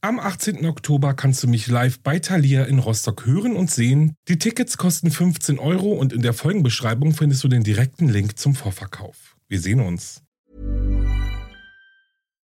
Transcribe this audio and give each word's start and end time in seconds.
Am 0.00 0.20
18. 0.20 0.64
Oktober 0.64 1.12
kannst 1.12 1.42
du 1.42 1.48
mich 1.48 1.66
live 1.66 1.98
bei 1.98 2.20
Thalia 2.20 2.62
in 2.66 2.78
Rostock 2.78 3.26
hören 3.26 3.56
und 3.56 3.68
sehen. 3.68 4.14
Die 4.28 4.38
Tickets 4.38 4.76
kosten 4.76 5.10
15 5.10 5.58
Euro 5.58 5.92
und 5.92 6.12
in 6.12 6.22
der 6.22 6.34
Folgenbeschreibung 6.34 7.14
findest 7.14 7.42
du 7.42 7.48
den 7.48 7.64
direkten 7.64 8.08
Link 8.08 8.38
zum 8.38 8.54
Vorverkauf. 8.54 9.36
Wir 9.48 9.58
sehen 9.60 9.80
uns. 9.80 10.22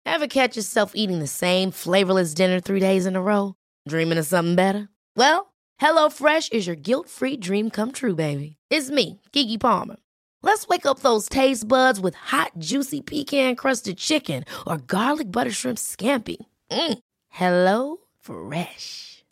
Ever 0.04 0.28
catch 0.28 0.57
yourself 0.57 0.91
eating 0.96 1.21
the 1.21 1.28
same 1.28 1.71
flavorless 1.71 2.33
dinner 2.33 2.62
three 2.62 2.81
days 2.81 3.05
in 3.05 3.15
a 3.15 3.21
row? 3.21 3.54
Dreaming 3.88 4.20
of 4.20 4.26
something 4.26 4.58
better? 4.58 4.90
Well, 5.16 5.54
HelloFresh 5.80 6.52
is 6.52 6.68
your 6.68 6.76
guilt-free 6.76 7.38
dream 7.38 7.70
come 7.70 7.94
true, 7.94 8.16
baby. 8.16 8.58
It's 8.70 8.92
me, 8.92 9.21
Kiki 9.32 9.58
Palmer. 9.58 9.96
Let's 10.44 10.68
wake 10.68 10.86
up 10.86 11.00
those 11.00 11.30
taste 11.30 11.70
buds 11.70 12.02
with 12.02 12.16
hot, 12.16 12.52
juicy 12.58 13.00
pecan-crusted 13.00 13.98
chicken 13.98 14.44
or 14.68 14.76
garlic 14.76 15.32
butter 15.32 15.52
shrimp 15.52 15.78
scampi. 15.78 16.46
Mm. 16.71 17.00
Hello 17.40 17.96
Fresh. 18.20 19.24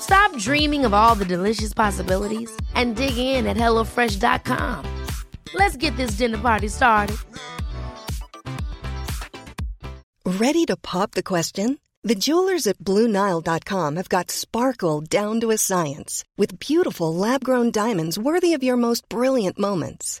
Stop 0.00 0.36
dreaming 0.38 0.84
of 0.84 0.92
all 0.92 1.14
the 1.14 1.24
delicious 1.24 1.72
possibilities 1.72 2.50
and 2.74 2.96
dig 2.96 3.16
in 3.16 3.46
at 3.46 3.56
HelloFresh.com. 3.56 4.84
Let's 5.54 5.76
get 5.76 5.96
this 5.96 6.18
dinner 6.18 6.38
party 6.38 6.66
started. 6.66 7.16
Ready 10.24 10.64
to 10.64 10.76
pop 10.76 11.12
the 11.12 11.22
question? 11.22 11.78
The 12.02 12.16
jewelers 12.16 12.66
at 12.66 12.78
BlueNile.com 12.78 13.96
have 13.96 14.08
got 14.08 14.32
sparkle 14.32 15.00
down 15.00 15.38
to 15.42 15.52
a 15.52 15.58
science 15.58 16.24
with 16.36 16.58
beautiful 16.58 17.14
lab 17.14 17.44
grown 17.44 17.70
diamonds 17.70 18.18
worthy 18.18 18.52
of 18.52 18.64
your 18.64 18.76
most 18.76 19.08
brilliant 19.08 19.60
moments. 19.60 20.20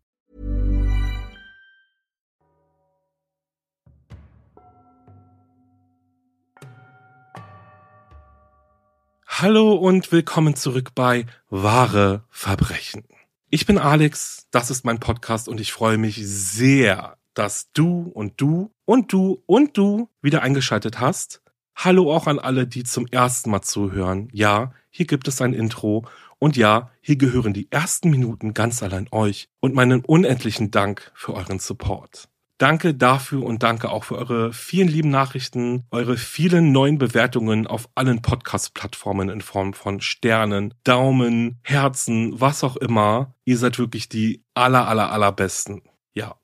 Hallo 9.39 9.73
und 9.73 10.11
willkommen 10.11 10.55
zurück 10.55 10.89
bei 10.93 11.25
Wahre 11.49 12.25
Verbrechen. 12.29 13.05
Ich 13.49 13.65
bin 13.65 13.77
Alex, 13.77 14.45
das 14.51 14.69
ist 14.69 14.83
mein 14.83 14.99
Podcast 14.99 15.47
und 15.47 15.61
ich 15.61 15.71
freue 15.71 15.97
mich 15.97 16.19
sehr, 16.21 17.17
dass 17.33 17.71
du 17.71 18.11
und 18.13 18.39
du 18.41 18.71
und 18.83 19.13
du 19.13 19.41
und 19.45 19.77
du 19.77 20.09
wieder 20.21 20.41
eingeschaltet 20.43 20.99
hast. 20.99 21.41
Hallo 21.75 22.13
auch 22.13 22.27
an 22.27 22.39
alle, 22.39 22.67
die 22.67 22.83
zum 22.83 23.07
ersten 23.07 23.51
Mal 23.51 23.61
zuhören. 23.61 24.27
Ja, 24.33 24.73
hier 24.89 25.07
gibt 25.07 25.29
es 25.29 25.41
ein 25.41 25.53
Intro 25.53 26.05
und 26.37 26.57
ja, 26.57 26.91
hier 26.99 27.15
gehören 27.15 27.53
die 27.53 27.71
ersten 27.71 28.09
Minuten 28.09 28.53
ganz 28.53 28.83
allein 28.83 29.07
euch 29.11 29.47
und 29.61 29.73
meinen 29.73 30.03
unendlichen 30.03 30.71
Dank 30.71 31.09
für 31.15 31.33
euren 31.33 31.59
Support. 31.59 32.27
Danke 32.61 32.93
dafür 32.93 33.41
und 33.41 33.63
danke 33.63 33.89
auch 33.89 34.03
für 34.03 34.19
eure 34.19 34.53
vielen 34.53 34.87
lieben 34.87 35.09
Nachrichten, 35.09 35.87
eure 35.89 36.15
vielen 36.15 36.71
neuen 36.71 36.99
Bewertungen 36.99 37.65
auf 37.65 37.89
allen 37.95 38.21
Podcast-Plattformen 38.21 39.29
in 39.29 39.41
Form 39.41 39.73
von 39.73 39.99
Sternen, 39.99 40.75
Daumen, 40.83 41.57
Herzen, 41.63 42.39
was 42.39 42.63
auch 42.63 42.77
immer. 42.77 43.33
Ihr 43.45 43.57
seid 43.57 43.79
wirklich 43.79 44.09
die 44.09 44.43
aller, 44.53 44.87
aller, 44.87 45.11
allerbesten. 45.11 45.81
Ja. 46.13 46.35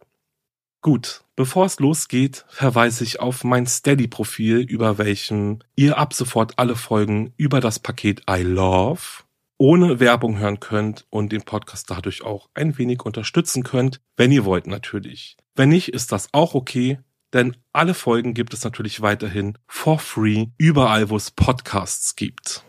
Gut, 0.81 1.23
bevor 1.35 1.67
es 1.67 1.79
losgeht, 1.79 2.45
verweise 2.49 3.03
ich 3.03 3.19
auf 3.19 3.43
mein 3.43 3.67
Steady-Profil, 3.67 4.61
über 4.61 4.97
welchem 4.97 5.59
ihr 5.75 5.99
ab 5.99 6.15
sofort 6.15 6.57
alle 6.57 6.75
Folgen 6.75 7.35
über 7.37 7.59
das 7.59 7.77
Paket 7.77 8.23
I 8.27 8.41
Love 8.41 9.21
ohne 9.59 9.99
Werbung 9.99 10.39
hören 10.39 10.59
könnt 10.59 11.05
und 11.11 11.31
den 11.31 11.43
Podcast 11.43 11.91
dadurch 11.91 12.23
auch 12.23 12.49
ein 12.55 12.75
wenig 12.79 13.03
unterstützen 13.03 13.61
könnt, 13.61 14.01
wenn 14.15 14.31
ihr 14.31 14.45
wollt 14.45 14.65
natürlich. 14.65 15.37
Wenn 15.57 15.69
nicht, 15.69 15.89
ist 15.89 16.11
das 16.11 16.29
auch 16.33 16.53
okay, 16.53 16.99
denn 17.33 17.57
alle 17.73 17.95
Folgen 17.95 18.35
gibt 18.35 18.53
es 18.53 18.63
natürlich 18.63 19.01
weiterhin 19.01 19.57
for 19.67 19.97
free 19.97 20.47
überall, 20.59 21.09
wo 21.09 21.17
es 21.17 21.31
Podcasts 21.31 22.15
gibt. 22.15 22.63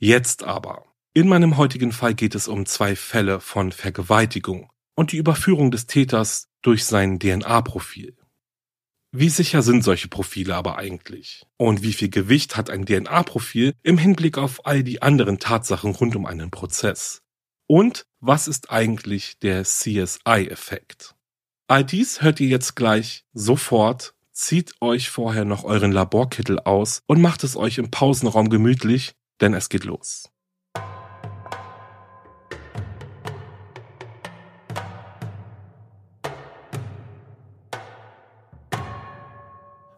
Jetzt 0.00 0.42
aber. 0.42 0.84
In 1.14 1.28
meinem 1.28 1.56
heutigen 1.56 1.92
Fall 1.92 2.14
geht 2.14 2.34
es 2.34 2.48
um 2.48 2.66
zwei 2.66 2.96
Fälle 2.96 3.38
von 3.38 3.70
Vergewaltigung 3.70 4.72
und 4.96 5.12
die 5.12 5.18
Überführung 5.18 5.70
des 5.70 5.86
Täters 5.86 6.48
durch 6.62 6.84
sein 6.84 7.20
DNA-Profil. 7.20 8.16
Wie 9.12 9.28
sicher 9.28 9.62
sind 9.62 9.84
solche 9.84 10.08
Profile 10.08 10.56
aber 10.56 10.76
eigentlich? 10.76 11.46
Und 11.56 11.84
wie 11.84 11.92
viel 11.92 12.10
Gewicht 12.10 12.56
hat 12.56 12.70
ein 12.70 12.86
DNA-Profil 12.86 13.72
im 13.84 13.98
Hinblick 13.98 14.36
auf 14.36 14.66
all 14.66 14.82
die 14.82 15.00
anderen 15.00 15.38
Tatsachen 15.38 15.92
rund 15.92 16.16
um 16.16 16.26
einen 16.26 16.50
Prozess? 16.50 17.22
Und 17.68 18.04
was 18.18 18.48
ist 18.48 18.72
eigentlich 18.72 19.38
der 19.38 19.62
CSI-Effekt? 19.62 21.14
All 21.66 21.82
dies 21.82 22.20
hört 22.20 22.40
ihr 22.40 22.48
jetzt 22.48 22.76
gleich 22.76 23.24
sofort. 23.32 24.14
Zieht 24.32 24.74
euch 24.82 25.08
vorher 25.08 25.46
noch 25.46 25.64
euren 25.64 25.92
Laborkittel 25.92 26.60
aus 26.60 27.02
und 27.06 27.22
macht 27.22 27.42
es 27.42 27.56
euch 27.56 27.78
im 27.78 27.90
Pausenraum 27.90 28.50
gemütlich, 28.50 29.14
denn 29.40 29.54
es 29.54 29.70
geht 29.70 29.84
los. 29.84 30.28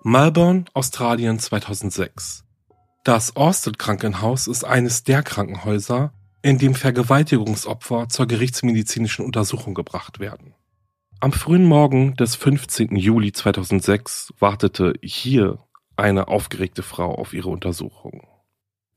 Melbourne, 0.04 0.66
Australien 0.72 1.40
2006. 1.40 2.44
Das 3.02 3.34
Orsted 3.34 3.76
Krankenhaus 3.76 4.46
ist 4.46 4.64
eines 4.64 5.02
der 5.02 5.24
Krankenhäuser, 5.24 6.12
in 6.42 6.58
dem 6.58 6.76
Vergewaltigungsopfer 6.76 8.08
zur 8.08 8.26
gerichtsmedizinischen 8.28 9.24
Untersuchung 9.24 9.74
gebracht 9.74 10.20
werden. 10.20 10.54
Am 11.18 11.32
frühen 11.32 11.64
Morgen 11.64 12.14
des 12.16 12.34
15. 12.36 12.94
Juli 12.94 13.32
2006 13.32 14.34
wartete 14.38 14.92
hier 15.02 15.58
eine 15.96 16.28
aufgeregte 16.28 16.82
Frau 16.82 17.14
auf 17.14 17.32
ihre 17.32 17.48
Untersuchung. 17.48 18.26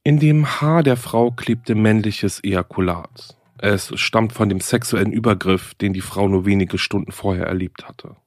In 0.03 0.19
dem 0.19 0.59
Haar 0.59 0.84
der 0.84 0.97
Frau 0.97 1.31
klebte 1.31 1.75
männliches 1.75 2.44
Ejakulat. 2.44 3.38
Es 3.57 3.97
stammt 3.97 4.34
von 4.34 4.50
dem 4.50 4.59
sexuellen 4.59 5.13
Übergriff, 5.13 5.75
den 5.75 5.94
die 5.94 6.02
Frau 6.02 6.28
nur 6.28 6.46
wenige 6.46 6.78
Stunden 6.78 7.13
vorher 7.13 7.47
erlebt 7.47 7.88
hatte. 7.88 8.18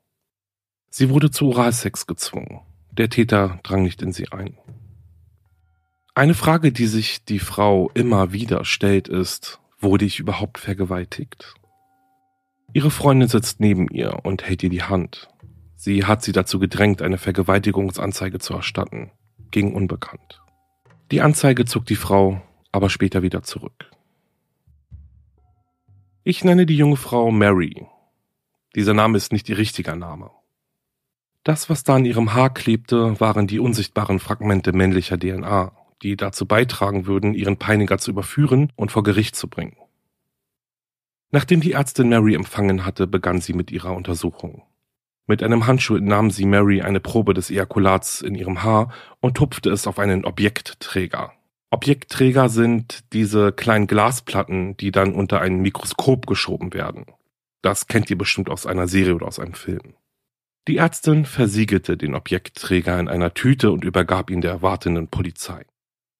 Sie 0.89 1.11
wurde 1.11 1.31
zu 1.31 1.49
Oralsex 1.49 2.07
gezwungen. 2.07 2.61
Der 2.93 3.11
Täter 3.11 3.61
drang 3.63 3.83
nicht 3.83 4.01
in 4.01 4.13
sie 4.13 4.33
ein. 4.33 4.57
Eine 6.15 6.35
Frage, 6.35 6.73
die 6.73 6.87
sich 6.87 7.27
die 7.27 7.41
Frau 7.41 7.91
immer 7.93 8.33
wieder 8.33 8.65
stellt, 8.65 9.09
ist, 9.09 9.61
wurde 9.81 10.07
ich 10.07 10.19
überhaupt 10.19 10.57
vergewaltigt? 10.57 11.55
Ihre 12.75 12.91
Freundin 12.91 13.29
sitzt 13.29 13.61
neben 13.61 13.89
ihr 13.89 14.21
und 14.25 14.45
hält 14.45 14.63
ihr 14.63 14.71
die 14.71 14.83
Hand. 14.83 15.29
Sie 15.77 16.05
hat 16.05 16.23
sie 16.23 16.33
dazu 16.33 16.59
gedrängt, 16.59 17.03
eine 17.03 17.19
Vergewaltigungsanzeige 17.19 18.39
zu 18.39 18.55
erstatten, 18.55 19.11
gegen 19.51 19.75
Unbekannt. 19.75 20.43
Die 21.11 21.21
Anzeige 21.21 21.65
zog 21.65 21.85
die 21.87 21.97
Frau 21.97 22.41
aber 22.71 22.89
später 22.89 23.23
wieder 23.23 23.43
zurück. 23.43 23.91
Ich 26.25 26.45
nenne 26.45 26.65
die 26.65 26.77
junge 26.77 26.97
Frau 26.97 27.31
Mary. 27.31 27.87
Dieser 28.75 28.95
Name 28.95 29.19
ist 29.19 29.33
nicht 29.33 29.49
ihr 29.51 29.59
richtiger 29.59 29.95
Name. 29.95 30.31
Das, 31.45 31.69
was 31.69 31.85
da 31.85 31.97
an 31.97 32.07
ihrem 32.07 32.33
Haar 32.33 32.55
klebte, 32.55 33.21
waren 33.21 33.47
die 33.47 33.59
unsichtbaren 33.59 34.21
Fragmente 34.21 34.73
männlicher 34.73 35.19
DNA, 35.19 35.73
die 36.03 36.17
dazu 36.17 36.47
beitragen 36.47 37.07
würden, 37.07 37.35
ihren 37.35 37.59
Peiniger 37.59 37.99
zu 37.99 38.13
überführen 38.13 38.73
und 38.77 38.93
vor 38.93 39.03
Gericht 39.03 39.37
zu 39.37 39.49
bringen. 39.49 39.77
Nachdem 41.33 41.63
die 41.63 41.73
Ärztin 41.73 42.11
Mary 42.11 42.35
empfangen 42.35 42.85
hatte, 42.85 43.07
begann 43.07 43.41
sie 43.41 43.55
mit 43.55 43.73
ihrer 43.73 43.97
Untersuchung. 43.97 44.63
Mit 45.27 45.43
einem 45.43 45.67
Handschuh 45.67 45.99
nahm 45.99 46.31
sie 46.31 46.45
Mary 46.45 46.83
eine 46.83 47.01
Probe 47.01 47.33
des 47.33 47.51
Ejakulats 47.51 48.21
in 48.21 48.35
ihrem 48.35 48.63
Haar 48.63 48.93
und 49.21 49.37
tupfte 49.37 49.71
es 49.71 49.87
auf 49.87 49.99
einen 49.99 50.27
Objektträger. 50.27 51.33
Objektträger 51.71 52.51
sind 52.51 53.05
diese 53.15 53.51
kleinen 53.51 53.87
Glasplatten, 53.87 54.77
die 54.77 54.91
dann 54.91 55.15
unter 55.15 55.41
ein 55.41 55.61
Mikroskop 55.61 56.27
geschoben 56.27 56.75
werden. 56.75 57.07
Das 57.63 57.87
kennt 57.87 58.11
ihr 58.11 58.19
bestimmt 58.19 58.51
aus 58.51 58.67
einer 58.67 58.87
Serie 58.87 59.15
oder 59.15 59.27
aus 59.27 59.39
einem 59.39 59.55
Film. 59.55 59.95
Die 60.69 60.77
Ärztin 60.77 61.25
versiegelte 61.25 61.97
den 61.97 62.15
Objektträger 62.15 63.01
in 63.01 63.09
einer 63.09 63.33
Tüte 63.33 63.71
und 63.71 63.85
übergab 63.85 64.29
ihn 64.31 64.43
der 64.43 64.51
erwartenden 64.51 65.09
Polizei. 65.09 65.65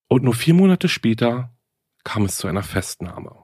Und 0.07 0.23
nur 0.23 0.33
vier 0.33 0.55
Monate 0.55 0.89
später 0.89 1.55
kam 2.03 2.25
es 2.25 2.37
zu 2.37 2.47
einer 2.47 2.63
Festnahme. 2.63 3.42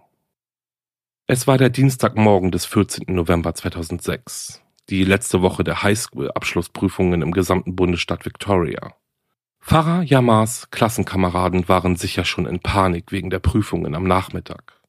Es 1.31 1.46
war 1.46 1.60
der 1.60 1.70
Dienstagmorgen 1.70 2.50
des 2.50 2.66
14. 2.66 3.14
November 3.14 3.54
2006, 3.54 4.64
die 4.90 5.04
letzte 5.04 5.44
Woche 5.44 5.64
der 5.64 5.84
Highschool-Abschlussprüfungen 5.84 7.22
im 7.22 7.34
gesamten 7.34 7.76
Bundesstaat 7.76 8.26
Victoria. 8.26 8.96
Pfarrer 9.62 10.02
Yamas 10.02 10.72
Klassenkameraden 10.72 11.70
waren 11.70 11.98
sicher 11.98 12.26
schon 12.26 12.48
in 12.48 12.62
Panik 12.62 13.12
wegen 13.12 13.30
der 13.30 13.38
Prüfungen 13.38 13.94
am 13.94 14.06
Nachmittag. 14.06 14.81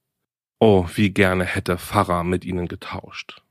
Oh, 0.58 0.86
wie 0.94 1.10
gerne 1.10 1.44
hätte 1.44 1.76
Pfarrer 1.76 2.24
mit 2.24 2.46
ihnen 2.46 2.68
getauscht. 2.68 3.42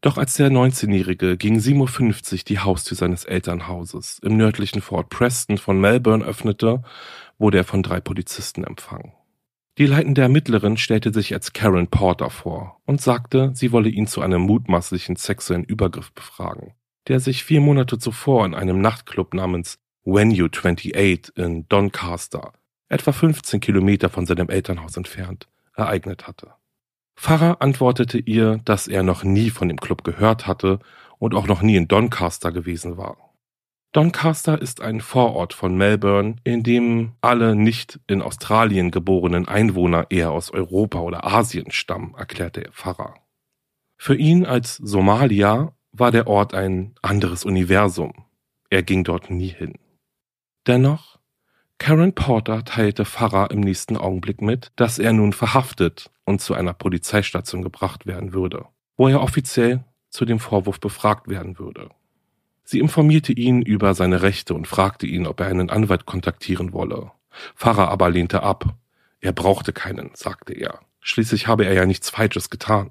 Doch 0.00 0.16
als 0.16 0.32
der 0.36 0.48
19-Jährige 0.48 1.36
gegen 1.36 1.58
7.50 1.58 2.32
Uhr 2.32 2.38
die 2.48 2.58
Haustür 2.60 2.96
seines 2.96 3.26
Elternhauses 3.26 4.18
im 4.22 4.38
nördlichen 4.38 4.80
Fort 4.80 5.10
Preston 5.10 5.58
von 5.58 5.78
Melbourne 5.78 6.24
öffnete, 6.24 6.82
wurde 7.36 7.58
er 7.58 7.64
von 7.64 7.82
drei 7.82 8.00
Polizisten 8.00 8.64
empfangen. 8.64 9.12
Die 9.78 9.86
leitende 9.86 10.22
Ermittlerin 10.22 10.76
stellte 10.76 11.12
sich 11.12 11.32
als 11.32 11.52
Karen 11.52 11.86
Porter 11.86 12.30
vor 12.30 12.80
und 12.84 13.00
sagte, 13.00 13.52
sie 13.54 13.70
wolle 13.70 13.88
ihn 13.88 14.08
zu 14.08 14.20
einem 14.20 14.42
mutmaßlichen 14.42 15.14
sexuellen 15.14 15.62
Übergriff 15.62 16.12
befragen, 16.12 16.74
der 17.06 17.20
sich 17.20 17.44
vier 17.44 17.60
Monate 17.60 17.96
zuvor 17.96 18.44
in 18.44 18.54
einem 18.54 18.80
Nachtclub 18.80 19.34
namens 19.34 19.78
Venue 20.04 20.48
28 20.52 21.36
in 21.36 21.68
Doncaster, 21.68 22.54
etwa 22.88 23.12
15 23.12 23.60
Kilometer 23.60 24.08
von 24.08 24.26
seinem 24.26 24.48
Elternhaus 24.48 24.96
entfernt, 24.96 25.46
ereignet 25.76 26.26
hatte. 26.26 26.54
Pfarrer 27.14 27.62
antwortete 27.62 28.18
ihr, 28.18 28.58
dass 28.64 28.88
er 28.88 29.04
noch 29.04 29.22
nie 29.22 29.50
von 29.50 29.68
dem 29.68 29.78
Club 29.78 30.02
gehört 30.02 30.48
hatte 30.48 30.80
und 31.20 31.36
auch 31.36 31.46
noch 31.46 31.62
nie 31.62 31.76
in 31.76 31.86
Doncaster 31.86 32.50
gewesen 32.50 32.96
war. 32.96 33.27
Doncaster 33.92 34.60
ist 34.60 34.82
ein 34.82 35.00
Vorort 35.00 35.54
von 35.54 35.74
Melbourne, 35.74 36.36
in 36.44 36.62
dem 36.62 37.12
alle 37.22 37.54
nicht 37.56 38.00
in 38.06 38.20
Australien 38.20 38.90
geborenen 38.90 39.48
Einwohner 39.48 40.06
eher 40.10 40.30
aus 40.30 40.50
Europa 40.50 41.00
oder 41.00 41.24
Asien 41.24 41.70
stammen, 41.70 42.14
erklärte 42.14 42.60
der 42.60 42.72
Pfarrer. 42.72 43.14
Für 43.96 44.14
ihn 44.14 44.44
als 44.44 44.76
Somalier 44.76 45.72
war 45.92 46.10
der 46.10 46.26
Ort 46.26 46.52
ein 46.52 46.94
anderes 47.00 47.44
Universum. 47.44 48.12
Er 48.68 48.82
ging 48.82 49.04
dort 49.04 49.30
nie 49.30 49.48
hin. 49.48 49.78
Dennoch 50.66 51.18
Karen 51.78 52.12
Porter 52.12 52.64
teilte 52.64 53.04
Farah 53.04 53.46
im 53.46 53.60
nächsten 53.60 53.96
Augenblick 53.96 54.42
mit, 54.42 54.72
dass 54.76 54.98
er 54.98 55.12
nun 55.12 55.32
verhaftet 55.32 56.10
und 56.24 56.40
zu 56.40 56.54
einer 56.54 56.74
Polizeistation 56.74 57.62
gebracht 57.62 58.04
werden 58.04 58.34
würde, 58.34 58.66
wo 58.96 59.08
er 59.08 59.22
offiziell 59.22 59.84
zu 60.10 60.24
dem 60.24 60.40
Vorwurf 60.40 60.80
befragt 60.80 61.28
werden 61.28 61.58
würde. 61.58 61.88
Sie 62.70 62.80
informierte 62.80 63.32
ihn 63.32 63.62
über 63.62 63.94
seine 63.94 64.20
Rechte 64.20 64.52
und 64.52 64.66
fragte 64.68 65.06
ihn, 65.06 65.26
ob 65.26 65.40
er 65.40 65.46
einen 65.46 65.70
Anwalt 65.70 66.04
kontaktieren 66.04 66.74
wolle. 66.74 67.12
Farah 67.54 67.88
aber 67.88 68.10
lehnte 68.10 68.42
ab. 68.42 68.76
Er 69.20 69.32
brauchte 69.32 69.72
keinen, 69.72 70.10
sagte 70.12 70.52
er. 70.52 70.80
Schließlich 71.00 71.46
habe 71.46 71.64
er 71.64 71.72
ja 71.72 71.86
nichts 71.86 72.10
Falsches 72.10 72.50
getan. 72.50 72.90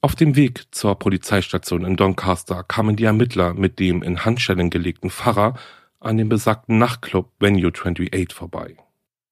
Auf 0.00 0.14
dem 0.14 0.34
Weg 0.34 0.64
zur 0.70 0.98
Polizeistation 0.98 1.84
in 1.84 1.96
Doncaster 1.96 2.64
kamen 2.64 2.96
die 2.96 3.04
Ermittler 3.04 3.52
mit 3.52 3.78
dem 3.78 4.02
in 4.02 4.24
Handschellen 4.24 4.70
gelegten 4.70 5.10
Pfarrer 5.10 5.58
an 6.00 6.16
dem 6.16 6.30
besagten 6.30 6.78
Nachtclub 6.78 7.30
Venue 7.38 7.70
28 7.70 8.32
vorbei. 8.32 8.78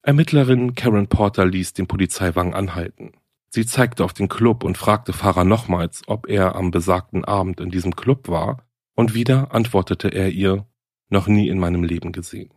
Ermittlerin 0.03 0.75
Karen 0.75 1.07
Porter 1.07 1.47
ließ 1.47 1.73
den 1.73 1.87
Polizeiwagen 1.87 2.53
anhalten. 2.53 3.13
Sie 3.49 3.65
zeigte 3.65 4.05
auf 4.05 4.13
den 4.13 4.29
Club 4.29 4.63
und 4.63 4.77
fragte 4.77 5.11
Fahrer 5.11 5.43
nochmals, 5.43 6.03
ob 6.05 6.29
er 6.29 6.55
am 6.55 6.69
besagten 6.69 7.25
Abend 7.25 7.59
in 7.59 7.71
diesem 7.71 7.95
Club 7.95 8.27
war, 8.27 8.63
und 9.01 9.15
wieder 9.15 9.51
antwortete 9.51 10.09
er 10.09 10.29
ihr, 10.29 10.67
noch 11.09 11.27
nie 11.27 11.49
in 11.49 11.57
meinem 11.57 11.83
Leben 11.83 12.11
gesehen. 12.11 12.51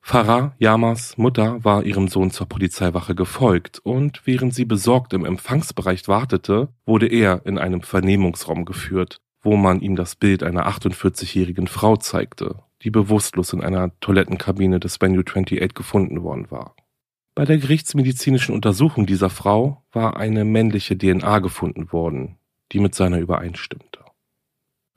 Farah 0.00 0.54
Yamas 0.58 1.18
Mutter 1.18 1.64
war 1.64 1.82
ihrem 1.82 2.06
Sohn 2.06 2.30
zur 2.30 2.48
Polizeiwache 2.48 3.16
gefolgt 3.16 3.80
und 3.80 4.22
während 4.26 4.54
sie 4.54 4.64
besorgt 4.64 5.12
im 5.12 5.24
Empfangsbereich 5.24 6.06
wartete, 6.06 6.68
wurde 6.86 7.08
er 7.08 7.44
in 7.46 7.58
einem 7.58 7.82
Vernehmungsraum 7.82 8.64
geführt, 8.64 9.18
wo 9.40 9.56
man 9.56 9.80
ihm 9.80 9.96
das 9.96 10.14
Bild 10.14 10.44
einer 10.44 10.68
48-jährigen 10.68 11.66
Frau 11.66 11.96
zeigte, 11.96 12.62
die 12.82 12.90
bewusstlos 12.90 13.52
in 13.52 13.60
einer 13.60 13.98
Toilettenkabine 13.98 14.78
des 14.78 15.00
Venue 15.00 15.24
28 15.26 15.74
gefunden 15.74 16.22
worden 16.22 16.48
war. 16.52 16.76
Bei 17.34 17.44
der 17.44 17.58
gerichtsmedizinischen 17.58 18.54
Untersuchung 18.54 19.06
dieser 19.06 19.30
Frau 19.30 19.82
war 19.90 20.16
eine 20.16 20.44
männliche 20.44 20.96
DNA 20.96 21.40
gefunden 21.40 21.90
worden, 21.90 22.38
die 22.70 22.78
mit 22.78 22.94
seiner 22.94 23.18
übereinstimmte. 23.18 23.91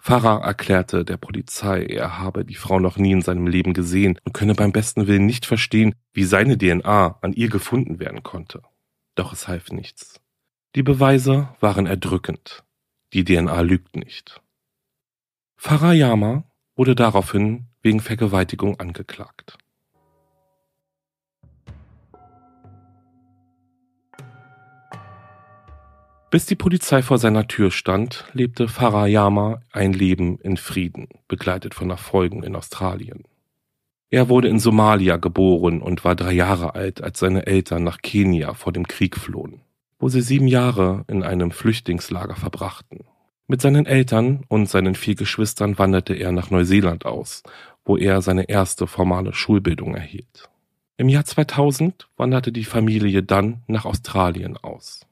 Farah 0.07 0.46
erklärte 0.46 1.04
der 1.04 1.18
Polizei, 1.18 1.84
er 1.84 2.19
habe 2.19 2.46
die 2.46 2.54
Frau 2.54 2.80
noch 2.80 2.98
nie 2.98 3.12
in 3.12 3.24
seinem 3.24 3.48
Leben 3.48 3.74
gesehen 3.74 4.19
und 4.24 4.34
könne 4.34 4.54
beim 4.54 4.72
besten 4.72 5.07
Willen 5.07 5.25
nicht 5.25 5.48
verstehen, 5.48 5.96
wie 6.13 6.25
seine 6.25 6.60
DNA 6.60 7.18
an 7.24 7.34
ihr 7.34 7.50
gefunden 7.50 7.98
werden 7.98 8.22
konnte. 8.22 8.62
Doch 9.16 9.34
es 9.34 9.48
half 9.48 9.72
nichts. 9.72 10.22
Die 10.75 10.84
Beweise 10.84 11.50
waren 11.60 11.88
erdrückend. 11.88 12.63
Die 13.13 13.25
DNA 13.25 13.62
lügt 13.62 13.96
nicht. 13.96 14.44
Farayama 15.56 16.44
wurde 16.75 16.94
daraufhin 16.94 17.66
wegen 17.81 18.00
Vergewaltigung 18.00 18.80
angeklagt. 18.80 19.57
Bis 26.35 26.45
die 26.45 26.55
Polizei 26.55 27.01
vor 27.01 27.17
seiner 27.17 27.47
Tür 27.47 27.71
stand, 27.71 28.25
lebte 28.33 28.67
Farayama 28.67 29.61
ein 29.71 29.93
Leben 29.93 30.37
in 30.39 30.57
Frieden, 30.57 31.07
begleitet 31.29 31.73
von 31.73 31.89
Erfolgen 31.89 32.43
in 32.43 32.57
Australien. 32.57 33.23
Er 34.09 34.27
wurde 34.27 34.49
in 34.49 34.59
Somalia 34.59 35.15
geboren 35.15 35.81
und 35.81 36.03
war 36.03 36.13
drei 36.13 36.33
Jahre 36.33 36.75
alt, 36.75 37.01
als 37.01 37.19
seine 37.19 37.47
Eltern 37.47 37.85
nach 37.85 37.99
Kenia 38.01 38.53
vor 38.53 38.73
dem 38.73 38.85
Krieg 38.85 39.15
flohen 39.15 39.61
wo 39.97 40.09
sie 40.09 40.19
sieben 40.19 40.49
Jahre 40.49 41.05
in 41.07 41.23
einem 41.23 41.51
Flüchtlingslager 41.51 42.35
verbrachten. 42.35 43.05
Mit 43.47 43.61
seinen 43.61 43.85
Eltern 43.85 44.43
und 44.49 44.67
seinen 44.69 44.95
vier 44.95 45.15
Geschwistern 45.15 45.79
wanderte 45.79 46.15
er 46.15 46.33
nach 46.33 46.51
Neuseeland 46.51 47.05
aus, 47.05 47.43
wo 47.85 47.95
er 47.95 48.21
seine 48.21 48.49
erste 48.49 48.87
formale 48.87 49.31
Schulbildung 49.33 49.95
erhielt. 49.95 50.49
Im 50.97 51.07
Jahr 51.07 51.23
2000 51.23 52.09
wanderte 52.17 52.51
die 52.51 52.65
Familie 52.65 53.23
dann 53.23 53.63
nach 53.67 53.85
Australien 53.85 54.57
aus. 54.57 55.07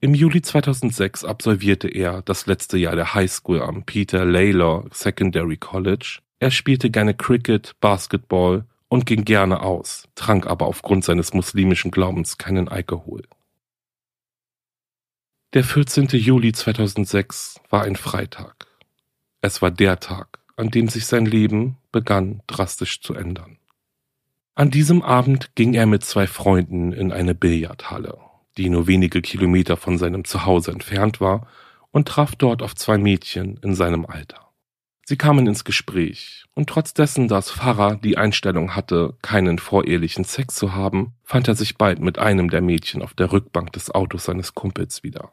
Im 0.00 0.14
Juli 0.14 0.42
2006 0.42 1.24
absolvierte 1.24 1.88
er 1.88 2.22
das 2.22 2.46
letzte 2.46 2.76
Jahr 2.76 2.96
der 2.96 3.14
Highschool 3.14 3.62
am 3.62 3.84
Peter 3.84 4.24
Lalor 4.24 4.86
Secondary 4.92 5.56
College. 5.56 6.20
Er 6.40 6.50
spielte 6.50 6.90
gerne 6.90 7.14
Cricket, 7.14 7.74
Basketball 7.80 8.66
und 8.88 9.06
ging 9.06 9.24
gerne 9.24 9.60
aus, 9.60 10.08
trank 10.14 10.46
aber 10.46 10.66
aufgrund 10.66 11.04
seines 11.04 11.32
muslimischen 11.32 11.90
Glaubens 11.90 12.38
keinen 12.38 12.68
Alkohol. 12.68 13.22
Der 15.54 15.64
14. 15.64 16.08
Juli 16.08 16.52
2006 16.52 17.60
war 17.70 17.82
ein 17.84 17.96
Freitag. 17.96 18.66
Es 19.40 19.62
war 19.62 19.70
der 19.70 20.00
Tag, 20.00 20.40
an 20.56 20.70
dem 20.70 20.88
sich 20.88 21.06
sein 21.06 21.26
Leben 21.26 21.76
begann 21.92 22.42
drastisch 22.46 23.00
zu 23.00 23.14
ändern. 23.14 23.58
An 24.56 24.70
diesem 24.70 25.02
Abend 25.02 25.54
ging 25.54 25.74
er 25.74 25.86
mit 25.86 26.04
zwei 26.04 26.26
Freunden 26.26 26.92
in 26.92 27.12
eine 27.12 27.34
Billardhalle, 27.34 28.18
die 28.56 28.68
nur 28.68 28.86
wenige 28.86 29.22
Kilometer 29.22 29.76
von 29.76 29.98
seinem 29.98 30.24
Zuhause 30.24 30.70
entfernt 30.70 31.20
war, 31.20 31.46
und 31.90 32.08
traf 32.08 32.34
dort 32.34 32.62
auf 32.62 32.74
zwei 32.74 32.98
Mädchen 32.98 33.58
in 33.62 33.74
seinem 33.74 34.04
Alter. 34.04 34.44
Sie 35.06 35.16
kamen 35.16 35.46
ins 35.46 35.64
Gespräch, 35.64 36.44
und 36.54 36.68
trotz 36.68 36.94
dessen, 36.94 37.28
dass 37.28 37.50
Farah 37.50 37.94
die 37.96 38.16
Einstellung 38.16 38.74
hatte, 38.74 39.16
keinen 39.22 39.58
vorehelichen 39.58 40.24
Sex 40.24 40.54
zu 40.54 40.74
haben, 40.74 41.14
fand 41.22 41.46
er 41.46 41.54
sich 41.54 41.76
bald 41.76 42.00
mit 42.00 42.18
einem 42.18 42.48
der 42.48 42.62
Mädchen 42.62 43.02
auf 43.02 43.12
der 43.14 43.30
Rückbank 43.30 43.72
des 43.72 43.90
Autos 43.90 44.24
seines 44.24 44.54
Kumpels 44.54 45.02
wieder. 45.02 45.30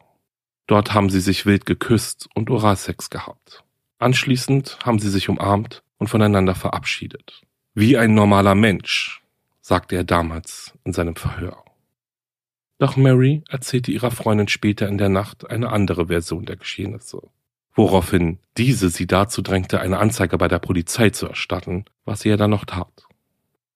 Dort 0.67 0.93
haben 0.93 1.09
sie 1.09 1.21
sich 1.21 1.45
wild 1.45 1.65
geküsst 1.65 2.27
und 2.35 2.49
Oralsex 2.49 3.09
gehabt. 3.09 3.63
Anschließend 3.97 4.79
haben 4.83 4.99
sie 4.99 5.09
sich 5.09 5.29
umarmt 5.29 5.83
und 5.97 6.07
voneinander 6.07 6.55
verabschiedet. 6.55 7.41
Wie 7.73 7.97
ein 7.97 8.13
normaler 8.13 8.55
Mensch, 8.55 9.21
sagte 9.61 9.95
er 9.95 10.03
damals 10.03 10.73
in 10.83 10.91
seinem 10.91 11.15
Verhör. 11.15 11.63
Doch 12.81 12.97
Mary 12.97 13.43
erzählte 13.47 13.91
ihrer 13.91 14.09
Freundin 14.09 14.47
später 14.47 14.87
in 14.87 14.97
der 14.97 15.07
Nacht 15.07 15.47
eine 15.51 15.69
andere 15.69 16.07
Version 16.07 16.45
der 16.45 16.55
Geschehnisse, 16.55 17.21
woraufhin 17.75 18.39
diese 18.57 18.89
sie 18.89 19.05
dazu 19.05 19.43
drängte, 19.43 19.79
eine 19.79 19.99
Anzeige 19.99 20.35
bei 20.39 20.47
der 20.47 20.57
Polizei 20.57 21.11
zu 21.11 21.27
erstatten, 21.27 21.85
was 22.05 22.21
sie 22.21 22.29
ja 22.29 22.37
dann 22.37 22.49
noch 22.49 22.65
tat. 22.65 23.05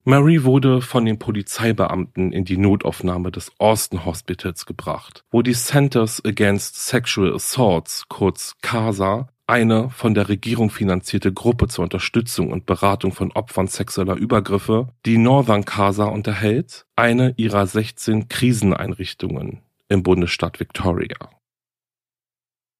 Mary 0.05 0.43
wurde 0.43 0.81
von 0.81 1.05
den 1.05 1.19
Polizeibeamten 1.19 2.31
in 2.31 2.45
die 2.45 2.57
Notaufnahme 2.57 3.29
des 3.29 3.51
Austin 3.59 4.05
Hospitals 4.05 4.65
gebracht, 4.65 5.23
wo 5.29 5.43
die 5.43 5.53
Centers 5.53 6.25
Against 6.25 6.87
Sexual 6.87 7.35
Assaults, 7.35 8.05
kurz 8.09 8.55
CASA, 8.63 9.29
eine 9.47 9.89
von 9.89 10.13
der 10.13 10.29
Regierung 10.29 10.69
finanzierte 10.69 11.31
Gruppe 11.31 11.67
zur 11.67 11.83
Unterstützung 11.83 12.51
und 12.51 12.65
Beratung 12.65 13.11
von 13.11 13.31
Opfern 13.31 13.67
sexueller 13.67 14.15
Übergriffe, 14.15 14.89
die 15.05 15.17
Northern 15.17 15.65
CASA 15.65 16.05
unterhält, 16.05 16.85
eine 16.95 17.33
ihrer 17.37 17.67
16 17.67 18.27
Kriseneinrichtungen 18.27 19.61
im 19.87 20.03
Bundesstaat 20.03 20.59
Victoria. 20.59 21.17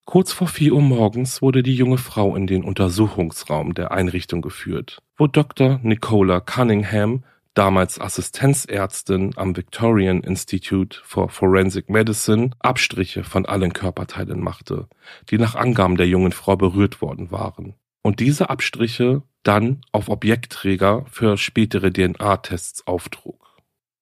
Kurz 0.06 0.32
vor 0.32 0.46
vier 0.46 0.72
Uhr 0.72 0.82
morgens 0.82 1.42
wurde 1.42 1.62
die 1.62 1.74
junge 1.74 1.98
Frau 1.98 2.36
in 2.36 2.46
den 2.46 2.62
Untersuchungsraum 2.62 3.74
der 3.74 3.90
Einrichtung 3.90 4.40
geführt, 4.40 5.02
wo 5.16 5.26
Dr. 5.26 5.80
Nicola 5.82 6.40
Cunningham, 6.40 7.24
damals 7.56 7.98
Assistenzärztin 7.98 9.32
am 9.36 9.56
Victorian 9.56 10.20
Institute 10.20 11.00
for 11.02 11.28
Forensic 11.28 11.88
Medicine, 11.88 12.50
Abstriche 12.60 13.24
von 13.24 13.46
allen 13.46 13.72
Körperteilen 13.72 14.40
machte, 14.40 14.88
die 15.30 15.38
nach 15.38 15.54
Angaben 15.54 15.96
der 15.96 16.06
jungen 16.06 16.32
Frau 16.32 16.56
berührt 16.56 17.00
worden 17.00 17.30
waren, 17.30 17.74
und 18.02 18.20
diese 18.20 18.50
Abstriche 18.50 19.22
dann 19.42 19.80
auf 19.90 20.08
Objektträger 20.08 21.06
für 21.10 21.36
spätere 21.38 21.90
DNA-Tests 21.90 22.86
auftrug. 22.86 23.56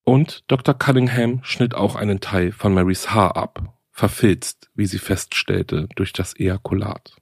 Und 0.05 0.45
Dr. 0.49 0.75
Cunningham 0.75 1.41
schnitt 1.45 1.75
auch 1.75 1.95
einen 1.95 2.21
Teil 2.21 2.53
von 2.53 2.75
Marys 2.75 3.11
Haar 3.11 3.37
ab, 3.37 3.79
verfilzt, 3.91 4.71
wie 4.75 4.87
sie 4.87 4.99
feststellte, 4.99 5.89
durch 5.95 6.13
das 6.13 6.39
Ejakulat. 6.39 7.17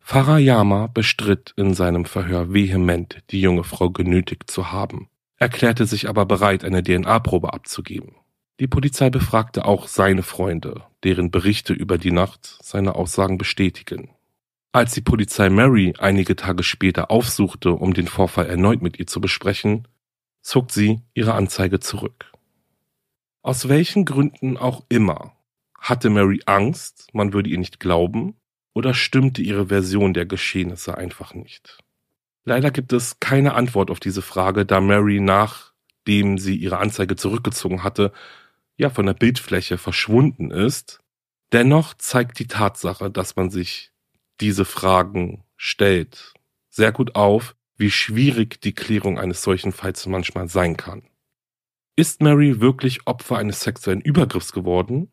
Farayama 0.00 0.88
bestritt 0.88 1.52
in 1.56 1.74
seinem 1.74 2.04
Verhör 2.04 2.52
vehement, 2.52 3.18
die 3.30 3.40
junge 3.40 3.64
Frau 3.64 3.90
genötigt 3.90 4.50
zu 4.50 4.72
haben, 4.72 5.08
erklärte 5.36 5.86
sich 5.86 6.08
aber 6.08 6.26
bereit, 6.26 6.64
eine 6.64 6.82
DNA-Probe 6.82 7.52
abzugeben. 7.52 8.16
Die 8.58 8.66
Polizei 8.66 9.08
befragte 9.08 9.64
auch 9.64 9.88
seine 9.88 10.22
Freunde, 10.22 10.82
deren 11.04 11.30
Berichte 11.30 11.72
über 11.72 11.96
die 11.96 12.10
Nacht 12.10 12.58
seine 12.60 12.94
Aussagen 12.94 13.38
bestätigen. 13.38 14.10
Als 14.72 14.92
die 14.92 15.00
Polizei 15.00 15.48
Mary 15.48 15.94
einige 15.98 16.36
Tage 16.36 16.62
später 16.62 17.10
aufsuchte, 17.10 17.72
um 17.72 17.94
den 17.94 18.06
Vorfall 18.06 18.46
erneut 18.46 18.82
mit 18.82 18.98
ihr 18.98 19.06
zu 19.06 19.20
besprechen, 19.20 19.88
zog 20.42 20.70
sie 20.70 21.00
ihre 21.14 21.34
Anzeige 21.34 21.80
zurück. 21.80 22.32
Aus 23.42 23.68
welchen 23.68 24.04
Gründen 24.04 24.56
auch 24.56 24.84
immer 24.88 25.32
hatte 25.78 26.10
Mary 26.10 26.42
Angst, 26.44 27.08
man 27.14 27.32
würde 27.32 27.48
ihr 27.48 27.58
nicht 27.58 27.80
glauben, 27.80 28.36
oder 28.80 28.94
stimmte 28.94 29.42
ihre 29.42 29.66
Version 29.66 30.14
der 30.14 30.24
Geschehnisse 30.24 30.96
einfach 30.96 31.34
nicht? 31.34 31.76
Leider 32.44 32.70
gibt 32.70 32.94
es 32.94 33.20
keine 33.20 33.52
Antwort 33.52 33.90
auf 33.90 34.00
diese 34.00 34.22
Frage, 34.22 34.64
da 34.64 34.80
Mary 34.80 35.20
nachdem 35.20 36.38
sie 36.38 36.56
ihre 36.56 36.78
Anzeige 36.78 37.14
zurückgezogen 37.14 37.84
hatte, 37.84 38.10
ja 38.78 38.88
von 38.88 39.04
der 39.04 39.12
Bildfläche 39.12 39.76
verschwunden 39.76 40.50
ist. 40.50 41.00
Dennoch 41.52 41.92
zeigt 41.92 42.38
die 42.38 42.46
Tatsache, 42.46 43.10
dass 43.10 43.36
man 43.36 43.50
sich 43.50 43.92
diese 44.40 44.64
Fragen 44.64 45.44
stellt, 45.58 46.32
sehr 46.70 46.90
gut 46.90 47.16
auf, 47.16 47.56
wie 47.76 47.90
schwierig 47.90 48.62
die 48.62 48.72
Klärung 48.72 49.18
eines 49.18 49.42
solchen 49.42 49.72
Falls 49.72 50.06
manchmal 50.06 50.48
sein 50.48 50.78
kann. 50.78 51.02
Ist 51.96 52.22
Mary 52.22 52.62
wirklich 52.62 53.06
Opfer 53.06 53.36
eines 53.36 53.60
sexuellen 53.60 54.00
Übergriffs 54.00 54.52
geworden? 54.52 55.12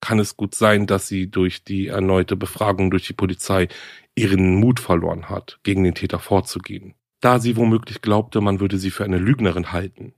Kann 0.00 0.18
es 0.18 0.36
gut 0.36 0.54
sein, 0.54 0.86
dass 0.86 1.08
sie 1.08 1.30
durch 1.30 1.64
die 1.64 1.88
erneute 1.88 2.36
Befragung 2.36 2.90
durch 2.90 3.06
die 3.06 3.12
Polizei 3.12 3.68
ihren 4.14 4.54
Mut 4.56 4.80
verloren 4.80 5.28
hat, 5.28 5.60
gegen 5.62 5.84
den 5.84 5.94
Täter 5.94 6.18
vorzugehen, 6.18 6.94
da 7.20 7.38
sie 7.38 7.56
womöglich 7.56 8.00
glaubte, 8.02 8.40
man 8.40 8.60
würde 8.60 8.78
sie 8.78 8.90
für 8.90 9.04
eine 9.04 9.18
Lügnerin 9.18 9.72
halten? 9.72 10.14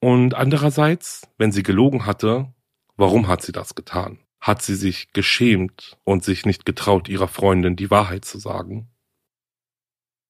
Und 0.00 0.34
andererseits, 0.34 1.28
wenn 1.38 1.52
sie 1.52 1.62
gelogen 1.62 2.06
hatte, 2.06 2.52
warum 2.96 3.28
hat 3.28 3.42
sie 3.42 3.52
das 3.52 3.74
getan? 3.74 4.18
Hat 4.40 4.60
sie 4.60 4.74
sich 4.74 5.12
geschämt 5.12 5.96
und 6.02 6.24
sich 6.24 6.44
nicht 6.46 6.66
getraut, 6.66 7.08
ihrer 7.08 7.28
Freundin 7.28 7.76
die 7.76 7.90
Wahrheit 7.90 8.24
zu 8.24 8.38
sagen? 8.38 8.88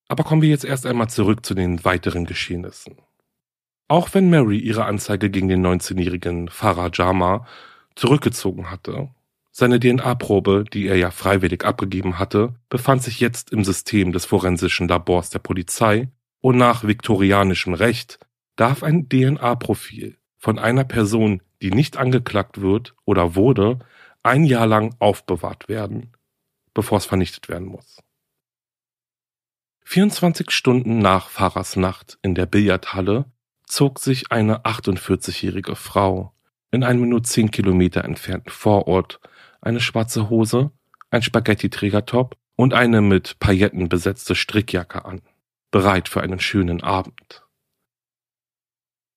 Aber 0.08 0.24
kommen 0.24 0.42
wir 0.42 0.50
jetzt 0.50 0.66
erst 0.66 0.84
einmal 0.84 1.08
zurück 1.08 1.46
zu 1.46 1.54
den 1.54 1.86
weiteren 1.86 2.26
Geschehnissen. 2.26 2.96
Auch 3.88 4.12
wenn 4.12 4.28
Mary 4.28 4.58
ihre 4.58 4.84
Anzeige 4.84 5.30
gegen 5.30 5.48
den 5.48 5.64
19-jährigen 5.66 6.48
Farah 6.50 6.90
Jama 6.92 7.46
zurückgezogen 7.94 8.70
hatte, 8.70 9.11
seine 9.54 9.78
DNA-Probe, 9.78 10.64
die 10.72 10.87
er 10.87 10.96
ja 10.96 11.11
freiwillig 11.11 11.64
abgegeben 11.64 12.18
hatte, 12.18 12.54
befand 12.70 13.02
sich 13.02 13.20
jetzt 13.20 13.52
im 13.52 13.64
System 13.64 14.12
des 14.12 14.25
forensischen 14.25 14.88
Labors 14.88 15.28
der 15.28 15.40
Polizei 15.40 16.08
und 16.40 16.56
nach 16.56 16.84
viktorianischem 16.84 17.75
Recht 17.75 18.18
darf 18.56 18.82
ein 18.82 19.11
DNA-Profil 19.11 20.16
von 20.38 20.58
einer 20.58 20.84
Person, 20.84 21.42
die 21.61 21.70
nicht 21.70 21.99
angeklagt 21.99 22.62
wird 22.62 22.94
oder 23.04 23.34
wurde, 23.34 23.78
ein 24.22 24.44
Jahr 24.44 24.66
lang 24.66 24.94
aufbewahrt 25.00 25.68
werden, 25.68 26.16
bevor 26.72 26.99
es 26.99 27.04
vernichtet 27.04 27.50
werden 27.50 27.68
muss. 27.68 28.02
24 29.84 30.50
Stunden 30.50 30.99
nach 30.99 31.28
Fahrers 31.28 31.76
Nacht 31.76 32.18
in 32.22 32.34
der 32.34 32.46
Billardhalle 32.46 33.26
zog 33.66 33.99
sich 33.99 34.32
eine 34.32 34.64
48-jährige 34.64 35.76
Frau 35.76 36.32
in 36.72 36.82
einem 36.82 37.08
nur 37.08 37.22
10 37.22 37.50
Kilometer 37.50 38.04
entfernten 38.04 38.50
Vorort 38.50 39.20
eine 39.60 39.80
schwarze 39.80 40.28
Hose, 40.28 40.72
ein 41.10 41.22
Spaghetti-Trägertop 41.22 42.36
und 42.56 42.74
eine 42.74 43.00
mit 43.00 43.38
Pailletten 43.38 43.88
besetzte 43.88 44.34
Strickjacke 44.34 45.04
an, 45.04 45.20
bereit 45.70 46.08
für 46.08 46.22
einen 46.22 46.40
schönen 46.40 46.82
Abend. 46.82 47.46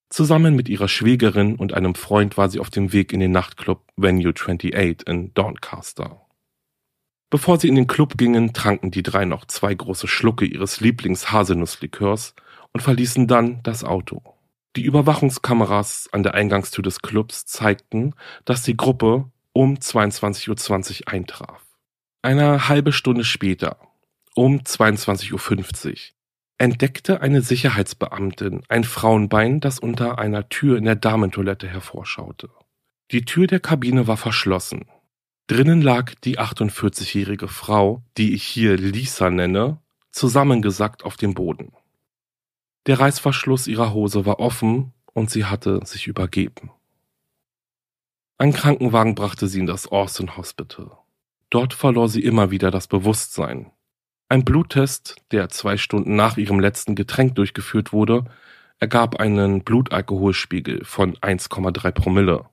Zusammen 0.09 0.55
mit 0.55 0.69
ihrer 0.69 0.87
Schwägerin 0.87 1.55
und 1.55 1.73
einem 1.73 1.95
Freund 1.95 2.37
war 2.37 2.49
sie 2.49 2.59
auf 2.59 2.69
dem 2.69 2.93
Weg 2.93 3.11
in 3.11 3.19
den 3.19 3.31
Nachtclub 3.31 3.83
Venue 3.95 4.33
28 4.33 5.07
in 5.07 5.33
Doncaster. 5.33 6.21
Bevor 7.29 7.59
sie 7.59 7.67
in 7.67 7.75
den 7.75 7.87
Club 7.87 8.17
gingen, 8.17 8.53
tranken 8.53 8.91
die 8.91 9.03
drei 9.03 9.25
noch 9.25 9.45
zwei 9.45 9.73
große 9.73 10.07
Schlucke 10.07 10.45
ihres 10.45 10.79
Lieblings-Haselnusslikörs 10.79 12.35
und 12.71 12.81
verließen 12.81 13.27
dann 13.27 13.63
das 13.63 13.83
Auto. 13.83 14.34
Die 14.75 14.83
Überwachungskameras 14.83 16.09
an 16.11 16.23
der 16.23 16.33
Eingangstür 16.33 16.83
des 16.83 17.01
Clubs 17.01 17.45
zeigten, 17.45 18.13
dass 18.43 18.63
die 18.63 18.75
Gruppe 18.75 19.31
um 19.53 19.75
22.20 19.75 21.01
Uhr 21.01 21.13
eintraf. 21.13 21.65
Eine 22.21 22.67
halbe 22.67 22.91
Stunde 22.91 23.23
später, 23.23 23.77
um 24.33 24.59
22.50 24.59 25.89
Uhr, 25.89 25.95
entdeckte 26.57 27.21
eine 27.21 27.41
Sicherheitsbeamtin 27.41 28.63
ein 28.67 28.83
Frauenbein, 28.83 29.61
das 29.61 29.79
unter 29.79 30.19
einer 30.19 30.49
Tür 30.49 30.77
in 30.77 30.85
der 30.85 30.95
Damentoilette 30.95 31.67
hervorschaute. 31.67 32.49
Die 33.11 33.23
Tür 33.23 33.47
der 33.47 33.59
Kabine 33.59 34.07
war 34.07 34.17
verschlossen. 34.17 34.85
Drinnen 35.47 35.81
lag 35.81 36.15
die 36.23 36.39
48-jährige 36.39 37.47
Frau, 37.47 38.03
die 38.17 38.33
ich 38.33 38.43
hier 38.43 38.77
Lisa 38.77 39.29
nenne, 39.29 39.79
zusammengesackt 40.11 41.05
auf 41.05 41.17
dem 41.17 41.33
Boden. 41.33 41.71
Der 42.87 42.99
Reißverschluss 42.99 43.67
ihrer 43.67 43.93
Hose 43.93 44.25
war 44.25 44.39
offen 44.39 44.93
und 45.13 45.31
sie 45.31 45.45
hatte 45.45 45.83
sich 45.85 46.07
übergeben. 46.07 46.71
Ein 48.37 48.53
Krankenwagen 48.53 49.15
brachte 49.15 49.47
sie 49.47 49.59
in 49.59 49.65
das 49.65 49.87
Austin 49.87 50.37
Hospital. 50.37 50.91
Dort 51.49 51.73
verlor 51.73 52.09
sie 52.09 52.21
immer 52.21 52.51
wieder 52.51 52.69
das 52.69 52.87
Bewusstsein. 52.87 53.71
Ein 54.29 54.43
Bluttest, 54.43 55.15
der 55.31 55.49
zwei 55.49 55.77
Stunden 55.77 56.15
nach 56.15 56.37
ihrem 56.37 56.59
letzten 56.59 56.95
Getränk 56.95 57.35
durchgeführt 57.35 57.93
wurde, 57.93 58.25
ergab 58.79 59.19
einen 59.19 59.63
Blutalkoholspiegel 59.63 60.83
von 60.83 61.15
1,3 61.17 61.91
Promille. 61.91 62.45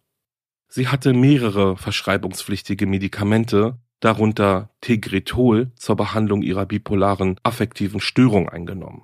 Sie 0.68 0.88
hatte 0.88 1.12
mehrere 1.12 1.76
verschreibungspflichtige 1.76 2.86
Medikamente, 2.86 3.78
darunter 4.00 4.70
Tegretol 4.80 5.72
zur 5.76 5.96
Behandlung 5.96 6.42
ihrer 6.42 6.64
bipolaren 6.64 7.38
affektiven 7.42 8.00
Störung 8.00 8.48
eingenommen. 8.48 9.02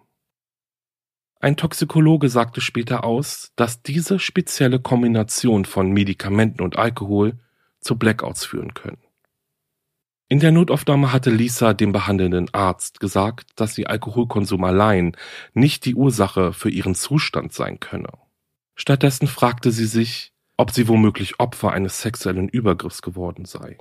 Ein 1.40 1.56
Toxikologe 1.56 2.28
sagte 2.28 2.60
später 2.60 3.04
aus, 3.04 3.52
dass 3.54 3.82
diese 3.82 4.18
spezielle 4.18 4.80
Kombination 4.80 5.64
von 5.64 5.92
Medikamenten 5.92 6.62
und 6.62 6.76
Alkohol 6.76 7.38
zu 7.80 7.96
Blackouts 7.96 8.44
führen 8.44 8.74
können. 8.74 8.98
In 10.28 10.40
der 10.40 10.50
Notaufnahme 10.52 11.12
hatte 11.12 11.30
Lisa 11.30 11.72
dem 11.72 11.92
behandelnden 11.92 12.52
Arzt 12.52 13.00
gesagt, 13.00 13.52
dass 13.56 13.78
ihr 13.78 13.88
Alkoholkonsum 13.88 14.62
allein 14.64 15.16
nicht 15.54 15.84
die 15.86 15.94
Ursache 15.94 16.52
für 16.52 16.68
ihren 16.68 16.94
Zustand 16.94 17.54
sein 17.54 17.80
könne. 17.80 18.10
Stattdessen 18.74 19.26
fragte 19.26 19.70
sie 19.70 19.86
sich, 19.86 20.34
ob 20.56 20.72
sie 20.72 20.88
womöglich 20.88 21.40
Opfer 21.40 21.72
eines 21.72 22.02
sexuellen 22.02 22.48
Übergriffs 22.48 23.00
geworden 23.00 23.44
sei. 23.44 23.78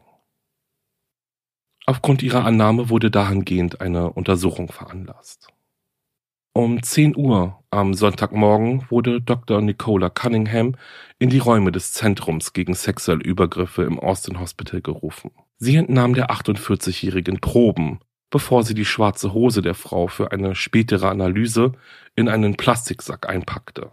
Aufgrund 1.86 2.22
ihrer 2.22 2.46
Annahme 2.46 2.90
wurde 2.90 3.10
dahingehend 3.10 3.82
eine 3.82 4.14
Untersuchung 4.14 4.72
veranlasst. 4.72 5.50
Um 6.58 6.82
10 6.82 7.16
Uhr 7.16 7.64
am 7.70 7.94
Sonntagmorgen 7.94 8.88
wurde 8.90 9.22
Dr. 9.22 9.62
Nicola 9.62 10.10
Cunningham 10.10 10.74
in 11.20 11.30
die 11.30 11.38
Räume 11.38 11.72
des 11.72 11.94
Zentrums 11.94 12.52
gegen 12.52 12.74
sexuelle 12.74 13.22
Übergriffe 13.22 13.84
im 13.84 14.00
Austin 14.00 14.40
Hospital 14.40 14.82
gerufen. 14.82 15.30
Sie 15.60 15.76
entnahm 15.76 16.16
der 16.16 16.32
48-jährigen 16.32 17.42
Proben, 17.42 18.00
bevor 18.32 18.64
sie 18.64 18.74
die 18.74 18.86
schwarze 18.86 19.34
Hose 19.34 19.62
der 19.62 19.76
Frau 19.76 20.08
für 20.08 20.32
eine 20.32 20.56
spätere 20.56 21.12
Analyse 21.12 21.74
in 22.16 22.28
einen 22.28 22.56
Plastiksack 22.56 23.30
einpackte. 23.30 23.92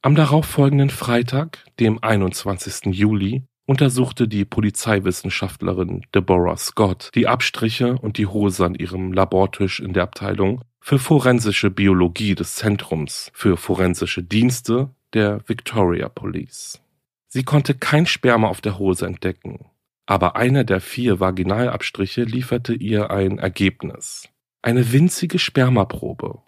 Am 0.00 0.14
darauffolgenden 0.14 0.88
Freitag, 0.88 1.58
dem 1.78 2.02
21. 2.02 2.86
Juli, 2.86 3.42
untersuchte 3.66 4.28
die 4.28 4.46
Polizeiwissenschaftlerin 4.46 6.06
Deborah 6.14 6.56
Scott 6.56 7.10
die 7.14 7.28
Abstriche 7.28 7.98
und 7.98 8.16
die 8.16 8.28
Hose 8.28 8.64
an 8.64 8.76
ihrem 8.76 9.12
Labortisch 9.12 9.78
in 9.78 9.92
der 9.92 10.04
Abteilung 10.04 10.62
für 10.84 10.98
forensische 10.98 11.70
Biologie 11.70 12.34
des 12.34 12.56
Zentrums 12.56 13.30
für 13.34 13.56
forensische 13.56 14.24
Dienste 14.24 14.90
der 15.14 15.48
Victoria 15.48 16.08
Police. 16.08 16.82
Sie 17.28 17.44
konnte 17.44 17.74
kein 17.74 18.04
Sperma 18.04 18.48
auf 18.48 18.60
der 18.60 18.80
Hose 18.80 19.06
entdecken, 19.06 19.66
aber 20.06 20.34
einer 20.34 20.64
der 20.64 20.80
vier 20.80 21.20
Vaginalabstriche 21.20 22.24
lieferte 22.24 22.74
ihr 22.74 23.12
ein 23.12 23.38
Ergebnis. 23.38 24.28
Eine 24.60 24.92
winzige 24.92 25.38
Spermaprobe, 25.38 26.42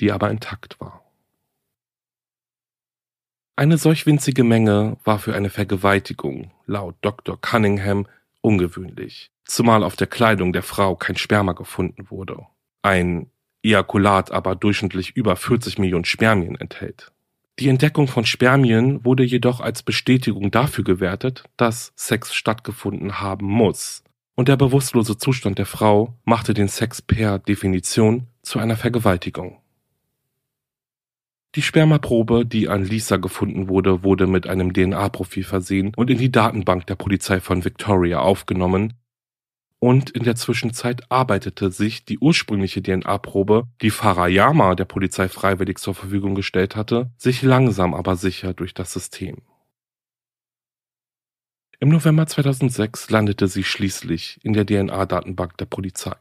die 0.00 0.12
aber 0.12 0.30
intakt 0.30 0.80
war. 0.80 1.04
Eine 3.54 3.76
solch 3.76 4.06
winzige 4.06 4.44
Menge 4.44 4.96
war 5.04 5.18
für 5.18 5.34
eine 5.34 5.50
Vergewaltigung, 5.50 6.52
laut 6.64 6.96
Dr. 7.02 7.38
Cunningham, 7.38 8.06
ungewöhnlich, 8.40 9.30
zumal 9.44 9.84
auf 9.84 9.94
der 9.94 10.06
Kleidung 10.06 10.54
der 10.54 10.62
Frau 10.62 10.96
kein 10.96 11.16
Sperma 11.16 11.52
gefunden 11.52 12.10
wurde. 12.10 12.46
Ein 12.82 13.30
Ejakulat 13.64 14.30
aber 14.30 14.54
durchschnittlich 14.54 15.16
über 15.16 15.36
40 15.36 15.78
Millionen 15.78 16.04
Spermien 16.04 16.54
enthält. 16.54 17.10
Die 17.58 17.68
Entdeckung 17.68 18.08
von 18.08 18.26
Spermien 18.26 19.04
wurde 19.04 19.22
jedoch 19.24 19.60
als 19.60 19.82
Bestätigung 19.82 20.50
dafür 20.50 20.84
gewertet, 20.84 21.44
dass 21.56 21.92
Sex 21.96 22.34
stattgefunden 22.34 23.20
haben 23.20 23.46
muss, 23.46 24.02
und 24.34 24.48
der 24.48 24.56
bewusstlose 24.56 25.16
Zustand 25.16 25.58
der 25.58 25.66
Frau 25.66 26.18
machte 26.24 26.52
den 26.52 26.68
Sex 26.68 27.00
per 27.00 27.38
Definition 27.38 28.26
zu 28.42 28.58
einer 28.58 28.76
Vergewaltigung. 28.76 29.60
Die 31.54 31.62
Spermaprobe, 31.62 32.44
die 32.44 32.68
an 32.68 32.82
Lisa 32.82 33.16
gefunden 33.16 33.68
wurde, 33.68 34.02
wurde 34.02 34.26
mit 34.26 34.48
einem 34.48 34.72
DNA-Profil 34.72 35.44
versehen 35.44 35.92
und 35.94 36.10
in 36.10 36.18
die 36.18 36.32
Datenbank 36.32 36.88
der 36.88 36.96
Polizei 36.96 37.40
von 37.40 37.64
Victoria 37.64 38.18
aufgenommen, 38.18 38.94
und 39.84 40.08
in 40.08 40.22
der 40.22 40.34
Zwischenzeit 40.34 41.02
arbeitete 41.10 41.70
sich 41.70 42.06
die 42.06 42.18
ursprüngliche 42.18 42.82
DNA-Probe, 42.82 43.66
die 43.82 43.90
Farayama 43.90 44.76
der 44.76 44.86
Polizei 44.86 45.28
freiwillig 45.28 45.76
zur 45.76 45.94
Verfügung 45.94 46.34
gestellt 46.34 46.74
hatte, 46.74 47.10
sich 47.18 47.42
langsam 47.42 47.92
aber 47.92 48.16
sicher 48.16 48.54
durch 48.54 48.72
das 48.72 48.94
System. 48.94 49.42
Im 51.80 51.90
November 51.90 52.26
2006 52.26 53.10
landete 53.10 53.46
sie 53.46 53.62
schließlich 53.62 54.40
in 54.42 54.54
der 54.54 54.64
DNA-Datenbank 54.64 55.58
der 55.58 55.66
Polizei. 55.66 56.16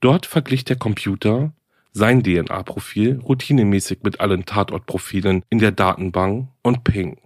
Dort 0.00 0.26
verglich 0.26 0.64
der 0.64 0.74
Computer 0.74 1.52
sein 1.92 2.24
DNA-Profil 2.24 3.20
routinemäßig 3.20 4.00
mit 4.02 4.18
allen 4.18 4.44
Tatortprofilen 4.44 5.44
in 5.50 5.60
der 5.60 5.70
Datenbank 5.70 6.48
und 6.62 6.82
ping. 6.82 7.18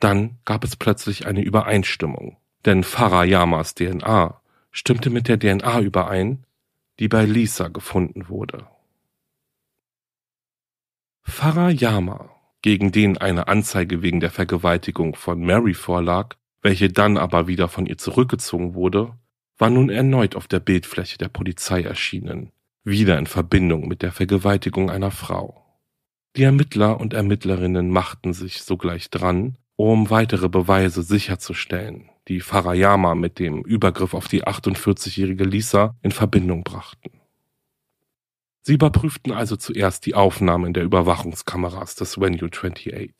Dann 0.00 0.40
gab 0.44 0.64
es 0.64 0.74
plötzlich 0.74 1.28
eine 1.28 1.42
Übereinstimmung, 1.42 2.36
denn 2.64 2.82
Farayamas 2.82 3.76
DNA 3.76 4.39
stimmte 4.70 5.10
mit 5.10 5.28
der 5.28 5.38
DNA 5.38 5.80
überein, 5.80 6.44
die 6.98 7.08
bei 7.08 7.24
Lisa 7.24 7.68
gefunden 7.68 8.28
wurde. 8.28 8.66
Farayama, 11.22 12.30
gegen 12.62 12.92
den 12.92 13.16
eine 13.16 13.48
Anzeige 13.48 14.02
wegen 14.02 14.20
der 14.20 14.30
Vergewaltigung 14.30 15.14
von 15.14 15.40
Mary 15.40 15.74
vorlag, 15.74 16.36
welche 16.62 16.90
dann 16.90 17.16
aber 17.16 17.46
wieder 17.46 17.68
von 17.68 17.86
ihr 17.86 17.96
zurückgezogen 17.96 18.74
wurde, 18.74 19.16
war 19.56 19.70
nun 19.70 19.88
erneut 19.88 20.36
auf 20.36 20.46
der 20.46 20.60
Bildfläche 20.60 21.18
der 21.18 21.28
Polizei 21.28 21.82
erschienen, 21.82 22.52
wieder 22.84 23.18
in 23.18 23.26
Verbindung 23.26 23.88
mit 23.88 24.02
der 24.02 24.12
Vergewaltigung 24.12 24.90
einer 24.90 25.10
Frau. 25.10 25.64
Die 26.36 26.42
Ermittler 26.42 27.00
und 27.00 27.14
Ermittlerinnen 27.14 27.90
machten 27.90 28.32
sich 28.32 28.62
sogleich 28.62 29.10
dran, 29.10 29.56
um 29.76 30.10
weitere 30.10 30.48
Beweise 30.48 31.02
sicherzustellen, 31.02 32.09
die 32.30 32.40
Farayama 32.40 33.16
mit 33.16 33.40
dem 33.40 33.62
Übergriff 33.62 34.14
auf 34.14 34.28
die 34.28 34.44
48-jährige 34.44 35.42
Lisa 35.42 35.96
in 36.00 36.12
Verbindung 36.12 36.62
brachten. 36.62 37.10
Sie 38.62 38.74
überprüften 38.74 39.32
also 39.32 39.56
zuerst 39.56 40.06
die 40.06 40.14
Aufnahmen 40.14 40.72
der 40.72 40.84
Überwachungskameras 40.84 41.96
des 41.96 42.20
Venue 42.20 42.48
28. 42.48 43.14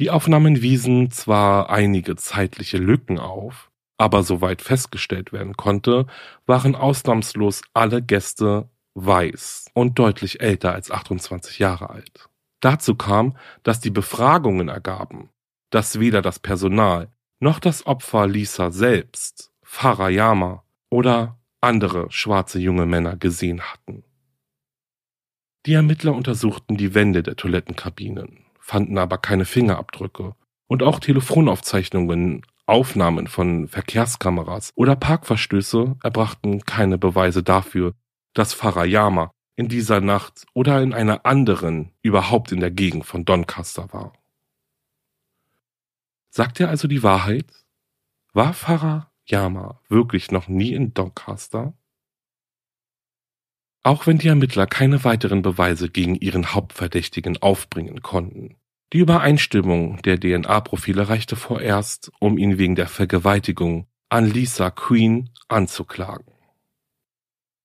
Die 0.00 0.10
Aufnahmen 0.10 0.60
wiesen 0.60 1.12
zwar 1.12 1.70
einige 1.70 2.16
zeitliche 2.16 2.78
Lücken 2.78 3.20
auf, 3.20 3.70
aber 3.96 4.24
soweit 4.24 4.60
festgestellt 4.60 5.32
werden 5.32 5.56
konnte, 5.56 6.06
waren 6.46 6.74
ausnahmslos 6.74 7.62
alle 7.74 8.02
Gäste 8.02 8.68
weiß 8.94 9.66
und 9.72 10.00
deutlich 10.00 10.40
älter 10.40 10.72
als 10.72 10.90
28 10.90 11.60
Jahre 11.60 11.90
alt. 11.90 12.28
Dazu 12.60 12.96
kam, 12.96 13.36
dass 13.62 13.78
die 13.78 13.90
Befragungen 13.90 14.68
ergaben, 14.68 15.30
dass 15.70 16.00
weder 16.00 16.22
das 16.22 16.40
Personal 16.40 17.12
noch 17.40 17.58
das 17.60 17.86
Opfer 17.86 18.26
Lisa 18.26 18.70
selbst, 18.70 19.52
Farayama 19.62 20.64
oder 20.90 21.38
andere 21.60 22.10
schwarze 22.10 22.58
junge 22.58 22.86
Männer 22.86 23.16
gesehen 23.16 23.60
hatten. 23.62 24.04
Die 25.66 25.74
Ermittler 25.74 26.14
untersuchten 26.14 26.76
die 26.76 26.94
Wände 26.94 27.22
der 27.22 27.36
Toilettenkabinen, 27.36 28.44
fanden 28.60 28.98
aber 28.98 29.18
keine 29.18 29.44
Fingerabdrücke 29.44 30.34
und 30.68 30.82
auch 30.82 31.00
Telefonaufzeichnungen 31.00 32.42
Aufnahmen 32.66 33.28
von 33.28 33.68
Verkehrskameras 33.68 34.72
oder 34.74 34.96
Parkverstöße 34.96 35.96
erbrachten 36.02 36.64
keine 36.64 36.98
Beweise 36.98 37.42
dafür, 37.44 37.94
dass 38.34 38.54
Farayama 38.54 39.30
in 39.54 39.68
dieser 39.68 40.00
Nacht 40.00 40.46
oder 40.52 40.82
in 40.82 40.92
einer 40.92 41.24
anderen 41.24 41.92
überhaupt 42.02 42.52
in 42.52 42.60
der 42.60 42.72
Gegend 42.72 43.06
von 43.06 43.24
Doncaster 43.24 43.92
war. 43.92 44.12
Sagt 46.36 46.60
er 46.60 46.68
also 46.68 46.86
die 46.86 47.02
Wahrheit? 47.02 47.46
War 48.34 48.52
Farayama 48.52 49.80
wirklich 49.88 50.30
noch 50.30 50.48
nie 50.48 50.74
in 50.74 50.92
Doncaster? 50.92 51.72
Auch 53.82 54.06
wenn 54.06 54.18
die 54.18 54.28
Ermittler 54.28 54.66
keine 54.66 55.02
weiteren 55.02 55.40
Beweise 55.40 55.88
gegen 55.88 56.14
ihren 56.14 56.52
Hauptverdächtigen 56.52 57.38
aufbringen 57.38 58.02
konnten, 58.02 58.58
die 58.92 58.98
Übereinstimmung 58.98 60.02
der 60.02 60.20
DNA-Profile 60.20 61.08
reichte 61.08 61.36
vorerst, 61.36 62.12
um 62.20 62.36
ihn 62.36 62.58
wegen 62.58 62.74
der 62.74 62.88
Vergewaltigung 62.88 63.86
an 64.10 64.30
Lisa 64.30 64.70
Queen 64.70 65.30
anzuklagen. 65.48 66.34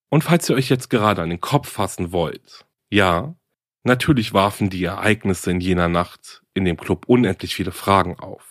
Und 0.08 0.24
falls 0.24 0.50
ihr 0.50 0.56
euch 0.56 0.70
jetzt 0.70 0.90
gerade 0.90 1.22
an 1.22 1.30
den 1.30 1.42
Kopf 1.42 1.68
fassen 1.68 2.14
wollt, 2.14 2.66
ja, 2.90 3.36
natürlich 3.84 4.34
warfen 4.34 4.70
die 4.70 4.86
Ereignisse 4.86 5.52
in 5.52 5.60
jener 5.60 5.90
Nacht 5.90 6.42
in 6.54 6.64
dem 6.64 6.78
Club 6.78 7.04
unendlich 7.08 7.54
viele 7.54 7.74
Fragen 7.74 8.18
auf. 8.18 8.51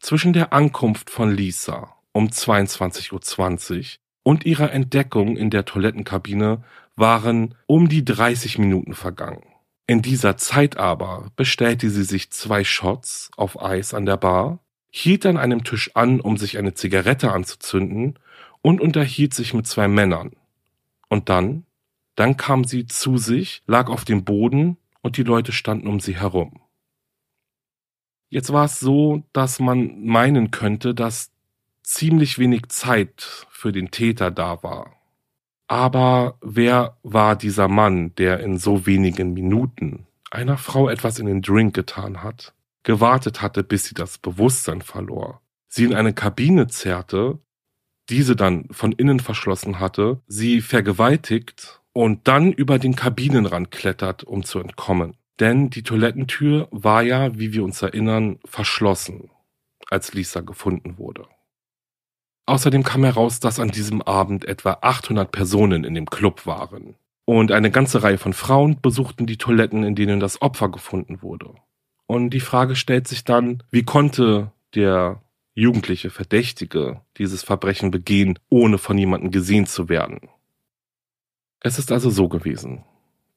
Zwischen 0.00 0.32
der 0.32 0.52
Ankunft 0.52 1.10
von 1.10 1.30
Lisa 1.34 1.94
um 2.12 2.28
22.20 2.28 3.78
Uhr 3.78 3.84
und 4.22 4.46
ihrer 4.46 4.72
Entdeckung 4.72 5.36
in 5.36 5.50
der 5.50 5.64
Toilettenkabine 5.64 6.62
waren 6.96 7.54
um 7.66 7.88
die 7.88 8.04
30 8.04 8.58
Minuten 8.58 8.94
vergangen. 8.94 9.42
In 9.86 10.02
dieser 10.02 10.36
Zeit 10.36 10.76
aber 10.76 11.28
bestellte 11.36 11.90
sie 11.90 12.04
sich 12.04 12.30
zwei 12.30 12.64
Shots 12.64 13.30
auf 13.36 13.62
Eis 13.62 13.94
an 13.94 14.06
der 14.06 14.16
Bar, 14.16 14.58
hielt 14.90 15.26
an 15.26 15.36
einem 15.36 15.62
Tisch 15.62 15.90
an, 15.94 16.20
um 16.20 16.36
sich 16.36 16.58
eine 16.58 16.74
Zigarette 16.74 17.32
anzuzünden 17.32 18.18
und 18.62 18.80
unterhielt 18.80 19.34
sich 19.34 19.54
mit 19.54 19.66
zwei 19.66 19.86
Männern. 19.88 20.32
Und 21.08 21.28
dann, 21.28 21.64
dann 22.16 22.36
kam 22.36 22.64
sie 22.64 22.86
zu 22.86 23.18
sich, 23.18 23.62
lag 23.66 23.88
auf 23.88 24.04
dem 24.04 24.24
Boden 24.24 24.76
und 25.02 25.18
die 25.18 25.22
Leute 25.22 25.52
standen 25.52 25.86
um 25.86 26.00
sie 26.00 26.16
herum. 26.16 26.60
Jetzt 28.28 28.52
war 28.52 28.64
es 28.64 28.80
so, 28.80 29.22
dass 29.32 29.60
man 29.60 30.04
meinen 30.04 30.50
könnte, 30.50 30.94
dass 30.94 31.30
ziemlich 31.82 32.38
wenig 32.38 32.68
Zeit 32.68 33.46
für 33.50 33.72
den 33.72 33.90
Täter 33.90 34.30
da 34.30 34.62
war. 34.62 34.96
Aber 35.68 36.36
wer 36.40 36.96
war 37.02 37.36
dieser 37.36 37.68
Mann, 37.68 38.14
der 38.16 38.40
in 38.40 38.58
so 38.58 38.86
wenigen 38.86 39.32
Minuten 39.32 40.06
einer 40.30 40.58
Frau 40.58 40.88
etwas 40.88 41.18
in 41.18 41.26
den 41.26 41.42
Drink 41.42 41.74
getan 41.74 42.22
hat, 42.22 42.54
gewartet 42.82 43.42
hatte, 43.42 43.62
bis 43.62 43.84
sie 43.84 43.94
das 43.94 44.18
Bewusstsein 44.18 44.82
verlor, 44.82 45.40
sie 45.68 45.84
in 45.84 45.94
eine 45.94 46.12
Kabine 46.12 46.68
zerrte, 46.68 47.38
diese 48.08 48.36
dann 48.36 48.68
von 48.70 48.92
innen 48.92 49.20
verschlossen 49.20 49.80
hatte, 49.80 50.20
sie 50.28 50.60
vergewaltigt 50.60 51.80
und 51.92 52.28
dann 52.28 52.52
über 52.52 52.78
den 52.78 52.94
Kabinenrand 52.94 53.70
klettert, 53.70 54.22
um 54.22 54.44
zu 54.44 54.60
entkommen. 54.60 55.16
Denn 55.40 55.70
die 55.70 55.82
Toilettentür 55.82 56.68
war 56.70 57.02
ja, 57.02 57.38
wie 57.38 57.52
wir 57.52 57.62
uns 57.64 57.82
erinnern, 57.82 58.38
verschlossen, 58.44 59.30
als 59.90 60.14
Lisa 60.14 60.40
gefunden 60.40 60.98
wurde. 60.98 61.26
Außerdem 62.46 62.84
kam 62.84 63.04
heraus, 63.04 63.40
dass 63.40 63.58
an 63.58 63.68
diesem 63.68 64.02
Abend 64.02 64.44
etwa 64.44 64.78
800 64.80 65.30
Personen 65.30 65.84
in 65.84 65.94
dem 65.94 66.06
Club 66.06 66.46
waren. 66.46 66.94
Und 67.24 67.50
eine 67.50 67.72
ganze 67.72 68.04
Reihe 68.04 68.18
von 68.18 68.32
Frauen 68.32 68.80
besuchten 68.80 69.26
die 69.26 69.36
Toiletten, 69.36 69.82
in 69.82 69.96
denen 69.96 70.20
das 70.20 70.40
Opfer 70.40 70.70
gefunden 70.70 71.22
wurde. 71.22 71.54
Und 72.06 72.30
die 72.30 72.40
Frage 72.40 72.76
stellt 72.76 73.08
sich 73.08 73.24
dann, 73.24 73.64
wie 73.72 73.82
konnte 73.82 74.52
der 74.76 75.22
jugendliche 75.54 76.10
Verdächtige 76.10 77.00
dieses 77.16 77.42
Verbrechen 77.42 77.90
begehen, 77.90 78.38
ohne 78.48 78.78
von 78.78 78.96
jemandem 78.96 79.32
gesehen 79.32 79.66
zu 79.66 79.88
werden? 79.88 80.28
Es 81.60 81.80
ist 81.80 81.90
also 81.90 82.10
so 82.10 82.28
gewesen, 82.28 82.84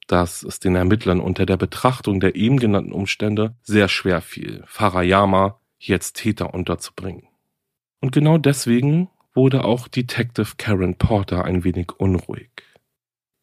dass 0.09 0.41
es 0.41 0.59
den 0.59 0.75
Ermittlern 0.75 1.19
unter 1.19 1.45
der 1.45 1.55
Betrachtung 1.55 2.19
der 2.19 2.35
eben 2.35 2.57
genannten 2.57 2.91
Umstände 2.91 3.55
sehr 3.61 3.87
schwer 3.87 4.21
fiel, 4.21 4.63
Farayama 4.65 5.59
jetzt 5.77 6.17
Täter 6.17 6.53
unterzubringen. 6.53 7.27
Und 8.01 8.11
genau 8.11 8.39
deswegen 8.39 9.09
wurde 9.35 9.63
auch 9.63 9.87
Detective 9.87 10.55
Karen 10.57 10.95
Porter 10.95 11.45
ein 11.45 11.63
wenig 11.63 11.91
unruhig. 11.97 12.49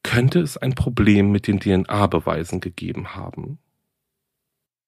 Könnte 0.02 0.40
es 0.40 0.56
ein 0.56 0.74
Problem 0.74 1.30
mit 1.30 1.46
den 1.46 1.60
DNA-Beweisen 1.60 2.60
gegeben 2.60 3.14
haben? 3.14 3.58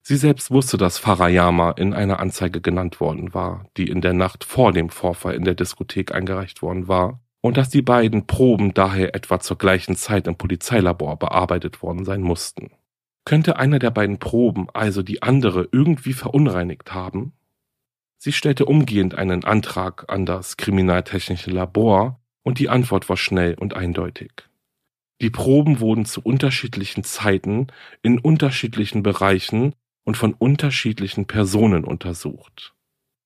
Sie 0.02 0.16
selbst 0.16 0.50
wusste, 0.50 0.78
dass 0.78 0.98
Farayama 0.98 1.72
in 1.72 1.94
einer 1.94 2.18
Anzeige 2.18 2.60
genannt 2.60 2.98
worden 2.98 3.34
war, 3.34 3.66
die 3.76 3.88
in 3.88 4.00
der 4.00 4.14
Nacht 4.14 4.42
vor 4.42 4.72
dem 4.72 4.88
Vorfall 4.88 5.34
in 5.34 5.44
der 5.44 5.54
Diskothek 5.54 6.12
eingereicht 6.12 6.60
worden 6.60 6.88
war, 6.88 7.20
und 7.40 7.56
dass 7.56 7.68
die 7.68 7.82
beiden 7.82 8.26
Proben 8.26 8.74
daher 8.74 9.14
etwa 9.14 9.40
zur 9.40 9.58
gleichen 9.58 9.96
Zeit 9.96 10.26
im 10.26 10.36
Polizeilabor 10.36 11.18
bearbeitet 11.18 11.82
worden 11.82 12.04
sein 12.04 12.22
mussten. 12.22 12.70
Könnte 13.24 13.56
einer 13.56 13.78
der 13.78 13.90
beiden 13.90 14.18
Proben 14.18 14.68
also 14.72 15.02
die 15.02 15.22
andere 15.22 15.68
irgendwie 15.70 16.14
verunreinigt 16.14 16.94
haben? 16.94 17.32
Sie 18.18 18.32
stellte 18.32 18.64
umgehend 18.64 19.14
einen 19.14 19.44
Antrag 19.44 20.06
an 20.08 20.26
das 20.26 20.56
Kriminaltechnische 20.56 21.50
Labor 21.50 22.20
und 22.42 22.58
die 22.58 22.68
Antwort 22.68 23.08
war 23.08 23.16
schnell 23.16 23.54
und 23.54 23.74
eindeutig. 23.74 24.32
Die 25.20 25.30
Proben 25.30 25.80
wurden 25.80 26.04
zu 26.04 26.20
unterschiedlichen 26.22 27.04
Zeiten 27.04 27.68
in 28.02 28.18
unterschiedlichen 28.18 29.02
Bereichen 29.02 29.74
und 30.04 30.16
von 30.16 30.32
unterschiedlichen 30.32 31.26
Personen 31.26 31.84
untersucht. 31.84 32.74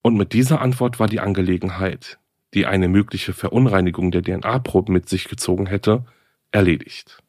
Und 0.01 0.17
mit 0.17 0.33
dieser 0.33 0.59
Antwort 0.59 0.99
war 0.99 1.07
die 1.07 1.21
Angelegenheit, 1.21 2.19
die 2.53 2.65
eine 2.65 2.87
mögliche 2.87 3.33
Verunreinigung 3.33 4.11
der 4.11 4.21
DNA-Proben 4.21 4.93
mit 4.93 5.09
sich 5.09 5.27
gezogen 5.27 5.65
hätte, 5.65 6.05
erledigt. 6.51 7.19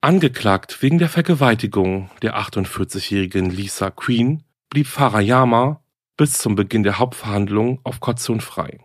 Angeklagt 0.00 0.82
wegen 0.82 0.98
der 0.98 1.08
Vergewaltigung 1.08 2.10
der 2.22 2.38
48-jährigen 2.38 3.50
Lisa 3.50 3.90
Queen 3.90 4.44
blieb 4.70 4.86
Farayama 4.86 5.82
bis 6.16 6.38
zum 6.38 6.54
Beginn 6.54 6.82
der 6.82 6.98
Hauptverhandlung 6.98 7.80
auf 7.82 8.00
Kaution 8.00 8.40
frei. 8.40 8.80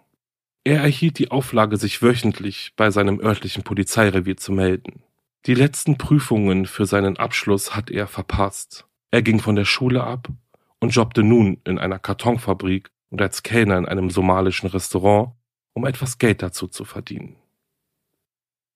Er 0.63 0.81
erhielt 0.81 1.19
die 1.19 1.31
Auflage, 1.31 1.77
sich 1.77 2.01
wöchentlich 2.01 2.73
bei 2.75 2.91
seinem 2.91 3.19
örtlichen 3.19 3.63
Polizeirevier 3.63 4.37
zu 4.37 4.51
melden. 4.51 5.03
Die 5.47 5.55
letzten 5.55 5.97
Prüfungen 5.97 6.65
für 6.65 6.85
seinen 6.85 7.17
Abschluss 7.17 7.75
hat 7.75 7.89
er 7.89 8.07
verpasst. 8.07 8.85
Er 9.09 9.21
ging 9.21 9.39
von 9.39 9.55
der 9.55 9.65
Schule 9.65 10.03
ab 10.03 10.29
und 10.79 10.95
jobbte 10.95 11.23
nun 11.23 11.59
in 11.65 11.79
einer 11.79 11.99
Kartonfabrik 11.99 12.91
und 13.11 13.21
als 13.21 13.43
Kellner 13.43 13.77
in 13.77 13.85
einem 13.85 14.09
somalischen 14.09 14.69
Restaurant, 14.69 15.33
um 15.73 15.85
etwas 15.85 16.17
Geld 16.17 16.41
dazu 16.41 16.67
zu 16.67 16.85
verdienen. 16.85 17.35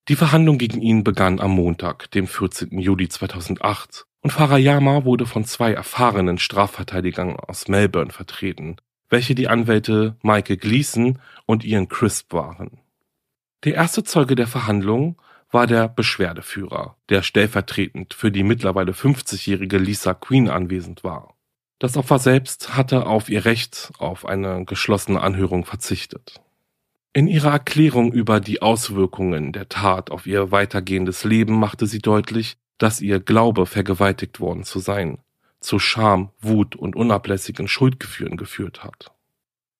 Die 0.08 0.14
Verhandlung 0.14 0.58
gegen 0.58 0.80
ihn 0.80 1.02
begann 1.02 1.40
am 1.40 1.50
Montag, 1.50 2.12
dem 2.12 2.28
14. 2.28 2.78
Juli 2.78 3.08
2008, 3.08 4.06
und 4.20 4.30
Farayama 4.30 5.04
wurde 5.04 5.26
von 5.26 5.44
zwei 5.44 5.72
erfahrenen 5.72 6.38
Strafverteidigern 6.38 7.36
aus 7.36 7.68
Melbourne 7.68 8.12
vertreten, 8.12 8.76
welche 9.08 9.34
die 9.34 9.48
Anwälte 9.48 10.16
Michael 10.22 10.56
Gleason 10.56 11.18
und 11.46 11.64
Ian 11.64 11.88
Crisp 11.88 12.32
waren. 12.32 12.80
Der 13.64 13.74
erste 13.74 14.04
Zeuge 14.04 14.34
der 14.34 14.46
Verhandlung 14.46 15.20
war 15.50 15.66
der 15.66 15.88
Beschwerdeführer, 15.88 16.96
der 17.08 17.22
stellvertretend 17.22 18.14
für 18.14 18.30
die 18.30 18.42
mittlerweile 18.42 18.92
50-jährige 18.92 19.78
Lisa 19.78 20.14
Queen 20.14 20.48
anwesend 20.48 21.04
war. 21.04 21.35
Das 21.78 21.96
Opfer 21.96 22.18
selbst 22.18 22.74
hatte 22.74 23.06
auf 23.06 23.28
ihr 23.28 23.44
Recht 23.44 23.92
auf 23.98 24.24
eine 24.24 24.64
geschlossene 24.64 25.20
Anhörung 25.20 25.64
verzichtet. 25.66 26.40
In 27.12 27.28
ihrer 27.28 27.50
Erklärung 27.50 28.12
über 28.12 28.40
die 28.40 28.62
Auswirkungen 28.62 29.52
der 29.52 29.68
Tat 29.68 30.10
auf 30.10 30.26
ihr 30.26 30.50
weitergehendes 30.50 31.24
Leben 31.24 31.58
machte 31.58 31.86
sie 31.86 31.98
deutlich, 31.98 32.56
dass 32.78 33.00
ihr 33.00 33.20
Glaube, 33.20 33.66
vergewaltigt 33.66 34.40
worden 34.40 34.64
zu 34.64 34.78
sein, 34.78 35.18
zu 35.60 35.78
Scham, 35.78 36.30
Wut 36.40 36.76
und 36.76 36.96
unablässigen 36.96 37.68
Schuldgefühlen 37.68 38.36
geführt 38.36 38.84
hat. 38.84 39.12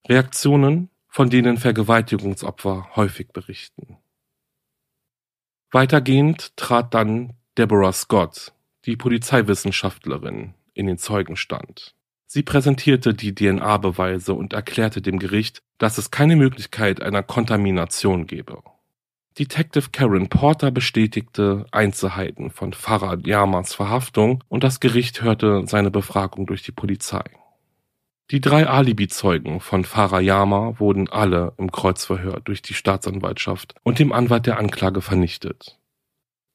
Reaktionen, 0.09 0.91
von 1.09 1.31
denen 1.31 1.57
Vergewaltigungsopfer 1.57 2.91
häufig 2.95 3.29
berichten. 3.29 3.99
Weitergehend 5.71 6.57
trat 6.57 6.95
dann 6.95 7.35
Deborah 7.59 7.93
Scott, 7.93 8.53
die 8.85 8.97
Polizeiwissenschaftlerin, 8.97 10.55
in 10.77 10.87
den 10.87 10.99
Zeugenstand. 10.99 11.95
Sie 12.27 12.43
präsentierte 12.43 13.15
die 13.15 13.35
DNA-Beweise 13.35 14.35
und 14.35 14.53
erklärte 14.53 15.01
dem 15.01 15.19
Gericht, 15.19 15.63
dass 15.79 15.99
es 15.99 16.11
keine 16.11 16.37
Möglichkeit 16.37 17.01
einer 17.01 17.23
Kontamination 17.23 18.27
gebe. 18.27 18.63
Detective 19.39 19.91
Karen 19.93 20.29
Porter 20.29 20.71
bestätigte 20.71 21.67
Einzelheiten 21.71 22.51
von 22.51 22.73
Farad 22.73 23.27
Yamas 23.27 23.75
Verhaftung 23.75 24.43
und 24.49 24.65
das 24.65 24.81
Gericht 24.81 25.23
hörte 25.23 25.65
seine 25.67 25.91
Befragung 25.91 26.47
durch 26.47 26.63
die 26.63 26.73
Polizei. 26.73 27.25
Die 28.33 28.41
drei 28.41 28.67
Alibi-Zeugen 28.67 29.61
von 29.61 29.85
Farah 29.85 30.21
Yama 30.21 30.81
wurden 30.81 31.09
alle 31.09 31.53
im 31.59 31.71
Kreuzverhör 31.71 32.41
durch 32.41 32.61
die 32.61 32.75
Staatsanwaltschaft 32.75 33.77
und 33.85 34.01
dem 34.01 34.13
Anwalt 34.13 34.47
der 34.47 34.59
Anklage 34.59 35.01
vernichtet. 35.01 35.79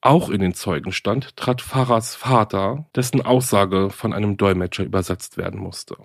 Auch 0.02 0.30
in 0.30 0.42
den 0.42 0.56
Zeugenstand 0.56 1.36
trat 1.38 1.62
Farahs 1.62 2.16
Vater, 2.16 2.88
dessen 2.96 3.22
Aussage 3.22 3.92
von 3.92 4.14
einem 4.14 4.36
Dolmetscher 4.36 4.84
übersetzt 4.84 5.38
werden 5.38 5.60
musste. 5.60 5.96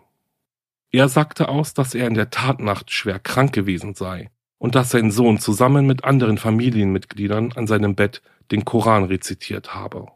Er 0.90 1.08
sagte 1.08 1.48
aus, 1.48 1.72
dass 1.72 1.94
er 1.94 2.06
in 2.06 2.14
der 2.14 2.30
Tatnacht 2.30 2.90
schwer 2.90 3.18
krank 3.18 3.52
gewesen 3.54 3.94
sei 3.94 4.30
und 4.58 4.74
dass 4.74 4.90
sein 4.90 5.10
Sohn 5.10 5.38
zusammen 5.38 5.86
mit 5.86 6.04
anderen 6.04 6.36
Familienmitgliedern 6.36 7.52
an 7.52 7.66
seinem 7.66 7.94
Bett 7.94 8.20
den 8.50 8.66
Koran 8.66 9.04
rezitiert 9.04 9.74
habe. 9.74 10.08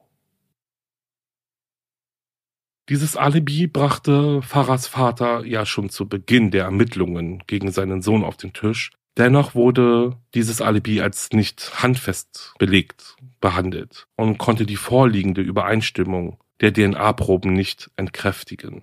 Dieses 2.90 3.16
Alibi 3.16 3.66
brachte 3.66 4.42
Farahs 4.42 4.86
Vater 4.86 5.44
ja 5.46 5.64
schon 5.64 5.88
zu 5.88 6.08
Beginn 6.08 6.50
der 6.50 6.64
Ermittlungen 6.64 7.42
gegen 7.46 7.72
seinen 7.72 8.02
Sohn 8.02 8.24
auf 8.24 8.36
den 8.36 8.52
Tisch 8.52 8.92
Dennoch 9.16 9.54
wurde 9.54 10.16
dieses 10.34 10.60
Alibi 10.62 11.00
als 11.00 11.30
nicht 11.32 11.82
handfest 11.82 12.54
belegt 12.58 13.16
behandelt 13.40 14.06
und 14.16 14.38
konnte 14.38 14.66
die 14.66 14.76
vorliegende 14.76 15.40
Übereinstimmung 15.40 16.38
der 16.60 16.72
DNA-Proben 16.72 17.52
nicht 17.52 17.90
entkräftigen. 17.96 18.82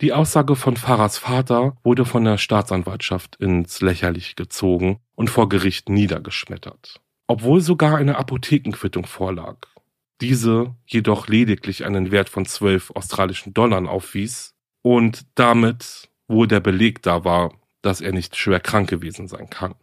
Die 0.00 0.12
Aussage 0.12 0.54
von 0.54 0.76
Farahs 0.76 1.18
Vater 1.18 1.76
wurde 1.82 2.04
von 2.04 2.24
der 2.24 2.38
Staatsanwaltschaft 2.38 3.34
ins 3.36 3.80
Lächerliche 3.80 4.36
gezogen 4.36 5.00
und 5.16 5.28
vor 5.28 5.48
Gericht 5.48 5.88
niedergeschmettert. 5.88 7.00
Obwohl 7.26 7.60
sogar 7.60 7.96
eine 7.96 8.16
Apothekenquittung 8.16 9.06
vorlag, 9.06 9.66
diese 10.20 10.76
jedoch 10.86 11.26
lediglich 11.26 11.84
einen 11.84 12.12
Wert 12.12 12.28
von 12.28 12.46
12 12.46 12.92
australischen 12.92 13.54
Dollar 13.54 13.88
aufwies 13.88 14.54
und 14.82 15.26
damit 15.34 16.08
wohl 16.28 16.46
der 16.46 16.60
Beleg 16.60 17.02
da 17.02 17.24
war, 17.24 17.52
dass 17.82 18.00
er 18.00 18.12
nicht 18.12 18.36
schwer 18.36 18.60
krank 18.60 18.88
gewesen 18.88 19.26
sein 19.26 19.50
kann. 19.50 19.74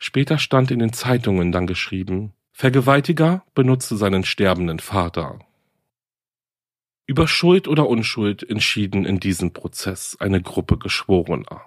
Später 0.00 0.38
stand 0.38 0.70
in 0.70 0.78
den 0.78 0.92
Zeitungen 0.92 1.52
dann 1.52 1.66
geschrieben, 1.66 2.32
Vergewaltiger 2.52 3.44
benutzte 3.54 3.96
seinen 3.96 4.24
sterbenden 4.24 4.80
Vater. 4.80 5.38
Über 7.06 7.28
Schuld 7.28 7.68
oder 7.68 7.88
Unschuld 7.88 8.48
entschieden 8.48 9.04
in 9.04 9.20
diesem 9.20 9.52
Prozess 9.52 10.16
eine 10.18 10.40
Gruppe 10.40 10.78
Geschworener. 10.78 11.62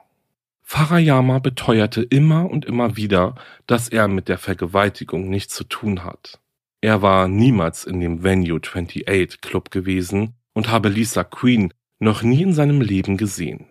Farayama 0.61 1.39
beteuerte 1.39 2.01
immer 2.01 2.49
und 2.49 2.65
immer 2.65 2.97
wieder, 2.97 3.35
dass 3.67 3.89
er 3.89 4.07
mit 4.07 4.27
der 4.29 4.37
Vergewaltigung 4.37 5.29
nichts 5.29 5.53
zu 5.53 5.65
tun 5.65 6.03
hat. 6.03 6.39
Er 6.81 7.01
war 7.01 7.27
niemals 7.27 7.85
in 7.85 7.99
dem 7.99 8.23
Venue 8.23 8.59
28 8.59 9.41
Club 9.41 9.69
gewesen 9.69 10.33
und 10.53 10.69
habe 10.69 10.89
Lisa 10.89 11.23
Queen 11.23 11.73
noch 11.99 12.23
nie 12.23 12.41
in 12.41 12.53
seinem 12.53 12.81
Leben 12.81 13.17
gesehen. 13.17 13.67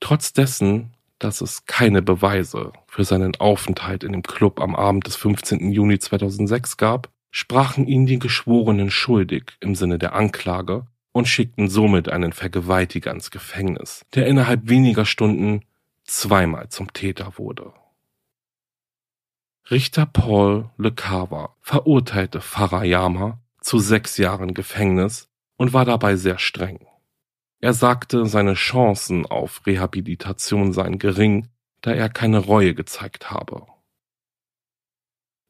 Trotz 0.00 0.32
dessen, 0.32 0.94
dass 1.20 1.40
es 1.40 1.66
keine 1.66 2.02
Beweise 2.02 2.72
für 2.88 3.04
seinen 3.04 3.36
Aufenthalt 3.36 4.02
in 4.02 4.12
dem 4.12 4.22
Club 4.22 4.60
am 4.60 4.74
Abend 4.74 5.06
des 5.06 5.14
15. 5.16 5.70
Juni 5.70 6.00
2006 6.00 6.76
gab, 6.76 7.10
sprachen 7.30 7.86
ihn 7.86 8.06
die 8.06 8.18
Geschworenen 8.18 8.90
schuldig 8.90 9.52
im 9.60 9.76
Sinne 9.76 9.98
der 9.98 10.14
Anklage 10.14 10.86
und 11.12 11.28
schickten 11.28 11.68
somit 11.68 12.08
einen 12.08 12.32
Vergewaltiger 12.32 13.12
ins 13.12 13.30
Gefängnis, 13.30 14.04
der 14.14 14.26
innerhalb 14.26 14.68
weniger 14.68 15.04
Stunden 15.04 15.62
zweimal 16.04 16.68
zum 16.70 16.92
Täter 16.92 17.34
wurde. 17.36 17.72
Richter 19.70 20.06
Paul 20.06 20.70
Le 20.78 20.90
Cava 20.90 21.54
verurteilte 21.60 22.40
Farayama 22.40 23.38
zu 23.60 23.78
sechs 23.78 24.16
Jahren 24.16 24.54
Gefängnis 24.54 25.28
und 25.56 25.72
war 25.72 25.84
dabei 25.84 26.16
sehr 26.16 26.38
streng. 26.38 26.89
Er 27.60 27.74
sagte, 27.74 28.26
seine 28.26 28.54
Chancen 28.54 29.26
auf 29.26 29.66
Rehabilitation 29.66 30.72
seien 30.72 30.98
gering, 30.98 31.48
da 31.82 31.92
er 31.92 32.08
keine 32.08 32.38
Reue 32.38 32.74
gezeigt 32.74 33.30
habe. 33.30 33.66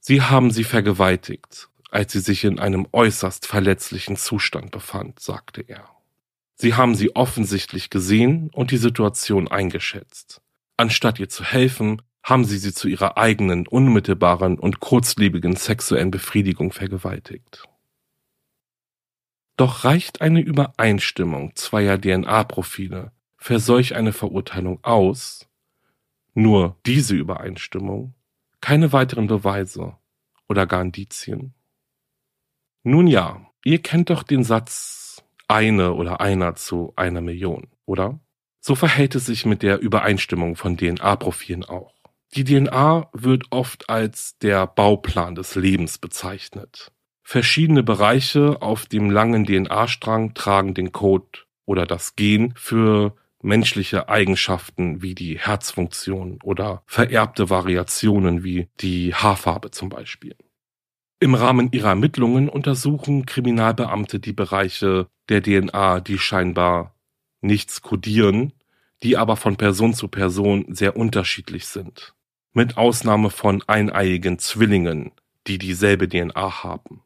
Sie 0.00 0.22
haben 0.22 0.50
sie 0.50 0.64
vergewaltigt, 0.64 1.68
als 1.90 2.12
sie 2.12 2.20
sich 2.20 2.44
in 2.44 2.58
einem 2.58 2.88
äußerst 2.92 3.46
verletzlichen 3.46 4.16
Zustand 4.16 4.70
befand, 4.70 5.20
sagte 5.20 5.62
er. 5.62 5.88
Sie 6.56 6.74
haben 6.74 6.94
sie 6.94 7.14
offensichtlich 7.14 7.90
gesehen 7.90 8.50
und 8.52 8.70
die 8.70 8.76
Situation 8.76 9.48
eingeschätzt. 9.48 10.42
Anstatt 10.76 11.18
ihr 11.20 11.28
zu 11.28 11.44
helfen, 11.44 12.02
haben 12.22 12.44
sie 12.44 12.58
sie 12.58 12.74
zu 12.74 12.88
ihrer 12.88 13.16
eigenen 13.16 13.66
unmittelbaren 13.66 14.58
und 14.58 14.80
kurzlebigen 14.80 15.56
sexuellen 15.56 16.10
Befriedigung 16.10 16.72
vergewaltigt. 16.72 17.64
Doch 19.60 19.84
reicht 19.84 20.22
eine 20.22 20.40
Übereinstimmung 20.40 21.54
zweier 21.54 22.00
DNA-Profile 22.00 23.12
für 23.36 23.60
solch 23.60 23.94
eine 23.94 24.14
Verurteilung 24.14 24.82
aus, 24.82 25.50
nur 26.32 26.78
diese 26.86 27.14
Übereinstimmung, 27.14 28.14
keine 28.62 28.94
weiteren 28.94 29.26
Beweise 29.26 29.98
oder 30.48 30.66
gar 30.66 30.80
Indizien? 30.80 31.52
Nun 32.84 33.06
ja, 33.06 33.50
ihr 33.62 33.82
kennt 33.82 34.08
doch 34.08 34.22
den 34.22 34.44
Satz 34.44 35.22
eine 35.46 35.92
oder 35.92 36.22
einer 36.22 36.54
zu 36.54 36.94
einer 36.96 37.20
Million, 37.20 37.68
oder? 37.84 38.18
So 38.60 38.74
verhält 38.74 39.14
es 39.14 39.26
sich 39.26 39.44
mit 39.44 39.62
der 39.62 39.78
Übereinstimmung 39.80 40.56
von 40.56 40.78
DNA-Profilen 40.78 41.66
auch. 41.66 41.92
Die 42.34 42.44
DNA 42.44 43.10
wird 43.12 43.44
oft 43.50 43.90
als 43.90 44.38
der 44.38 44.66
Bauplan 44.66 45.34
des 45.34 45.54
Lebens 45.54 45.98
bezeichnet. 45.98 46.92
Verschiedene 47.22 47.82
Bereiche 47.82 48.60
auf 48.60 48.86
dem 48.86 49.10
langen 49.10 49.44
DNA-Strang 49.44 50.34
tragen 50.34 50.74
den 50.74 50.92
Code 50.92 51.40
oder 51.64 51.86
das 51.86 52.16
Gen 52.16 52.52
für 52.56 53.14
menschliche 53.42 54.08
Eigenschaften 54.08 55.02
wie 55.02 55.14
die 55.14 55.38
Herzfunktion 55.38 56.38
oder 56.42 56.82
vererbte 56.86 57.48
Variationen 57.48 58.44
wie 58.44 58.68
die 58.80 59.14
Haarfarbe 59.14 59.70
zum 59.70 59.88
Beispiel. 59.88 60.34
Im 61.20 61.34
Rahmen 61.34 61.70
ihrer 61.72 61.90
Ermittlungen 61.90 62.48
untersuchen 62.48 63.26
Kriminalbeamte 63.26 64.20
die 64.20 64.32
Bereiche 64.32 65.08
der 65.28 65.42
DNA, 65.42 66.00
die 66.00 66.18
scheinbar 66.18 66.94
nichts 67.42 67.82
kodieren, 67.82 68.52
die 69.02 69.16
aber 69.16 69.36
von 69.36 69.56
Person 69.56 69.94
zu 69.94 70.08
Person 70.08 70.66
sehr 70.68 70.96
unterschiedlich 70.96 71.66
sind. 71.66 72.14
Mit 72.52 72.76
Ausnahme 72.76 73.30
von 73.30 73.62
eineiigen 73.66 74.38
Zwillingen, 74.38 75.12
die 75.46 75.58
dieselbe 75.58 76.08
DNA 76.08 76.64
haben. 76.64 77.02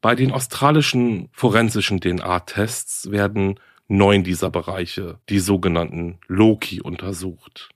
Bei 0.00 0.14
den 0.14 0.32
australischen 0.32 1.28
forensischen 1.32 2.00
DNA-Tests 2.00 3.10
werden 3.10 3.60
neun 3.86 4.24
dieser 4.24 4.50
Bereiche, 4.50 5.20
die 5.28 5.40
sogenannten 5.40 6.18
Loki, 6.26 6.80
untersucht. 6.80 7.68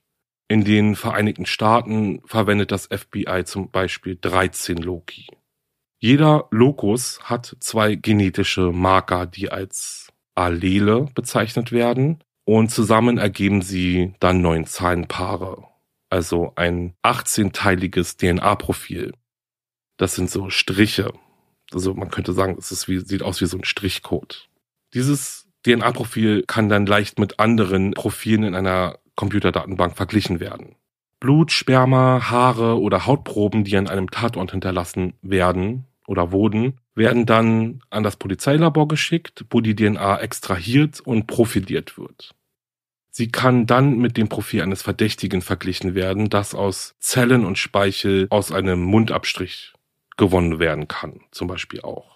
In 0.47 0.63
den 0.63 0.95
Vereinigten 0.95 1.45
Staaten 1.45 2.21
verwendet 2.25 2.71
das 2.71 2.87
FBI 2.87 3.43
zum 3.45 3.69
Beispiel 3.69 4.17
13 4.19 4.77
Loki. 4.77 5.27
Jeder 5.99 6.47
Lokus 6.51 7.19
hat 7.23 7.57
zwei 7.59 7.95
genetische 7.95 8.71
Marker, 8.71 9.25
die 9.25 9.51
als 9.51 10.11
Allele 10.35 11.07
bezeichnet 11.15 11.71
werden 11.71 12.23
und 12.43 12.69
zusammen 12.69 13.17
ergeben 13.17 13.61
sie 13.61 14.13
dann 14.19 14.41
neun 14.41 14.65
Zahlenpaare, 14.65 15.63
also 16.09 16.53
ein 16.55 16.93
18-teiliges 17.03 18.17
DNA-Profil. 18.17 19.13
Das 19.97 20.15
sind 20.15 20.29
so 20.29 20.49
Striche. 20.49 21.13
Also 21.71 21.93
man 21.93 22.09
könnte 22.09 22.33
sagen, 22.33 22.55
es 22.57 22.71
ist 22.71 22.87
wie, 22.87 22.99
sieht 22.99 23.23
aus 23.23 23.41
wie 23.41 23.45
so 23.45 23.57
ein 23.57 23.63
Strichcode. 23.63 24.49
Dieses 24.93 25.47
DNA-Profil 25.65 26.43
kann 26.45 26.69
dann 26.69 26.85
leicht 26.85 27.19
mit 27.19 27.39
anderen 27.39 27.91
Profilen 27.91 28.43
in 28.43 28.55
einer 28.55 28.99
Computerdatenbank 29.15 29.95
verglichen 29.95 30.39
werden. 30.39 30.75
Blut, 31.19 31.51
Sperma, 31.51 32.29
Haare 32.29 32.79
oder 32.79 33.05
Hautproben, 33.05 33.63
die 33.63 33.77
an 33.77 33.87
einem 33.87 34.11
Tatort 34.11 34.51
hinterlassen 34.51 35.13
werden 35.21 35.85
oder 36.07 36.31
wurden, 36.31 36.79
werden 36.93 37.25
dann 37.25 37.81
an 37.89 38.03
das 38.03 38.17
Polizeilabor 38.17 38.87
geschickt, 38.87 39.45
wo 39.49 39.61
die 39.61 39.75
DNA 39.75 40.19
extrahiert 40.19 40.99
und 40.99 41.25
profiliert 41.25 41.97
wird. 41.97 42.35
Sie 43.09 43.29
kann 43.29 43.65
dann 43.65 43.97
mit 43.97 44.17
dem 44.17 44.27
Profil 44.27 44.61
eines 44.61 44.81
Verdächtigen 44.81 45.41
verglichen 45.41 45.95
werden, 45.95 46.29
das 46.29 46.53
aus 46.53 46.95
Zellen 46.99 47.45
und 47.45 47.57
Speichel 47.57 48.27
aus 48.29 48.51
einem 48.51 48.81
Mundabstrich 48.81 49.74
gewonnen 50.17 50.59
werden 50.59 50.87
kann, 50.87 51.21
zum 51.31 51.47
Beispiel 51.47 51.81
auch. 51.81 52.15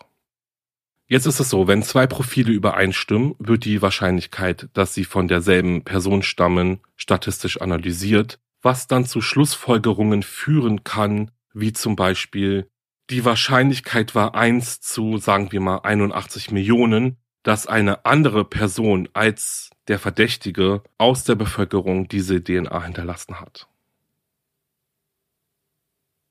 Jetzt 1.08 1.26
ist 1.26 1.40
es 1.40 1.50
so, 1.50 1.68
wenn 1.68 1.82
zwei 1.82 2.06
Profile 2.06 2.52
übereinstimmen, 2.52 3.36
wird 3.40 3.66
die 3.66 3.82
Wahrscheinlichkeit, 3.82 4.70
dass 4.74 4.94
sie 4.94 5.06
von 5.06 5.28
derselben 5.28 5.84
Person 5.84 6.22
stammen, 6.22 6.82
statistisch 6.96 7.60
analysiert, 7.62 8.40
was 8.62 8.86
dann 8.88 9.06
zu 9.06 9.20
Schlussfolgerungen 9.20 10.22
führen 10.22 10.84
kann, 10.84 11.32
wie 11.52 11.74
zum 11.74 11.96
Beispiel 11.96 12.70
die 13.10 13.26
Wahrscheinlichkeit 13.26 14.14
war 14.14 14.36
eins 14.36 14.82
zu, 14.82 15.18
sagen 15.18 15.52
wir 15.52 15.62
mal, 15.62 15.80
81 15.80 16.52
Millionen, 16.52 17.18
dass 17.42 17.66
eine 17.66 18.06
andere 18.06 18.46
Person 18.46 19.10
als 19.14 19.72
der 19.88 19.98
Verdächtige 19.98 20.84
aus 21.00 21.24
der 21.24 21.34
Bevölkerung 21.34 22.08
diese 22.08 22.44
DNA 22.44 22.84
hinterlassen 22.84 23.40
hat. 23.40 23.68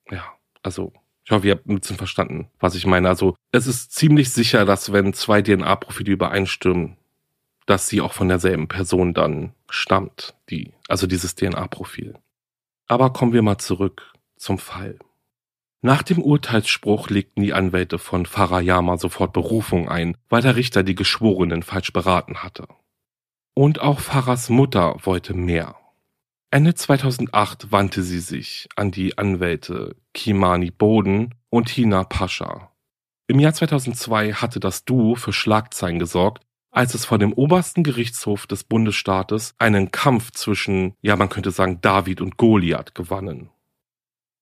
Ja, 0.09 0.25
also 0.63 0.93
ich 1.29 1.33
hoffe, 1.33 1.47
ihr 1.47 1.57
habt 1.57 1.67
ein 1.67 1.79
bisschen 1.79 1.99
verstanden, 1.99 2.49
was 2.59 2.75
ich 2.75 2.87
meine. 2.87 3.07
Also 3.07 3.37
es 3.53 3.67
ist 3.67 3.93
ziemlich 3.93 4.33
sicher, 4.33 4.65
dass 4.65 4.95
wenn 4.95 5.13
zwei 5.13 5.43
DNA-Profile 5.43 6.11
übereinstimmen, 6.11 6.97
dass 7.67 7.87
sie 7.87 8.01
auch 8.01 8.15
von 8.15 8.31
derselben 8.31 8.67
Person 8.67 9.13
dann 9.13 9.53
stammt, 9.69 10.35
die, 10.49 10.73
also 10.89 11.07
dieses 11.07 11.35
DNA-Profil. 11.35 12.15
Aber 12.87 13.13
kommen 13.13 13.35
wir 13.35 13.43
mal 13.43 13.59
zurück 13.59 14.15
zum 14.37 14.57
Fall. 14.57 14.99
Nach 15.83 16.03
dem 16.03 16.23
Urteilsspruch 16.23 17.11
legten 17.11 17.43
die 17.43 17.53
Anwälte 17.53 17.99
von 17.99 18.25
Farayama 18.25 18.97
sofort 18.97 19.35
Berufung 19.35 19.87
ein, 19.87 20.17
weil 20.31 20.41
der 20.41 20.57
Richter 20.57 20.83
die 20.83 20.95
Geschworenen 20.95 21.63
falsch 21.63 21.93
beraten 21.93 22.43
hatte. 22.43 22.69
Und 23.53 23.83
auch 23.83 24.01
Farahs 24.01 24.49
Mutter 24.49 24.97
wollte 25.03 25.35
mehr. 25.35 25.77
Ende 26.51 26.75
2008 26.75 27.73
wandte 27.73 28.03
sie 28.03 28.21
sich 28.21 28.71
an 28.75 28.91
die 28.91 29.19
Anwälte 29.19 29.97
Kimani 30.15 30.71
Boden 30.71 31.35
und 31.51 31.69
Hina 31.69 32.05
Pascha. 32.05 32.73
Im 33.27 33.39
Jahr 33.39 33.53
2002 33.53 34.33
hatte 34.33 34.59
das 34.59 34.87
Duo 34.87 35.15
für 35.15 35.35
Schlagzeilen 35.35 35.99
gesorgt, 35.99 36.47
als 36.71 36.95
es 36.95 37.05
vor 37.05 37.19
dem 37.19 37.35
obersten 37.35 37.83
Gerichtshof 37.83 38.47
des 38.47 38.65
Bundesstaates 38.65 39.55
einen 39.59 39.91
Kampf 39.91 40.31
zwischen, 40.31 40.95
ja 41.03 41.17
man 41.17 41.29
könnte 41.29 41.51
sagen, 41.51 41.83
David 41.83 42.23
und 42.23 42.39
Goliath 42.39 42.95
gewannen. 42.95 43.51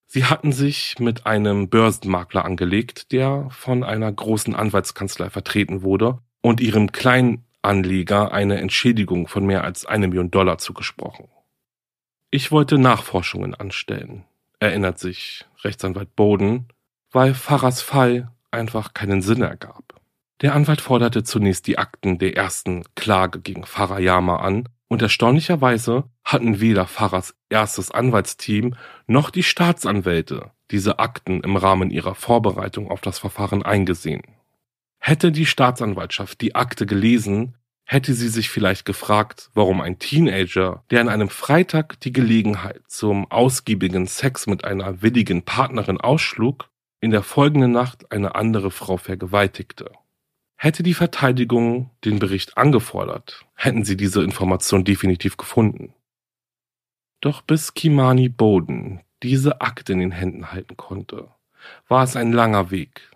Sie 0.06 0.26
hatten 0.26 0.52
sich 0.52 1.00
mit 1.00 1.26
einem 1.26 1.68
Börsenmakler 1.68 2.44
angelegt, 2.44 3.10
der 3.10 3.48
von 3.50 3.82
einer 3.82 4.12
großen 4.12 4.54
Anwaltskanzlei 4.54 5.28
vertreten 5.28 5.82
wurde 5.82 6.20
und 6.40 6.60
ihrem 6.60 6.92
Kleinanleger 6.92 8.30
eine 8.30 8.60
Entschädigung 8.60 9.26
von 9.26 9.44
mehr 9.44 9.64
als 9.64 9.86
eine 9.86 10.06
Million 10.06 10.30
Dollar 10.30 10.58
zugesprochen. 10.58 11.26
Ich 12.30 12.50
wollte 12.50 12.78
Nachforschungen 12.78 13.54
anstellen, 13.54 14.24
erinnert 14.58 14.98
sich 14.98 15.44
Rechtsanwalt 15.62 16.16
Boden, 16.16 16.68
weil 17.12 17.34
Farahs 17.34 17.82
Fall 17.82 18.32
einfach 18.50 18.94
keinen 18.94 19.22
Sinn 19.22 19.42
ergab. 19.42 20.00
Der 20.42 20.54
Anwalt 20.54 20.80
forderte 20.80 21.22
zunächst 21.22 21.66
die 21.66 21.78
Akten 21.78 22.18
der 22.18 22.36
ersten 22.36 22.84
Klage 22.94 23.40
gegen 23.40 23.64
Farayama 23.64 24.36
an 24.36 24.68
und 24.88 25.02
erstaunlicherweise 25.02 26.04
hatten 26.24 26.60
weder 26.60 26.86
Farahs 26.86 27.34
erstes 27.48 27.90
Anwaltsteam 27.90 28.74
noch 29.06 29.30
die 29.30 29.42
Staatsanwälte 29.42 30.50
diese 30.70 30.98
Akten 30.98 31.40
im 31.42 31.56
Rahmen 31.56 31.90
ihrer 31.90 32.14
Vorbereitung 32.14 32.90
auf 32.90 33.00
das 33.00 33.18
Verfahren 33.18 33.62
eingesehen. 33.62 34.22
Hätte 34.98 35.30
die 35.30 35.46
Staatsanwaltschaft 35.46 36.40
die 36.40 36.54
Akte 36.54 36.86
gelesen, 36.86 37.54
hätte 37.88 38.14
sie 38.14 38.28
sich 38.28 38.50
vielleicht 38.50 38.84
gefragt, 38.84 39.48
warum 39.54 39.80
ein 39.80 40.00
Teenager, 40.00 40.84
der 40.90 41.00
an 41.00 41.08
einem 41.08 41.28
Freitag 41.28 42.00
die 42.00 42.12
Gelegenheit 42.12 42.82
zum 42.88 43.30
ausgiebigen 43.30 44.06
Sex 44.08 44.48
mit 44.48 44.64
einer 44.64 45.02
willigen 45.02 45.42
Partnerin 45.42 46.00
ausschlug, 46.00 46.68
in 47.00 47.12
der 47.12 47.22
folgenden 47.22 47.70
Nacht 47.70 48.10
eine 48.10 48.34
andere 48.34 48.72
Frau 48.72 48.96
vergewaltigte. 48.96 49.92
Hätte 50.56 50.82
die 50.82 50.94
Verteidigung 50.94 51.90
den 52.04 52.18
Bericht 52.18 52.58
angefordert, 52.58 53.46
hätten 53.54 53.84
sie 53.84 53.96
diese 53.96 54.24
Information 54.24 54.84
definitiv 54.84 55.36
gefunden. 55.36 55.94
Doch 57.20 57.40
bis 57.40 57.74
Kimani 57.74 58.28
Boden 58.28 59.00
diese 59.22 59.60
Akte 59.60 59.92
in 59.92 60.00
den 60.00 60.12
Händen 60.12 60.50
halten 60.50 60.76
konnte, 60.76 61.28
war 61.86 62.02
es 62.02 62.16
ein 62.16 62.32
langer 62.32 62.70
Weg, 62.72 63.10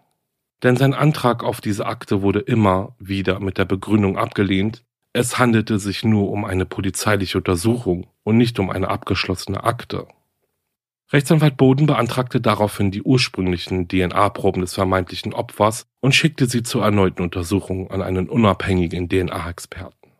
denn 0.62 0.76
sein 0.76 0.94
Antrag 0.94 1.42
auf 1.42 1.60
diese 1.60 1.86
Akte 1.86 2.22
wurde 2.22 2.40
immer 2.40 2.94
wieder 2.98 3.40
mit 3.40 3.58
der 3.58 3.64
Begründung 3.64 4.18
abgelehnt, 4.18 4.84
es 5.12 5.38
handelte 5.38 5.78
sich 5.78 6.04
nur 6.04 6.30
um 6.30 6.44
eine 6.44 6.66
polizeiliche 6.66 7.38
Untersuchung 7.38 8.06
und 8.22 8.36
nicht 8.36 8.58
um 8.58 8.70
eine 8.70 8.88
abgeschlossene 8.88 9.64
Akte. 9.64 10.06
Rechtsanwalt 11.12 11.56
Boden 11.56 11.86
beantragte 11.86 12.40
daraufhin 12.40 12.92
die 12.92 13.02
ursprünglichen 13.02 13.88
DNA-Proben 13.88 14.60
des 14.60 14.74
vermeintlichen 14.74 15.34
Opfers 15.34 15.86
und 15.98 16.14
schickte 16.14 16.46
sie 16.46 16.62
zur 16.62 16.84
erneuten 16.84 17.22
Untersuchung 17.22 17.90
an 17.90 18.02
einen 18.02 18.28
unabhängigen 18.28 19.08
DNA-Experten. 19.08 20.12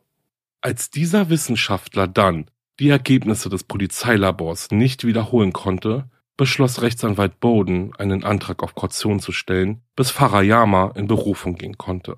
Als 0.61 0.91
dieser 0.91 1.31
Wissenschaftler 1.31 2.09
dann 2.09 2.47
die 2.81 2.89
Ergebnisse 2.89 3.49
des 3.49 3.63
Polizeilabors 3.63 4.73
nicht 4.73 5.07
wiederholen 5.07 5.53
konnte, 5.53 6.11
beschloss 6.41 6.81
Rechtsanwalt 6.81 7.39
Bowden, 7.39 7.95
einen 7.99 8.25
Antrag 8.25 8.63
auf 8.63 8.75
Kaution 8.75 9.21
zu 9.21 9.31
stellen, 9.31 9.83
bis 9.95 10.11
Farayama 10.11 10.93
in 10.95 11.07
Berufung 11.07 11.57
gehen 11.57 11.77
konnte. 11.77 12.17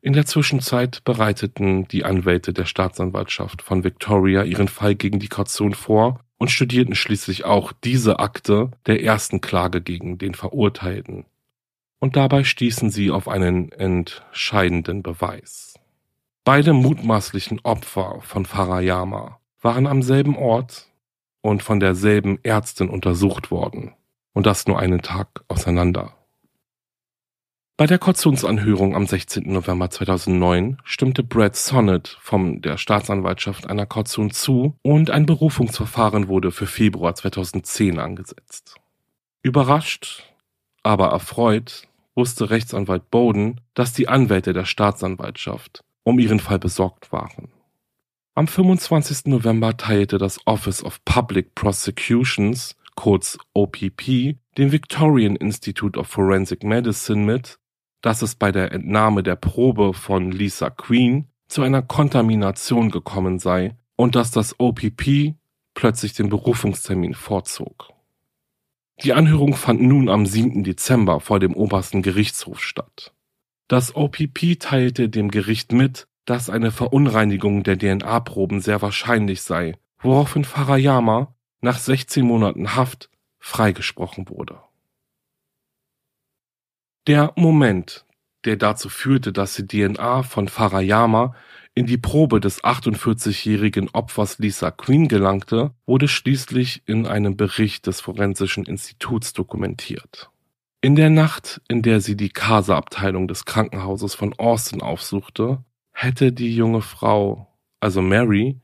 In 0.00 0.14
der 0.14 0.26
Zwischenzeit 0.26 1.04
bereiteten 1.04 1.86
die 1.86 2.04
Anwälte 2.04 2.52
der 2.52 2.64
Staatsanwaltschaft 2.64 3.62
von 3.62 3.84
Victoria 3.84 4.42
ihren 4.42 4.66
Fall 4.66 4.96
gegen 4.96 5.20
die 5.20 5.28
Kaution 5.28 5.74
vor 5.74 6.18
und 6.38 6.50
studierten 6.50 6.96
schließlich 6.96 7.44
auch 7.44 7.72
diese 7.72 8.18
Akte 8.18 8.72
der 8.86 9.00
ersten 9.00 9.40
Klage 9.40 9.80
gegen 9.80 10.18
den 10.18 10.34
Verurteilten. 10.34 11.24
Und 12.00 12.16
dabei 12.16 12.42
stießen 12.42 12.90
sie 12.90 13.12
auf 13.12 13.28
einen 13.28 13.70
entscheidenden 13.70 15.04
Beweis. 15.04 15.74
Beide 16.42 16.72
mutmaßlichen 16.72 17.60
Opfer 17.60 18.18
von 18.22 18.44
Farayama 18.44 19.38
waren 19.62 19.86
am 19.86 20.02
selben 20.02 20.36
Ort 20.36 20.88
und 21.46 21.62
von 21.62 21.80
derselben 21.80 22.38
Ärztin 22.42 22.88
untersucht 22.88 23.50
worden. 23.50 23.94
Und 24.32 24.46
das 24.46 24.66
nur 24.66 24.78
einen 24.78 25.00
Tag 25.00 25.44
auseinander. 25.48 26.12
Bei 27.78 27.86
der 27.86 27.98
Kautionsanhörung 27.98 28.96
am 28.96 29.06
16. 29.06 29.52
November 29.52 29.90
2009 29.90 30.78
stimmte 30.84 31.22
Brad 31.22 31.54
Sonnet 31.56 32.18
von 32.20 32.62
der 32.62 32.78
Staatsanwaltschaft 32.78 33.68
einer 33.68 33.86
Kaution 33.86 34.30
zu 34.30 34.74
und 34.82 35.10
ein 35.10 35.26
Berufungsverfahren 35.26 36.28
wurde 36.28 36.50
für 36.50 36.66
Februar 36.66 37.14
2010 37.14 37.98
angesetzt. 37.98 38.76
Überrascht, 39.42 40.24
aber 40.82 41.08
erfreut 41.08 41.86
wusste 42.14 42.50
Rechtsanwalt 42.50 43.10
Bowden, 43.10 43.60
dass 43.74 43.92
die 43.92 44.08
Anwälte 44.08 44.52
der 44.52 44.64
Staatsanwaltschaft 44.64 45.84
um 46.02 46.18
ihren 46.18 46.40
Fall 46.40 46.58
besorgt 46.58 47.12
waren. 47.12 47.50
Am 48.38 48.46
25. 48.46 49.28
November 49.28 49.78
teilte 49.78 50.18
das 50.18 50.38
Office 50.46 50.84
of 50.84 51.02
Public 51.06 51.54
Prosecutions 51.54 52.76
kurz 52.94 53.38
OPP, 53.54 54.36
dem 54.58 54.72
Victorian 54.72 55.36
Institute 55.36 55.98
of 55.98 56.06
Forensic 56.06 56.62
Medicine 56.62 57.24
mit, 57.24 57.58
dass 58.02 58.20
es 58.20 58.34
bei 58.34 58.52
der 58.52 58.72
Entnahme 58.72 59.22
der 59.22 59.36
Probe 59.36 59.94
von 59.94 60.32
Lisa 60.32 60.68
Queen 60.68 61.28
zu 61.48 61.62
einer 61.62 61.80
Kontamination 61.80 62.90
gekommen 62.90 63.38
sei 63.38 63.74
und 63.96 64.16
dass 64.16 64.32
das 64.32 64.60
OPP 64.60 65.34
plötzlich 65.72 66.12
den 66.12 66.28
Berufungstermin 66.28 67.14
vorzog. 67.14 67.88
Die 69.02 69.14
Anhörung 69.14 69.54
fand 69.54 69.80
nun 69.80 70.10
am 70.10 70.26
7. 70.26 70.62
Dezember 70.62 71.20
vor 71.20 71.40
dem 71.40 71.54
obersten 71.54 72.02
Gerichtshof 72.02 72.62
statt. 72.62 73.14
Das 73.66 73.96
OPP 73.96 74.58
teilte 74.58 75.08
dem 75.08 75.30
Gericht 75.30 75.72
mit, 75.72 76.06
dass 76.26 76.50
eine 76.50 76.72
Verunreinigung 76.72 77.62
der 77.62 77.78
DNA-Proben 77.78 78.60
sehr 78.60 78.82
wahrscheinlich 78.82 79.42
sei, 79.42 79.78
woraufhin 80.00 80.44
Farayama 80.44 81.34
nach 81.60 81.78
16 81.78 82.24
Monaten 82.24 82.76
Haft 82.76 83.08
freigesprochen 83.38 84.28
wurde. 84.28 84.60
Der 87.06 87.32
Moment, 87.36 88.04
der 88.44 88.56
dazu 88.56 88.88
führte, 88.88 89.32
dass 89.32 89.54
die 89.54 89.66
DNA 89.66 90.24
von 90.24 90.48
Farayama 90.48 91.34
in 91.74 91.86
die 91.86 91.98
Probe 91.98 92.40
des 92.40 92.64
48-jährigen 92.64 93.90
Opfers 93.90 94.38
Lisa 94.38 94.70
Queen 94.70 95.08
gelangte, 95.08 95.72
wurde 95.84 96.08
schließlich 96.08 96.82
in 96.86 97.06
einem 97.06 97.36
Bericht 97.36 97.86
des 97.86 98.00
Forensischen 98.00 98.64
Instituts 98.64 99.34
dokumentiert. 99.34 100.30
In 100.80 100.96
der 100.96 101.10
Nacht, 101.10 101.60
in 101.68 101.82
der 101.82 102.00
sie 102.00 102.16
die 102.16 102.30
Casa-Abteilung 102.30 103.28
des 103.28 103.44
Krankenhauses 103.44 104.14
von 104.14 104.32
Austin 104.38 104.82
aufsuchte, 104.82 105.64
hätte 105.96 106.30
die 106.30 106.54
junge 106.54 106.82
Frau, 106.82 107.48
also 107.80 108.02
Mary, 108.02 108.60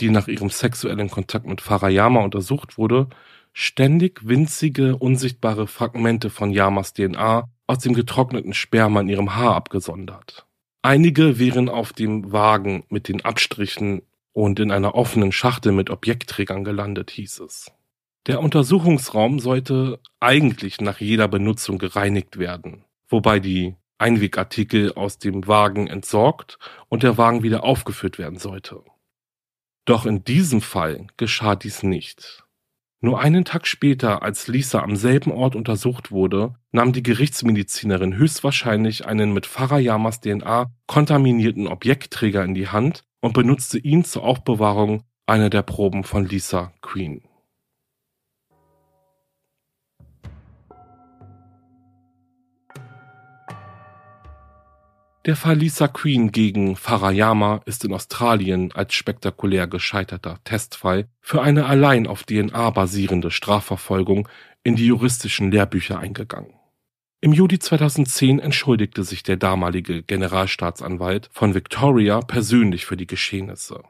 die 0.00 0.10
nach 0.10 0.28
ihrem 0.28 0.50
sexuellen 0.50 1.08
Kontakt 1.08 1.46
mit 1.46 1.62
Farayama 1.62 2.20
untersucht 2.20 2.76
wurde, 2.76 3.08
ständig 3.54 4.28
winzige, 4.28 4.96
unsichtbare 4.96 5.66
Fragmente 5.66 6.28
von 6.28 6.50
Yamas 6.50 6.92
DNA 6.92 7.48
aus 7.66 7.78
dem 7.78 7.94
getrockneten 7.94 8.52
Sperma 8.52 9.00
in 9.00 9.08
ihrem 9.08 9.34
Haar 9.34 9.54
abgesondert. 9.54 10.46
Einige 10.82 11.38
wären 11.38 11.70
auf 11.70 11.94
dem 11.94 12.32
Wagen 12.32 12.84
mit 12.90 13.08
den 13.08 13.24
Abstrichen 13.24 14.02
und 14.32 14.60
in 14.60 14.70
einer 14.70 14.94
offenen 14.94 15.32
Schachtel 15.32 15.72
mit 15.72 15.88
Objektträgern 15.88 16.64
gelandet, 16.64 17.10
hieß 17.10 17.40
es. 17.40 17.72
Der 18.26 18.40
Untersuchungsraum 18.40 19.38
sollte 19.38 20.00
eigentlich 20.20 20.82
nach 20.82 21.00
jeder 21.00 21.28
Benutzung 21.28 21.78
gereinigt 21.78 22.38
werden, 22.38 22.84
wobei 23.08 23.40
die 23.40 23.76
Einwegartikel 23.98 24.92
aus 24.92 25.18
dem 25.18 25.46
Wagen 25.46 25.86
entsorgt 25.86 26.58
und 26.88 27.02
der 27.02 27.16
Wagen 27.18 27.42
wieder 27.42 27.64
aufgeführt 27.64 28.18
werden 28.18 28.38
sollte. 28.38 28.82
Doch 29.84 30.06
in 30.06 30.24
diesem 30.24 30.60
Fall 30.60 31.06
geschah 31.16 31.56
dies 31.56 31.82
nicht. 31.82 32.44
Nur 33.00 33.20
einen 33.20 33.44
Tag 33.44 33.66
später, 33.66 34.22
als 34.22 34.48
Lisa 34.48 34.80
am 34.80 34.96
selben 34.96 35.30
Ort 35.30 35.54
untersucht 35.56 36.10
wurde, 36.10 36.54
nahm 36.72 36.94
die 36.94 37.02
Gerichtsmedizinerin 37.02 38.16
höchstwahrscheinlich 38.16 39.04
einen 39.04 39.34
mit 39.34 39.44
Farayamas 39.44 40.20
DNA 40.20 40.72
kontaminierten 40.86 41.68
Objektträger 41.68 42.42
in 42.42 42.54
die 42.54 42.68
Hand 42.68 43.04
und 43.20 43.34
benutzte 43.34 43.78
ihn 43.78 44.04
zur 44.04 44.24
Aufbewahrung 44.24 45.02
einer 45.26 45.50
der 45.50 45.62
Proben 45.62 46.04
von 46.04 46.24
Lisa 46.24 46.72
Queen. 46.80 47.22
Der 55.26 55.36
Fall 55.36 55.56
Lisa 55.56 55.88
Queen 55.88 56.32
gegen 56.32 56.76
Farayama 56.76 57.62
ist 57.64 57.82
in 57.86 57.94
Australien 57.94 58.72
als 58.72 58.92
spektakulär 58.92 59.66
gescheiterter 59.66 60.38
Testfall 60.44 61.08
für 61.22 61.40
eine 61.40 61.64
allein 61.64 62.06
auf 62.06 62.24
DNA 62.24 62.68
basierende 62.68 63.30
Strafverfolgung 63.30 64.28
in 64.64 64.76
die 64.76 64.84
juristischen 64.84 65.50
Lehrbücher 65.50 65.98
eingegangen. 65.98 66.52
Im 67.22 67.32
Juli 67.32 67.58
2010 67.58 68.38
entschuldigte 68.38 69.02
sich 69.02 69.22
der 69.22 69.38
damalige 69.38 70.02
Generalstaatsanwalt 70.02 71.30
von 71.32 71.54
Victoria 71.54 72.20
persönlich 72.20 72.84
für 72.84 72.98
die 72.98 73.06
Geschehnisse. 73.06 73.82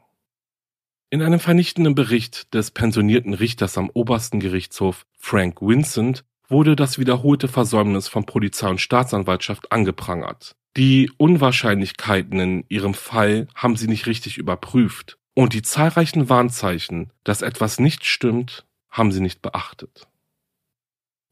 In 1.11 1.21
einem 1.21 1.41
vernichtenden 1.41 1.97
Bericht 1.97 2.55
des 2.55 2.71
pensionierten 2.71 3.35
Richters 3.35 3.77
am 3.77 3.91
obersten 3.91 4.39
Gerichtshof 4.39 5.05
Frank 5.19 5.61
Vincent 5.61 6.25
wurde 6.49 6.77
das 6.77 6.97
wiederholte 7.01 7.49
Versäumnis 7.49 8.07
von 8.07 8.25
Polizei 8.25 8.69
und 8.69 8.81
Staatsanwaltschaft 8.81 9.73
angeprangert 9.73 10.55
die 10.77 11.11
Unwahrscheinlichkeiten 11.17 12.41
in 12.41 12.65
ihrem 12.69 12.95
Fall 12.95 13.47
haben 13.55 13.77
sie 13.77 13.87
nicht 13.87 14.07
richtig 14.07 14.39
überprüft 14.39 15.19
und 15.35 15.53
die 15.53 15.63
zahlreichen 15.63 16.29
Warnzeichen, 16.29 17.11
dass 17.23 17.43
etwas 17.43 17.79
nicht 17.79 18.05
stimmt, 18.05 18.65
haben 18.91 19.13
sie 19.13 19.21
nicht 19.21 19.43
beachtet. 19.43 20.09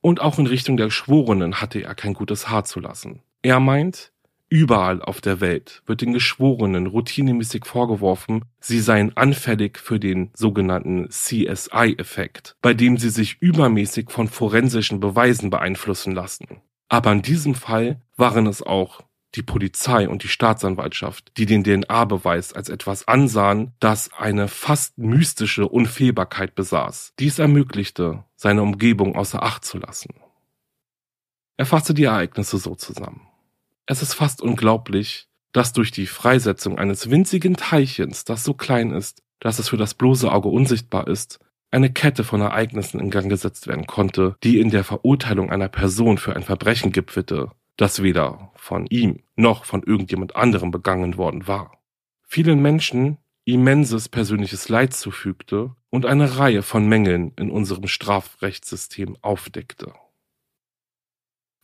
Und 0.01 0.21
auch 0.21 0.39
in 0.39 0.47
Richtung 0.47 0.77
der 0.77 0.87
Geschworenen 0.87 1.61
hatte 1.61 1.81
er 1.81 1.95
kein 1.95 2.15
gutes 2.15 2.49
Haar 2.49 2.65
zu 2.65 2.81
lassen. 2.81 3.23
Er 3.43 3.61
meint, 3.61 4.13
überall 4.49 5.01
auf 5.01 5.21
der 5.21 5.41
Welt 5.41 5.83
wird 5.87 6.01
den 6.01 6.13
Geschworenen 6.13 6.87
routinemäßig 6.87 7.65
vorgeworfen, 7.65 8.45
sie 8.61 8.81
seien 8.81 9.17
anfällig 9.17 9.79
für 9.79 10.01
den 10.01 10.31
sogenannten 10.35 11.09
CSI-Effekt, 11.09 12.57
bei 12.63 12.75
dem 12.75 12.97
sie 12.97 13.11
sich 13.11 13.41
übermäßig 13.41 14.11
von 14.11 14.29
forensischen 14.29 15.01
Beweisen 15.01 15.51
beeinflussen 15.51 16.13
lassen. 16.13 16.61
Aber 16.89 17.13
in 17.13 17.23
diesem 17.23 17.55
Fall 17.55 18.01
waren 18.17 18.47
es 18.47 18.63
auch 18.63 19.05
die 19.35 19.43
Polizei 19.43 20.09
und 20.09 20.23
die 20.23 20.29
Staatsanwaltschaft, 20.29 21.33
die 21.37 21.47
den 21.47 21.65
DNA-Beweis 21.65 22.53
als 22.53 22.69
etwas 22.69 23.09
ansahen, 23.09 23.73
das 23.81 24.13
eine 24.13 24.49
fast 24.49 24.99
mystische 24.99 25.69
Unfehlbarkeit 25.69 26.55
besaß, 26.55 27.15
die 27.19 27.27
es 27.27 27.39
ermöglichte, 27.39 28.25
seine 28.37 28.63
Umgebung 28.63 29.17
außer 29.17 29.43
Acht 29.43 29.65
zu 29.65 29.79
lassen. 29.79 30.15
Er 31.57 31.67
fasste 31.67 31.95
die 31.95 32.05
Ereignisse 32.05 32.59
so 32.59 32.75
zusammen. 32.75 33.29
Es 33.87 34.03
ist 34.03 34.15
fast 34.15 34.43
unglaublich, 34.43 35.29
dass 35.53 35.73
durch 35.73 35.91
die 35.91 36.07
Freisetzung 36.07 36.79
eines 36.79 37.11
winzigen 37.11 37.57
Teilchens, 37.57 38.25
das 38.25 38.45
so 38.45 38.55
klein 38.55 38.91
ist, 38.91 39.23
dass 39.41 39.59
es 39.59 39.69
für 39.69 39.77
das 39.77 39.95
bloße 39.95 40.31
Auge 40.31 40.49
unsichtbar 40.49 41.09
ist, 41.09 41.41
eine 41.71 41.91
Kette 41.91 42.23
von 42.23 42.41
Ereignissen 42.41 43.01
in 43.01 43.11
Gang 43.11 43.29
gesetzt 43.29 43.67
werden 43.67 43.87
konnte, 43.87 44.37
die 44.43 44.61
in 44.61 44.71
der 44.71 44.85
Verurteilung 44.85 45.51
einer 45.51 45.69
Person 45.69 46.19
für 46.19 46.37
ein 46.37 46.43
Verbrechen 46.43 46.93
gipfelte, 46.93 47.51
das 47.77 48.03
weder 48.03 48.53
von 48.55 48.87
ihm 48.87 49.23
noch 49.37 49.65
von 49.65 49.83
irgendjemand 49.83 50.37
anderem 50.37 50.71
begangen 50.71 51.17
worden 51.17 51.47
war. 51.47 51.79
Vielen 52.23 52.63
Menschen 52.63 53.19
immenses 53.45 54.09
persönliches 54.09 54.69
Leid 54.69 54.95
zufügte 54.95 55.75
und 55.91 56.07
eine 56.07 56.39
Reihe 56.39 56.63
von 56.63 56.89
Mängeln 56.89 57.33
in 57.37 57.51
unserem 57.51 57.89
Strafrechtssystem 57.89 59.17
aufdeckte. 59.21 59.93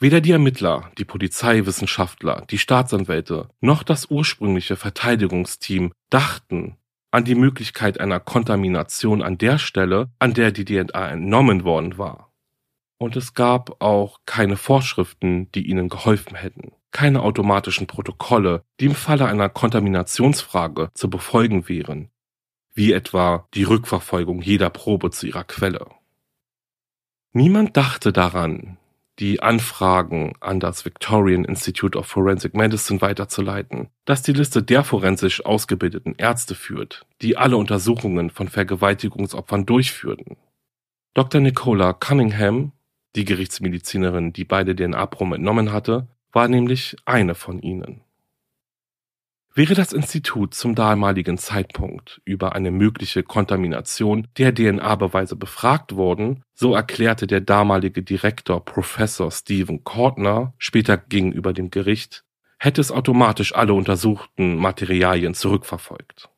Weder 0.00 0.20
die 0.20 0.32
Ermittler, 0.32 0.92
die 0.98 1.04
Polizeiwissenschaftler, 1.04 2.44
die 2.50 2.58
Staatsanwälte 2.58 3.48
noch 3.60 3.82
das 3.82 4.10
ursprüngliche 4.10 4.76
Verteidigungsteam 4.76 5.92
dachten 6.08 6.76
an 7.10 7.24
die 7.24 7.34
Möglichkeit 7.34 7.98
einer 8.00 8.20
Kontamination 8.20 9.22
an 9.22 9.38
der 9.38 9.58
Stelle, 9.58 10.10
an 10.18 10.34
der 10.34 10.52
die 10.52 10.64
DNA 10.64 11.10
entnommen 11.10 11.64
worden 11.64 11.96
war. 11.98 12.27
Und 12.98 13.16
es 13.16 13.34
gab 13.34 13.80
auch 13.80 14.20
keine 14.26 14.56
Vorschriften, 14.56 15.50
die 15.52 15.68
ihnen 15.68 15.88
geholfen 15.88 16.36
hätten. 16.36 16.72
Keine 16.90 17.22
automatischen 17.22 17.86
Protokolle, 17.86 18.64
die 18.80 18.86
im 18.86 18.94
Falle 18.94 19.26
einer 19.26 19.48
Kontaminationsfrage 19.48 20.90
zu 20.94 21.08
befolgen 21.08 21.68
wären, 21.68 22.10
wie 22.74 22.92
etwa 22.92 23.46
die 23.54 23.62
Rückverfolgung 23.62 24.42
jeder 24.42 24.70
Probe 24.70 25.10
zu 25.10 25.26
ihrer 25.26 25.44
Quelle. 25.44 25.86
Niemand 27.32 27.76
dachte 27.76 28.12
daran, 28.12 28.78
die 29.18 29.42
Anfragen 29.42 30.34
an 30.40 30.60
das 30.60 30.84
Victorian 30.84 31.44
Institute 31.44 31.98
of 31.98 32.06
Forensic 32.06 32.54
Medicine 32.54 33.00
weiterzuleiten, 33.00 33.88
das 34.04 34.22
die 34.22 34.32
Liste 34.32 34.62
der 34.62 34.84
forensisch 34.84 35.44
ausgebildeten 35.44 36.14
Ärzte 36.16 36.54
führt, 36.54 37.04
die 37.20 37.36
alle 37.36 37.56
Untersuchungen 37.56 38.30
von 38.30 38.48
Vergewaltigungsopfern 38.48 39.66
durchführten. 39.66 40.36
Dr. 41.14 41.40
Nicola 41.40 41.92
Cunningham 41.92 42.72
die 43.16 43.24
Gerichtsmedizinerin, 43.24 44.32
die 44.32 44.44
beide 44.44 44.74
DNA-Proben 44.74 45.34
entnommen 45.34 45.72
hatte, 45.72 46.08
war 46.32 46.48
nämlich 46.48 46.96
eine 47.04 47.34
von 47.34 47.60
ihnen. 47.60 48.02
Wäre 49.58 49.74
das 49.74 49.92
Institut 49.92 50.54
zum 50.54 50.76
damaligen 50.76 51.36
Zeitpunkt 51.36 52.20
über 52.24 52.54
eine 52.54 52.70
mögliche 52.70 53.24
Kontamination 53.24 54.28
der 54.36 54.54
DNA-Beweise 54.54 55.34
befragt 55.34 55.96
worden, 55.96 56.44
so 56.54 56.74
erklärte 56.74 57.26
der 57.26 57.40
damalige 57.40 58.04
Direktor 58.04 58.64
Professor 58.64 59.32
Stephen 59.32 59.82
Kortner 59.82 60.54
später 60.58 60.96
gegenüber 60.96 61.52
dem 61.52 61.70
Gericht, 61.70 62.22
hätte 62.60 62.80
es 62.80 62.92
automatisch 62.92 63.52
alle 63.52 63.74
untersuchten 63.74 64.56
Materialien 64.56 65.34
zurückverfolgt. 65.34 66.28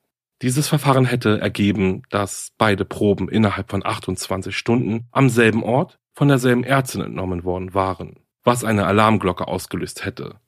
Dieses 0.41 0.69
Verfahren 0.69 1.05
hätte 1.05 1.39
ergeben, 1.41 2.05
dass 2.09 2.53
beide 2.57 2.87
Proben 2.87 3.29
innerhalb 3.29 3.71
von 3.71 3.85
28 3.85 4.57
Stunden 4.57 5.07
am 5.11 5.29
selben 5.29 5.63
Ort 5.63 5.99
von 6.13 6.29
derselben 6.29 6.65
Ärztin 6.65 7.03
entnommen 7.03 7.45
worden 7.45 7.75
waren, 7.75 8.21
was 8.43 8.65
eine 8.65 8.87
Alarmglocke 8.87 9.49
ausgelöst 9.49 10.05
hätte, 10.05 10.41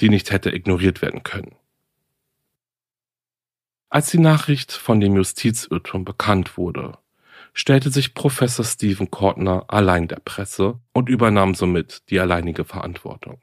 die 0.00 0.08
nicht 0.08 0.30
hätte 0.30 0.54
ignoriert 0.54 1.02
werden 1.02 1.22
können. 1.22 1.56
Als 3.88 4.10
die 4.10 4.18
Nachricht 4.18 4.72
von 4.72 5.00
dem 5.00 5.14
Justizirrtum 5.16 6.04
bekannt 6.04 6.56
wurde, 6.58 6.98
stellte 7.54 7.90
sich 7.90 8.14
Professor 8.14 8.64
Stephen 8.64 9.10
Kortner 9.10 9.64
allein 9.68 10.08
der 10.08 10.20
Presse 10.22 10.78
und 10.92 11.08
übernahm 11.08 11.54
somit 11.54 12.10
die 12.10 12.20
alleinige 12.20 12.64
Verantwortung. 12.64 13.40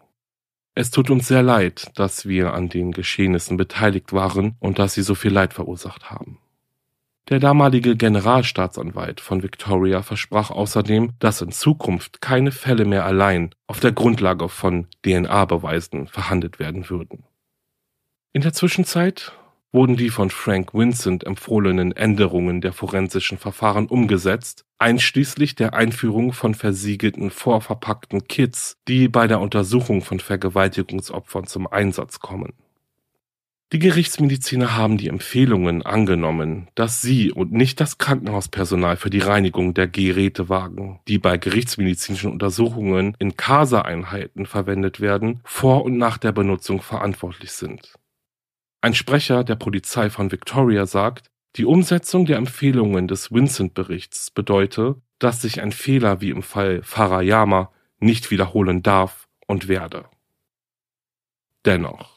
Es 0.75 0.91
tut 0.91 1.09
uns 1.09 1.27
sehr 1.27 1.43
leid, 1.43 1.91
dass 1.95 2.27
wir 2.27 2.53
an 2.53 2.69
den 2.69 2.91
Geschehnissen 2.91 3.57
beteiligt 3.57 4.11
waren 4.11 4.55
und 4.59 4.79
dass 4.79 4.93
sie 4.93 5.01
so 5.01 5.15
viel 5.15 5.31
Leid 5.31 5.53
verursacht 5.53 6.11
haben. 6.11 6.39
Der 7.29 7.39
damalige 7.39 7.95
Generalstaatsanwalt 7.95 9.21
von 9.21 9.43
Victoria 9.43 10.01
versprach 10.01 10.51
außerdem, 10.51 11.13
dass 11.19 11.41
in 11.41 11.53
Zukunft 11.53 12.19
keine 12.19 12.51
Fälle 12.51 12.83
mehr 12.83 13.05
allein 13.05 13.55
auf 13.65 13.79
der 13.79 13.93
Grundlage 13.93 14.49
von 14.49 14.87
DNA-Beweisen 15.05 16.07
verhandelt 16.07 16.59
werden 16.59 16.89
würden. 16.89 17.23
In 18.33 18.41
der 18.41 18.51
Zwischenzeit 18.51 19.31
wurden 19.71 19.95
die 19.95 20.09
von 20.09 20.31
Frank 20.31 20.73
Vincent 20.73 21.23
empfohlenen 21.23 21.93
Änderungen 21.93 22.59
der 22.59 22.73
forensischen 22.73 23.37
Verfahren 23.37 23.87
umgesetzt, 23.87 24.65
einschließlich 24.77 25.55
der 25.55 25.73
Einführung 25.73 26.33
von 26.33 26.55
versiegelten 26.55 27.31
vorverpackten 27.31 28.27
Kits, 28.27 28.75
die 28.89 29.07
bei 29.07 29.27
der 29.27 29.39
Untersuchung 29.39 30.01
von 30.01 30.19
Vergewaltigungsopfern 30.19 31.47
zum 31.47 31.67
Einsatz 31.67 32.19
kommen 32.19 32.53
die 33.73 33.79
Gerichtsmediziner 33.79 34.77
haben 34.77 34.99
die 34.99 35.07
Empfehlungen 35.07 35.81
angenommen, 35.81 36.67
dass 36.75 37.01
sie 37.01 37.31
und 37.31 37.51
nicht 37.51 37.81
das 37.81 37.97
Krankenhauspersonal 37.97 38.97
für 38.97 39.09
die 39.09 39.19
Reinigung 39.19 39.73
der 39.73 39.87
Gerätewagen, 39.87 40.99
die 41.07 41.17
bei 41.17 41.37
gerichtsmedizinischen 41.37 42.31
Untersuchungen 42.31 43.15
in 43.17 43.35
CASA-Einheiten 43.35 44.45
verwendet 44.45 44.99
werden, 44.99 45.39
vor 45.43 45.83
und 45.85 45.97
nach 45.97 46.19
der 46.19 46.31
Benutzung 46.31 46.83
verantwortlich 46.83 47.51
sind. 47.51 47.95
Ein 48.81 48.93
Sprecher 48.93 49.43
der 49.43 49.55
Polizei 49.55 50.11
von 50.11 50.31
Victoria 50.31 50.85
sagt, 50.85 51.31
die 51.55 51.65
Umsetzung 51.65 52.25
der 52.25 52.37
Empfehlungen 52.37 53.07
des 53.07 53.31
Vincent-Berichts 53.31 54.29
bedeute, 54.29 55.01
dass 55.17 55.41
sich 55.41 55.61
ein 55.61 55.71
Fehler 55.71 56.21
wie 56.21 56.29
im 56.29 56.43
Fall 56.43 56.83
Farayama 56.83 57.71
nicht 57.97 58.29
wiederholen 58.29 58.83
darf 58.83 59.27
und 59.47 59.67
werde. 59.67 60.05
Dennoch 61.65 62.12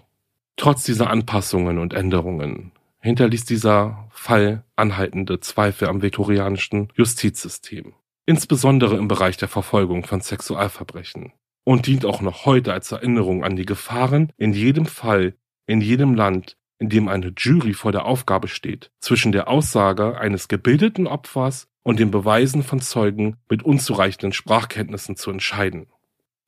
Trotz 0.57 0.85
dieser 0.85 1.11
Anpassungen 1.11 1.79
und 1.79 1.93
Änderungen 1.93 2.73
hinterließ 3.01 3.45
dieser 3.45 4.09
Fall 4.11 4.65
anhaltende 4.75 5.39
Zweifel 5.41 5.87
am 5.89 6.03
viktorianischen 6.03 6.89
Justizsystem, 6.95 7.93
insbesondere 8.25 8.97
im 8.97 9.07
Bereich 9.07 9.37
der 9.37 9.49
Verfolgung 9.49 10.05
von 10.05 10.23
Sexualverbrechen, 10.23 11.33
und 11.65 11.87
dient 11.87 12.07
auch 12.07 12.23
noch 12.23 12.47
heute 12.47 12.73
als 12.73 12.91
Erinnerung 12.91 13.45
an 13.45 13.55
die 13.55 13.67
Gefahren 13.67 14.33
in 14.39 14.55
jedem 14.55 14.87
Fall, 14.87 15.35
in 15.67 15.81
jedem 15.81 16.15
Land, 16.15 16.57
in 16.79 16.89
dem 16.89 17.09
eine 17.09 17.33
Jury 17.37 17.75
vor 17.75 17.93
der 17.93 18.07
Aufgabe 18.07 18.49
steht, 18.49 18.91
zwischen 18.99 19.33
der 19.33 19.49
Aussage 19.49 20.19
eines 20.19 20.49
gebildeten 20.49 21.07
Opfers 21.07 21.69
und 21.83 22.01
den 22.01 22.11
Beweisen 22.11 22.63
von 22.63 22.81
Zeugen 22.81 23.37
mit 23.49 23.63
unzureichenden 23.63 24.33
Sprachkenntnissen 24.33 25.17
zu 25.17 25.31
entscheiden. 25.31 25.87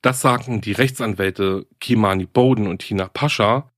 Das 0.01 0.21
sagten 0.21 0.61
die 0.61 0.71
Rechtsanwälte 0.71 1.67
Kimani 1.79 2.25
Bowden 2.25 2.67
und 2.67 2.79
Tina 2.79 3.07
Pascha 3.07 3.71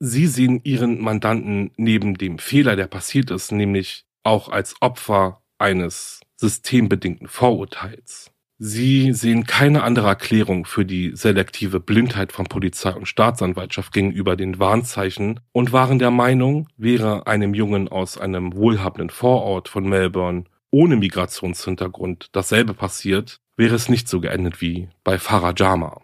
Sie 0.00 0.26
sehen 0.26 0.60
Ihren 0.62 1.00
Mandanten 1.00 1.72
neben 1.76 2.16
dem 2.16 2.38
Fehler, 2.38 2.76
der 2.76 2.86
passiert 2.86 3.30
ist, 3.30 3.50
nämlich 3.52 4.04
auch 4.22 4.48
als 4.48 4.76
Opfer 4.80 5.42
eines 5.58 6.20
systembedingten 6.36 7.26
Vorurteils. 7.26 8.30
Sie 8.60 9.12
sehen 9.12 9.44
keine 9.44 9.84
andere 9.84 10.08
Erklärung 10.08 10.64
für 10.64 10.84
die 10.84 11.12
selektive 11.14 11.78
Blindheit 11.78 12.32
von 12.32 12.46
Polizei 12.46 12.92
und 12.92 13.06
Staatsanwaltschaft 13.06 13.92
gegenüber 13.92 14.34
den 14.34 14.58
Warnzeichen 14.58 15.38
und 15.52 15.72
waren 15.72 16.00
der 16.00 16.10
Meinung, 16.10 16.68
wäre 16.76 17.28
einem 17.28 17.54
Jungen 17.54 17.88
aus 17.88 18.18
einem 18.18 18.56
wohlhabenden 18.56 19.10
Vorort 19.10 19.68
von 19.68 19.88
Melbourne 19.88 20.44
ohne 20.70 20.96
Migrationshintergrund 20.96 22.30
dasselbe 22.32 22.74
passiert, 22.74 23.40
wäre 23.56 23.76
es 23.76 23.88
nicht 23.88 24.08
so 24.08 24.20
geendet 24.20 24.60
wie 24.60 24.88
bei 25.04 25.18
Farah 25.18 25.54
Jama. 25.56 26.00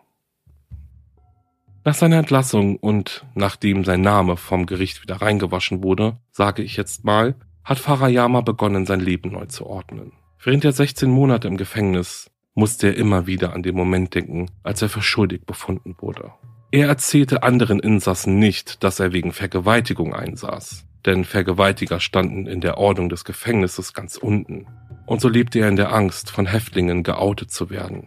Nach 1.87 1.95
seiner 1.95 2.17
Entlassung 2.17 2.77
und 2.77 3.27
nachdem 3.35 3.85
sein 3.85 4.01
Name 4.01 4.39
vom 4.39 4.65
Gericht 4.65 5.03
wieder 5.03 5.17
reingewaschen 5.17 5.83
wurde, 5.83 6.17
sage 6.31 6.63
ich 6.63 6.79
jetzt 6.79 7.05
mal, 7.05 7.35
hat 7.63 7.79
Farayama 7.79 8.41
begonnen, 8.41 8.87
sein 8.87 9.01
Leben 9.01 9.33
neu 9.33 9.45
zu 9.47 9.67
ordnen. 9.67 10.13
Während 10.43 10.65
der 10.65 10.73
16 10.73 11.11
Monate 11.11 11.47
im 11.47 11.59
Gefängnis 11.59 12.31
musste 12.55 12.87
er 12.87 12.97
immer 12.97 13.27
wieder 13.27 13.53
an 13.53 13.63
den 13.63 13.77
Moment 13.77 14.15
denken, 14.15 14.51
als 14.63 14.81
er 14.81 14.89
für 14.89 15.03
schuldig 15.03 15.45
befunden 15.45 15.95
wurde. 15.99 16.33
Er 16.71 16.89
erzählte 16.89 17.43
anderen 17.43 17.81
Insassen 17.81 18.39
nicht, 18.39 18.83
dass 18.83 18.99
er 18.99 19.13
wegen 19.13 19.33
Vergewaltigung 19.33 20.15
einsaß, 20.15 20.87
denn 21.05 21.27
Vergewaltiger 21.27 22.01
standen 22.01 22.47
in 22.47 22.63
der 22.63 22.79
Ordnung 22.79 23.11
des 23.11 23.27
Gefängnisses 23.27 23.93
ganz 23.93 24.17
unten. 24.17 24.67
Und 25.05 25.21
so 25.21 25.29
lebte 25.29 25.59
er 25.59 25.69
in 25.69 25.77
der 25.77 25.93
Angst, 25.93 26.31
von 26.31 26.47
Häftlingen 26.47 27.03
geoutet 27.03 27.51
zu 27.51 27.69
werden. 27.69 28.07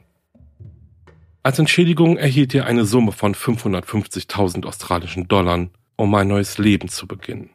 Als 1.47 1.59
Entschädigung 1.59 2.17
erhielt 2.17 2.53
er 2.53 2.65
eine 2.65 2.83
Summe 2.83 3.13
von 3.13 3.33
550.000 3.33 4.65
australischen 4.65 5.29
Dollar, 5.29 5.67
um 5.95 6.13
ein 6.13 6.27
neues 6.27 6.57
Leben 6.57 6.89
zu 6.89 7.07
beginnen. 7.07 7.51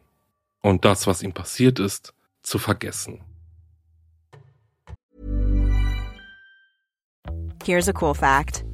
Und 0.63 0.87
das, 0.87 1.07
was 1.07 1.23
ihm 1.23 1.35
passiert 1.35 1.79
ist, 1.79 2.15
zu 2.43 2.59
vergessen. 2.59 3.21
Here's 7.67 7.87
a 7.87 7.93
cool 7.93 8.15
fact. 8.15 8.65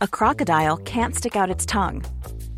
A 0.00 0.06
crocodile 0.06 0.78
can't 0.84 1.14
stick 1.14 1.36
out 1.36 1.50
its 1.50 1.66
tongue. 1.66 2.00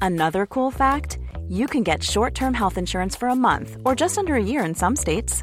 Another 0.01 0.47
cool 0.47 0.71
fact, 0.71 1.19
you 1.49 1.67
can 1.67 1.83
get 1.83 2.05
short-term 2.05 2.55
health 2.55 2.79
insurance 2.79 3.19
for 3.19 3.29
a 3.29 3.35
month 3.35 3.77
or 3.85 3.97
just 3.97 4.19
under 4.19 4.37
a 4.37 4.41
year 4.41 4.65
in 4.65 4.77
some 4.77 4.95
states. 4.95 5.43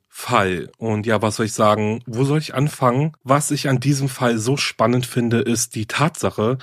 Fall. 0.13 0.69
Und 0.77 1.07
ja, 1.07 1.21
was 1.21 1.37
soll 1.37 1.45
ich 1.45 1.53
sagen? 1.53 2.03
Wo 2.05 2.25
soll 2.25 2.37
ich 2.37 2.53
anfangen? 2.53 3.13
Was 3.23 3.49
ich 3.49 3.69
an 3.69 3.79
diesem 3.79 4.09
Fall 4.09 4.37
so 4.37 4.57
spannend 4.57 5.05
finde, 5.05 5.39
ist 5.39 5.73
die 5.73 5.85
Tatsache, 5.85 6.57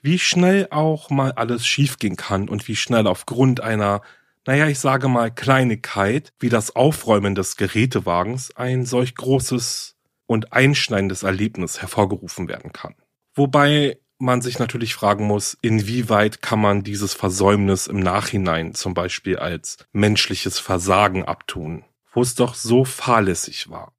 wie 0.00 0.18
schnell 0.18 0.68
auch 0.70 1.10
mal 1.10 1.32
alles 1.32 1.66
schiefgehen 1.66 2.16
kann 2.16 2.48
und 2.48 2.66
wie 2.66 2.76
schnell 2.76 3.06
aufgrund 3.06 3.60
einer, 3.60 4.00
naja, 4.46 4.68
ich 4.68 4.78
sage 4.78 5.08
mal 5.08 5.30
Kleinigkeit, 5.30 6.32
wie 6.40 6.48
das 6.48 6.74
Aufräumen 6.74 7.34
des 7.34 7.56
Gerätewagens, 7.56 8.56
ein 8.56 8.86
solch 8.86 9.14
großes 9.14 9.96
und 10.26 10.54
einschneidendes 10.54 11.24
Erlebnis 11.24 11.82
hervorgerufen 11.82 12.48
werden 12.48 12.72
kann. 12.72 12.94
Wobei 13.34 13.98
man 14.18 14.40
sich 14.40 14.58
natürlich 14.58 14.94
fragen 14.94 15.26
muss, 15.26 15.58
inwieweit 15.60 16.40
kann 16.40 16.60
man 16.60 16.82
dieses 16.82 17.12
Versäumnis 17.12 17.86
im 17.86 18.00
Nachhinein 18.00 18.74
zum 18.74 18.94
Beispiel 18.94 19.36
als 19.36 19.76
menschliches 19.92 20.58
Versagen 20.58 21.24
abtun 21.24 21.84
wo 22.14 22.22
es 22.22 22.34
doch 22.34 22.54
so 22.54 22.84
fahrlässig 22.84 23.68
war. 23.68 23.92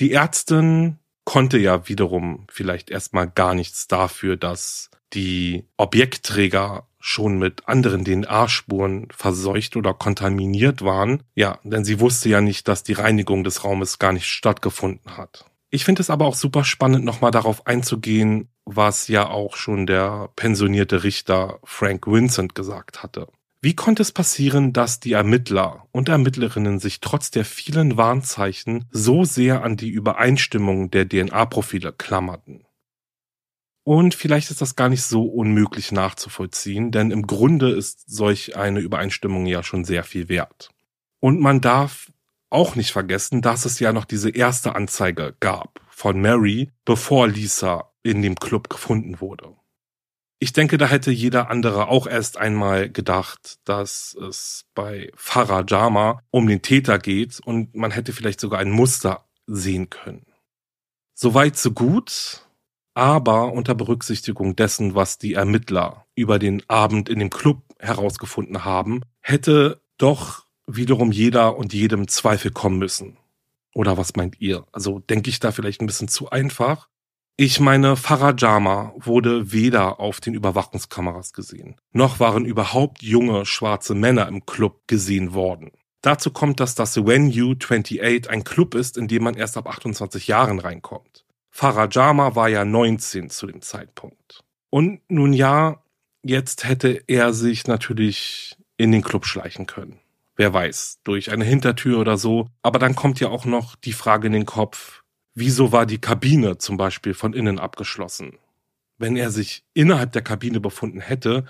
Die 0.00 0.12
Ärztin 0.12 0.98
konnte 1.24 1.58
ja 1.58 1.88
wiederum 1.88 2.46
vielleicht 2.50 2.90
erstmal 2.90 3.30
gar 3.30 3.54
nichts 3.54 3.86
dafür, 3.88 4.36
dass 4.36 4.90
die 5.12 5.64
Objektträger 5.76 6.88
schon 6.98 7.38
mit 7.38 7.68
anderen 7.68 8.04
DNA-Spuren 8.04 9.08
verseucht 9.10 9.76
oder 9.76 9.92
kontaminiert 9.92 10.82
waren. 10.82 11.22
Ja, 11.34 11.58
denn 11.64 11.84
sie 11.84 12.00
wusste 12.00 12.28
ja 12.28 12.40
nicht, 12.40 12.68
dass 12.68 12.84
die 12.84 12.92
Reinigung 12.92 13.44
des 13.44 13.64
Raumes 13.64 13.98
gar 13.98 14.12
nicht 14.12 14.26
stattgefunden 14.26 15.16
hat. 15.16 15.44
Ich 15.70 15.84
finde 15.84 16.02
es 16.02 16.10
aber 16.10 16.26
auch 16.26 16.34
super 16.34 16.64
spannend, 16.64 17.04
nochmal 17.04 17.30
darauf 17.30 17.66
einzugehen, 17.66 18.48
was 18.64 19.08
ja 19.08 19.28
auch 19.28 19.56
schon 19.56 19.86
der 19.86 20.30
pensionierte 20.36 21.02
Richter 21.02 21.58
Frank 21.64 22.06
Vincent 22.06 22.54
gesagt 22.54 23.02
hatte. 23.02 23.26
Wie 23.64 23.76
konnte 23.76 24.02
es 24.02 24.10
passieren, 24.10 24.72
dass 24.72 24.98
die 24.98 25.12
Ermittler 25.12 25.86
und 25.92 26.08
Ermittlerinnen 26.08 26.80
sich 26.80 26.98
trotz 26.98 27.30
der 27.30 27.44
vielen 27.44 27.96
Warnzeichen 27.96 28.86
so 28.90 29.22
sehr 29.22 29.62
an 29.62 29.76
die 29.76 29.88
Übereinstimmung 29.88 30.90
der 30.90 31.08
DNA-Profile 31.08 31.92
klammerten? 31.92 32.66
Und 33.84 34.16
vielleicht 34.16 34.50
ist 34.50 34.62
das 34.62 34.74
gar 34.74 34.88
nicht 34.88 35.04
so 35.04 35.26
unmöglich 35.26 35.92
nachzuvollziehen, 35.92 36.90
denn 36.90 37.12
im 37.12 37.24
Grunde 37.24 37.70
ist 37.70 38.10
solch 38.10 38.56
eine 38.56 38.80
Übereinstimmung 38.80 39.46
ja 39.46 39.62
schon 39.62 39.84
sehr 39.84 40.02
viel 40.02 40.28
wert. 40.28 40.70
Und 41.20 41.40
man 41.40 41.60
darf 41.60 42.10
auch 42.50 42.74
nicht 42.74 42.90
vergessen, 42.90 43.42
dass 43.42 43.64
es 43.64 43.78
ja 43.78 43.92
noch 43.92 44.04
diese 44.04 44.30
erste 44.30 44.74
Anzeige 44.74 45.36
gab 45.38 45.80
von 45.88 46.20
Mary, 46.20 46.72
bevor 46.84 47.28
Lisa 47.28 47.92
in 48.02 48.22
dem 48.22 48.34
Club 48.34 48.68
gefunden 48.68 49.20
wurde. 49.20 49.54
Ich 50.42 50.52
denke, 50.52 50.76
da 50.76 50.88
hätte 50.88 51.12
jeder 51.12 51.50
andere 51.50 51.86
auch 51.86 52.08
erst 52.08 52.36
einmal 52.36 52.90
gedacht, 52.90 53.60
dass 53.62 54.12
es 54.28 54.64
bei 54.74 55.12
Farah 55.14 55.64
Jama 55.64 56.20
um 56.32 56.48
den 56.48 56.62
Täter 56.62 56.98
geht 56.98 57.38
und 57.38 57.76
man 57.76 57.92
hätte 57.92 58.12
vielleicht 58.12 58.40
sogar 58.40 58.58
ein 58.58 58.72
Muster 58.72 59.24
sehen 59.46 59.88
können. 59.88 60.26
Soweit 61.14 61.56
so 61.56 61.70
gut, 61.70 62.44
aber 62.92 63.52
unter 63.52 63.76
Berücksichtigung 63.76 64.56
dessen, 64.56 64.96
was 64.96 65.16
die 65.16 65.34
Ermittler 65.34 66.06
über 66.16 66.40
den 66.40 66.68
Abend 66.68 67.08
in 67.08 67.20
dem 67.20 67.30
Club 67.30 67.62
herausgefunden 67.78 68.64
haben, 68.64 69.02
hätte 69.20 69.80
doch 69.96 70.46
wiederum 70.66 71.12
jeder 71.12 71.56
und 71.56 71.72
jedem 71.72 72.08
Zweifel 72.08 72.50
kommen 72.50 72.78
müssen. 72.78 73.16
Oder 73.74 73.96
was 73.96 74.16
meint 74.16 74.40
ihr? 74.40 74.66
Also 74.72 74.98
denke 74.98 75.30
ich 75.30 75.38
da 75.38 75.52
vielleicht 75.52 75.82
ein 75.82 75.86
bisschen 75.86 76.08
zu 76.08 76.30
einfach? 76.30 76.88
Ich 77.36 77.60
meine, 77.60 77.96
Farajama 77.96 78.92
wurde 78.96 79.52
weder 79.52 80.00
auf 80.00 80.20
den 80.20 80.34
Überwachungskameras 80.34 81.32
gesehen, 81.32 81.76
noch 81.92 82.20
waren 82.20 82.44
überhaupt 82.44 83.02
junge 83.02 83.46
schwarze 83.46 83.94
Männer 83.94 84.28
im 84.28 84.44
Club 84.44 84.82
gesehen 84.86 85.32
worden. 85.32 85.72
Dazu 86.02 86.30
kommt, 86.30 86.60
dass 86.60 86.74
das 86.74 86.96
When 86.96 87.30
You 87.30 87.54
28 87.54 88.28
ein 88.28 88.44
Club 88.44 88.74
ist, 88.74 88.98
in 88.98 89.08
dem 89.08 89.22
man 89.22 89.34
erst 89.34 89.56
ab 89.56 89.68
28 89.68 90.26
Jahren 90.26 90.58
reinkommt. 90.58 91.24
Farajama 91.50 92.34
war 92.34 92.48
ja 92.48 92.64
19 92.64 93.30
zu 93.30 93.46
dem 93.46 93.62
Zeitpunkt. 93.62 94.42
Und 94.68 95.00
nun 95.08 95.32
ja, 95.32 95.82
jetzt 96.22 96.64
hätte 96.64 97.02
er 97.06 97.32
sich 97.32 97.66
natürlich 97.66 98.56
in 98.76 98.90
den 98.90 99.02
Club 99.02 99.26
schleichen 99.26 99.66
können. 99.66 100.00
Wer 100.34 100.52
weiß, 100.52 101.00
durch 101.04 101.30
eine 101.30 101.44
Hintertür 101.44 101.98
oder 101.98 102.16
so. 102.16 102.48
Aber 102.62 102.78
dann 102.78 102.94
kommt 102.94 103.20
ja 103.20 103.28
auch 103.28 103.44
noch 103.44 103.76
die 103.76 103.92
Frage 103.92 104.26
in 104.26 104.32
den 104.32 104.46
Kopf, 104.46 105.01
wieso 105.34 105.72
war 105.72 105.86
die 105.86 106.00
Kabine 106.00 106.58
zum 106.58 106.76
Beispiel 106.76 107.14
von 107.14 107.32
innen 107.32 107.58
abgeschlossen? 107.58 108.38
Wenn 108.98 109.16
er 109.16 109.30
sich 109.30 109.64
innerhalb 109.74 110.12
der 110.12 110.22
Kabine 110.22 110.60
befunden 110.60 111.00
hätte, 111.00 111.44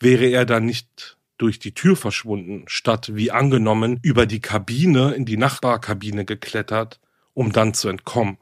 wäre 0.00 0.26
er 0.26 0.44
dann 0.44 0.64
nicht 0.64 1.18
durch 1.38 1.58
die 1.58 1.72
Tür 1.72 1.96
verschwunden, 1.96 2.64
statt 2.66 3.14
wie 3.14 3.30
angenommen 3.30 3.98
über 4.02 4.26
die 4.26 4.40
Kabine 4.40 5.12
in 5.14 5.24
die 5.24 5.36
Nachbarkabine 5.36 6.24
geklettert, 6.24 7.00
um 7.32 7.52
dann 7.52 7.74
zu 7.74 7.88
entkommen. 7.88 8.38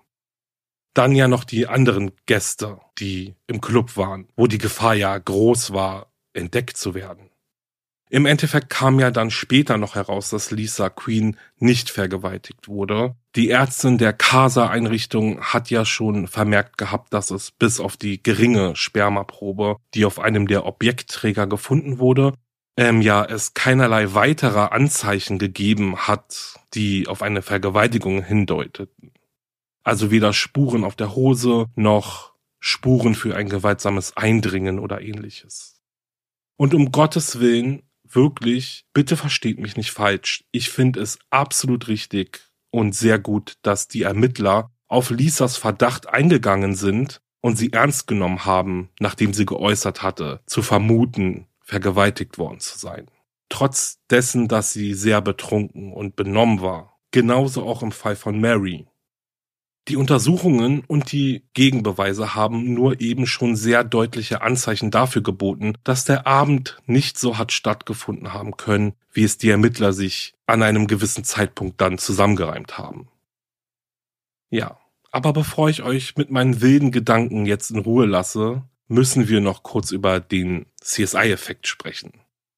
Dann 0.95 1.15
ja 1.15 1.29
noch 1.29 1.45
die 1.45 1.67
anderen 1.67 2.13
Gäste, 2.25 2.81
die 2.99 3.35
im 3.47 3.61
Club 3.61 3.99
waren, 3.99 4.29
wo 4.35 4.47
die 4.47 4.59
Gefahr 4.59 4.95
ja 4.95 5.17
groß 5.17 5.75
war, 5.75 6.11
entdeckt 6.33 6.79
zu 6.79 6.95
werden. 6.95 7.31
Im 8.09 8.25
Endeffekt 8.25 8.71
kam 8.71 8.99
ja 9.01 9.11
dann 9.11 9.31
später 9.31 9.79
noch 9.79 9.95
heraus, 9.95 10.31
dass 10.31 10.51
Lisa 10.51 10.89
Queen 10.89 11.37
nicht 11.59 11.91
vergewaltigt 11.91 12.69
wurde. 12.69 13.17
Die 13.37 13.51
Ärztin 13.51 13.99
der 13.99 14.15
Casa-Einrichtung 14.15 15.43
hat 15.43 15.69
ja 15.69 15.85
schon 15.85 16.27
vermerkt 16.27 16.79
gehabt, 16.79 17.13
dass 17.13 17.31
es 17.31 17.51
bis 17.51 17.81
auf 17.81 17.99
die 17.99 18.23
geringe 18.23 18.75
Spermaprobe, 18.75 19.77
die 19.93 20.07
auf 20.07 20.19
einem 20.19 20.47
der 20.47 20.65
Objektträger 20.65 21.47
gefunden 21.47 21.99
wurde, 21.99 22.33
ähm, 22.79 23.03
ja 23.03 23.23
es 23.23 23.53
keinerlei 23.53 24.15
weiterer 24.15 24.73
Anzeichen 24.73 25.39
gegeben 25.39 25.97
hat, 25.99 26.59
die 26.73 27.09
auf 27.09 27.21
eine 27.21 27.43
Vergewaltigung 27.43 28.23
hindeuteten. 28.23 29.13
Also 29.85 30.11
weder 30.11 30.33
Spuren 30.33 30.83
auf 30.83 30.97
der 30.97 31.15
Hose 31.15 31.67
noch 31.75 32.33
Spuren 32.59 33.15
für 33.15 33.37
ein 33.37 33.51
gewaltsames 33.51 34.17
Eindringen 34.17 34.79
oder 34.79 35.03
ähnliches. 35.03 35.83
Und 36.57 36.73
um 36.73 36.91
Gottes 36.91 37.39
Willen, 37.39 37.83
wirklich, 38.03 38.87
bitte 38.95 39.15
versteht 39.15 39.59
mich 39.59 39.77
nicht 39.77 39.91
falsch. 39.91 40.45
Ich 40.53 40.71
finde 40.71 41.01
es 41.01 41.19
absolut 41.29 41.89
richtig 41.89 42.47
und 42.77 42.95
sehr 42.95 43.19
gut, 43.19 43.55
dass 43.63 43.89
die 43.89 44.03
Ermittler 44.03 44.71
auf 44.87 45.09
Lisas 45.09 45.57
Verdacht 45.57 46.11
eingegangen 46.11 46.75
sind 46.75 47.23
und 47.41 47.57
sie 47.57 47.73
ernst 47.73 48.07
genommen 48.07 48.45
haben, 48.45 48.91
nachdem 49.01 49.33
sie 49.33 49.47
geäußert 49.47 50.03
hatte, 50.03 50.43
zu 50.45 50.61
vermuten, 50.61 51.47
vergewaltigt 51.63 52.37
worden 52.37 52.61
zu 52.61 52.79
sein. 52.79 53.07
Trotz 53.49 54.01
dessen, 54.11 54.47
dass 54.47 54.75
sie 54.75 54.93
sehr 54.93 55.23
betrunken 55.23 55.91
und 55.91 56.17
benommen 56.17 56.61
war. 56.61 56.99
Genauso 57.13 57.65
auch 57.65 57.83
im 57.83 57.93
Fall 57.93 58.15
von 58.15 58.39
Mary. 58.43 58.87
Die 59.89 59.97
Untersuchungen 59.97 60.83
und 60.89 61.13
die 61.13 61.45
Gegenbeweise 61.55 62.35
haben 62.35 62.75
nur 62.75 63.01
eben 63.01 63.27
schon 63.27 63.55
sehr 63.55 63.85
deutliche 63.85 64.43
Anzeichen 64.43 64.91
dafür 64.91 65.23
geboten, 65.23 65.75
dass 65.85 66.05
der 66.05 66.27
Abend 66.27 66.79
nicht 66.87 67.19
so 67.19 67.39
hat 67.39 67.53
stattgefunden 67.53 68.33
haben 68.33 68.57
können, 68.57 68.95
wie 69.13 69.23
es 69.23 69.39
die 69.39 69.49
Ermittler 69.49 69.93
sich 69.93 70.35
an 70.47 70.63
einem 70.63 70.89
gewissen 70.89 71.23
Zeitpunkt 71.23 71.81
dann 71.81 71.99
zusammengereimt 71.99 72.79
haben. 72.79 73.09
Ja, 74.51 74.79
aber 75.13 75.33
bevor 75.33 75.71
ich 75.71 75.83
euch 75.85 76.17
mit 76.17 76.33
meinen 76.33 76.61
wilden 76.61 76.91
Gedanken 76.91 77.47
jetzt 77.47 77.71
in 77.71 77.79
Ruhe 77.79 78.07
lasse, 78.07 78.65
müssen 78.89 79.29
wir 79.29 79.41
noch 79.41 79.63
kurz 79.63 79.93
über 79.93 80.19
den 80.19 80.67
CSI-Effekt 80.81 81.69
sprechen. 81.69 82.13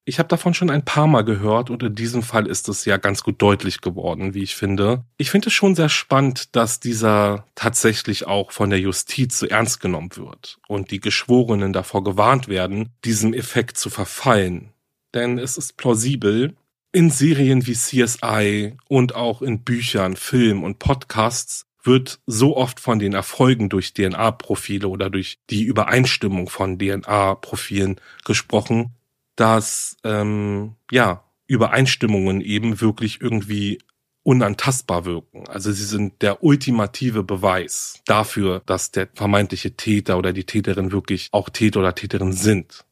Ich 0.08 0.18
habe 0.18 0.30
davon 0.30 0.54
schon 0.54 0.70
ein 0.70 0.86
paar 0.86 1.06
Mal 1.06 1.20
gehört 1.20 1.68
und 1.68 1.82
in 1.82 1.94
diesem 1.94 2.22
Fall 2.22 2.46
ist 2.46 2.70
es 2.70 2.86
ja 2.86 2.96
ganz 2.96 3.22
gut 3.22 3.42
deutlich 3.42 3.82
geworden, 3.82 4.32
wie 4.32 4.42
ich 4.42 4.56
finde. 4.56 5.04
Ich 5.18 5.30
finde 5.30 5.48
es 5.48 5.52
schon 5.52 5.74
sehr 5.74 5.90
spannend, 5.90 6.56
dass 6.56 6.80
dieser 6.80 7.44
tatsächlich 7.54 8.26
auch 8.26 8.50
von 8.50 8.70
der 8.70 8.80
Justiz 8.80 9.38
so 9.38 9.44
ernst 9.44 9.80
genommen 9.80 10.16
wird 10.16 10.60
und 10.66 10.92
die 10.92 11.00
Geschworenen 11.00 11.74
davor 11.74 12.04
gewarnt 12.04 12.48
werden, 12.48 12.88
diesem 13.04 13.34
Effekt 13.34 13.76
zu 13.76 13.90
verfallen. 13.90 14.72
Denn 15.12 15.38
es 15.38 15.58
ist 15.58 15.76
plausibel, 15.76 16.56
in 16.90 17.10
Serien 17.10 17.66
wie 17.66 17.74
CSI 17.74 18.78
und 18.88 19.14
auch 19.14 19.42
in 19.42 19.62
Büchern, 19.62 20.16
Filmen 20.16 20.64
und 20.64 20.78
Podcasts 20.78 21.66
wird 21.82 22.18
so 22.24 22.56
oft 22.56 22.80
von 22.80 22.98
den 22.98 23.12
Erfolgen 23.12 23.68
durch 23.68 23.92
DNA-Profile 23.92 24.88
oder 24.88 25.10
durch 25.10 25.38
die 25.50 25.64
Übereinstimmung 25.64 26.48
von 26.48 26.78
DNA-Profilen 26.78 28.00
gesprochen, 28.24 28.94
dass 29.38 29.96
ähm, 30.02 30.74
ja 30.90 31.22
Übereinstimmungen 31.46 32.40
eben 32.40 32.80
wirklich 32.80 33.20
irgendwie 33.20 33.78
unantastbar 34.24 35.04
wirken. 35.04 35.46
Also 35.48 35.70
sie 35.70 35.84
sind 35.84 36.20
der 36.22 36.42
ultimative 36.42 37.22
Beweis 37.22 38.02
dafür, 38.04 38.62
dass 38.66 38.90
der 38.90 39.08
vermeintliche 39.14 39.76
Täter 39.76 40.18
oder 40.18 40.32
die 40.32 40.44
Täterin 40.44 40.92
wirklich 40.92 41.28
auch 41.30 41.48
Täter 41.48 41.80
oder 41.80 41.94
Täterin 41.94 42.32
sind. 42.32 42.84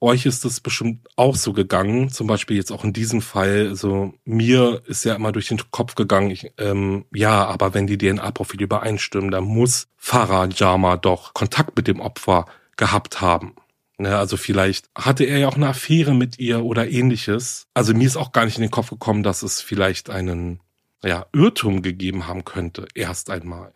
Euch 0.00 0.26
ist 0.26 0.44
es 0.44 0.60
bestimmt 0.60 1.06
auch 1.16 1.36
so 1.36 1.52
gegangen, 1.52 2.08
zum 2.08 2.28
Beispiel 2.28 2.56
jetzt 2.56 2.72
auch 2.72 2.84
in 2.84 2.92
diesem 2.92 3.20
Fall. 3.20 3.66
Also 3.68 4.14
mir 4.24 4.82
ist 4.86 5.04
ja 5.04 5.14
immer 5.14 5.32
durch 5.32 5.48
den 5.48 5.60
Kopf 5.70 5.96
gegangen, 5.96 6.30
ich, 6.30 6.52
ähm, 6.56 7.04
ja, 7.12 7.44
aber 7.46 7.74
wenn 7.74 7.86
die 7.86 7.98
DNA-Profile 7.98 8.64
übereinstimmen, 8.64 9.30
dann 9.30 9.44
muss 9.44 9.88
Farah 9.96 10.46
Jama 10.46 10.96
doch 10.96 11.34
Kontakt 11.34 11.76
mit 11.76 11.88
dem 11.88 12.00
Opfer 12.00 12.46
gehabt 12.76 13.20
haben. 13.20 13.54
Ne, 14.00 14.16
also 14.16 14.36
vielleicht 14.36 14.88
hatte 14.96 15.24
er 15.24 15.38
ja 15.38 15.48
auch 15.48 15.56
eine 15.56 15.68
Affäre 15.68 16.14
mit 16.14 16.38
ihr 16.38 16.64
oder 16.64 16.88
ähnliches. 16.88 17.66
Also 17.74 17.94
mir 17.94 18.06
ist 18.06 18.16
auch 18.16 18.30
gar 18.30 18.44
nicht 18.44 18.56
in 18.56 18.62
den 18.62 18.70
Kopf 18.70 18.90
gekommen, 18.90 19.24
dass 19.24 19.42
es 19.42 19.60
vielleicht 19.60 20.08
einen 20.08 20.60
ja, 21.02 21.26
Irrtum 21.32 21.82
gegeben 21.82 22.28
haben 22.28 22.44
könnte, 22.44 22.86
erst 22.94 23.28
einmal. 23.28 23.72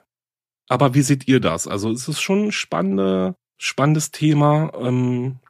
Aber 0.69 0.95
wie 0.95 1.03
seht 1.03 1.27
ihr 1.27 1.41
das? 1.41 1.67
Also 1.67 1.91
es 1.91 2.07
ist 2.07 2.21
schon 2.21 2.47
ein 2.47 2.53
spannende, 2.53 3.35
spannendes 3.59 4.13
Thema, 4.13 4.71
ähm, 4.81 5.41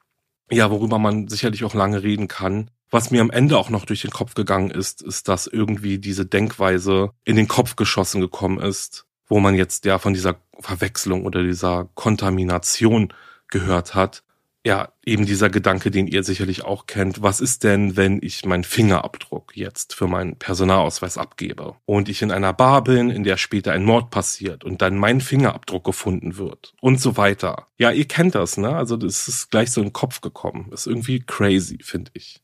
ja, 0.50 0.70
worüber 0.70 0.98
man 0.98 1.28
sicherlich 1.28 1.64
auch 1.64 1.74
lange 1.74 2.02
reden 2.02 2.26
kann. 2.26 2.70
Was 2.90 3.10
mir 3.10 3.20
am 3.20 3.30
Ende 3.30 3.58
auch 3.58 3.68
noch 3.68 3.84
durch 3.84 4.02
den 4.02 4.10
Kopf 4.10 4.32
gegangen 4.32 4.70
ist, 4.70 5.02
ist, 5.02 5.28
dass 5.28 5.46
irgendwie 5.46 5.98
diese 5.98 6.24
Denkweise 6.24 7.10
in 7.24 7.36
den 7.36 7.48
Kopf 7.48 7.76
geschossen 7.76 8.22
gekommen 8.22 8.58
ist, 8.58 9.04
wo 9.26 9.38
man 9.38 9.54
jetzt 9.54 9.84
ja 9.84 9.98
von 9.98 10.14
dieser 10.14 10.36
Verwechslung 10.60 11.26
oder 11.26 11.42
dieser 11.42 11.90
Kontamination 11.94 13.12
gehört 13.48 13.94
hat 13.94 14.22
ja, 14.64 14.92
eben 15.04 15.26
dieser 15.26 15.50
Gedanke, 15.50 15.90
den 15.90 16.06
ihr 16.06 16.22
sicherlich 16.22 16.64
auch 16.64 16.86
kennt. 16.86 17.20
Was 17.20 17.40
ist 17.40 17.64
denn, 17.64 17.96
wenn 17.96 18.20
ich 18.22 18.44
meinen 18.44 18.62
Fingerabdruck 18.62 19.56
jetzt 19.56 19.92
für 19.94 20.06
meinen 20.06 20.36
Personalausweis 20.36 21.18
abgebe 21.18 21.74
und 21.84 22.08
ich 22.08 22.22
in 22.22 22.30
einer 22.30 22.52
Bar 22.52 22.84
bin, 22.84 23.10
in 23.10 23.24
der 23.24 23.38
später 23.38 23.72
ein 23.72 23.84
Mord 23.84 24.10
passiert 24.10 24.62
und 24.62 24.80
dann 24.80 24.96
mein 24.96 25.20
Fingerabdruck 25.20 25.82
gefunden 25.82 26.36
wird 26.36 26.74
und 26.80 27.00
so 27.00 27.16
weiter. 27.16 27.66
Ja, 27.76 27.90
ihr 27.90 28.06
kennt 28.06 28.36
das, 28.36 28.56
ne? 28.56 28.76
Also 28.76 28.96
das 28.96 29.26
ist 29.26 29.50
gleich 29.50 29.72
so 29.72 29.80
in 29.80 29.88
den 29.88 29.92
Kopf 29.92 30.20
gekommen. 30.20 30.70
ist 30.72 30.86
irgendwie 30.86 31.20
crazy, 31.20 31.78
finde 31.82 32.12
ich. 32.14 32.40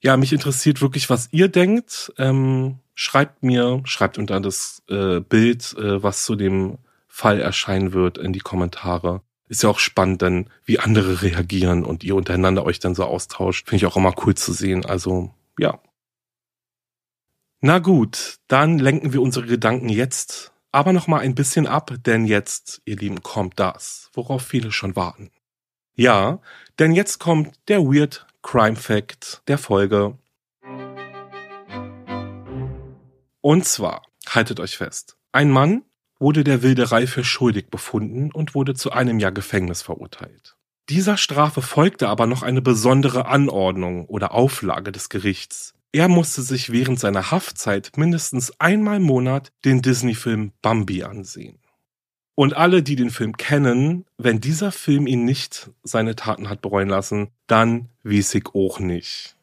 Ja, 0.00 0.16
mich 0.16 0.32
interessiert 0.32 0.80
wirklich, 0.80 1.08
was 1.08 1.28
ihr 1.32 1.48
denkt. 1.48 2.12
Ähm, 2.18 2.80
schreibt 2.94 3.44
mir, 3.44 3.80
schreibt 3.84 4.18
unter 4.18 4.40
das 4.40 4.82
äh, 4.88 5.20
Bild, 5.20 5.76
äh, 5.78 6.02
was 6.02 6.24
zu 6.24 6.34
dem 6.34 6.78
Fall 7.06 7.40
erscheinen 7.40 7.92
wird, 7.92 8.18
in 8.18 8.32
die 8.32 8.40
Kommentare 8.40 9.22
ist 9.48 9.62
ja 9.62 9.70
auch 9.70 9.78
spannend, 9.78 10.22
dann 10.22 10.50
wie 10.64 10.78
andere 10.78 11.22
reagieren 11.22 11.84
und 11.84 12.04
ihr 12.04 12.14
untereinander 12.14 12.64
euch 12.64 12.78
dann 12.78 12.94
so 12.94 13.04
austauscht. 13.04 13.68
Finde 13.68 13.84
ich 13.84 13.86
auch 13.86 13.96
immer 13.96 14.14
cool 14.24 14.34
zu 14.34 14.52
sehen. 14.52 14.84
Also, 14.84 15.34
ja. 15.58 15.80
Na 17.60 17.78
gut, 17.78 18.38
dann 18.46 18.78
lenken 18.78 19.12
wir 19.12 19.22
unsere 19.22 19.46
Gedanken 19.46 19.88
jetzt 19.88 20.52
aber 20.70 20.92
noch 20.92 21.06
mal 21.06 21.20
ein 21.20 21.34
bisschen 21.34 21.66
ab, 21.66 21.92
denn 22.04 22.26
jetzt, 22.26 22.82
ihr 22.84 22.96
Lieben, 22.96 23.22
kommt 23.22 23.58
das, 23.58 24.10
worauf 24.12 24.42
viele 24.42 24.70
schon 24.70 24.96
warten. 24.96 25.30
Ja, 25.94 26.40
denn 26.78 26.92
jetzt 26.92 27.18
kommt 27.18 27.58
der 27.68 27.80
Weird 27.80 28.26
Crime 28.42 28.76
Fact 28.76 29.42
der 29.48 29.58
Folge. 29.58 30.18
Und 33.40 33.64
zwar, 33.64 34.02
haltet 34.28 34.60
euch 34.60 34.76
fest, 34.76 35.16
ein 35.32 35.50
Mann 35.50 35.84
wurde 36.18 36.44
der 36.44 36.62
Wilderei 36.62 37.06
für 37.06 37.24
schuldig 37.24 37.68
befunden 37.70 38.30
und 38.32 38.54
wurde 38.54 38.74
zu 38.74 38.92
einem 38.92 39.18
Jahr 39.18 39.32
Gefängnis 39.32 39.82
verurteilt. 39.82 40.56
Dieser 40.88 41.16
Strafe 41.16 41.60
folgte 41.60 42.08
aber 42.08 42.26
noch 42.26 42.42
eine 42.42 42.62
besondere 42.62 43.26
Anordnung 43.26 44.06
oder 44.06 44.32
Auflage 44.32 44.90
des 44.90 45.10
Gerichts. 45.10 45.74
Er 45.92 46.08
musste 46.08 46.42
sich 46.42 46.70
während 46.70 46.98
seiner 46.98 47.30
Haftzeit 47.30 47.92
mindestens 47.96 48.58
einmal 48.58 48.96
im 48.96 49.02
Monat 49.02 49.52
den 49.64 49.82
Disney-Film 49.82 50.52
Bambi 50.62 51.02
ansehen. 51.02 51.58
Und 52.34 52.56
alle, 52.56 52.82
die 52.82 52.94
den 52.94 53.10
Film 53.10 53.36
kennen, 53.36 54.04
wenn 54.16 54.40
dieser 54.40 54.70
Film 54.70 55.06
ihn 55.06 55.24
nicht 55.24 55.70
seine 55.82 56.14
Taten 56.14 56.48
hat 56.48 56.62
bereuen 56.62 56.88
lassen, 56.88 57.32
dann 57.48 57.88
weiß 58.04 58.36
ich 58.36 58.54
auch 58.54 58.78
nicht. 58.80 59.36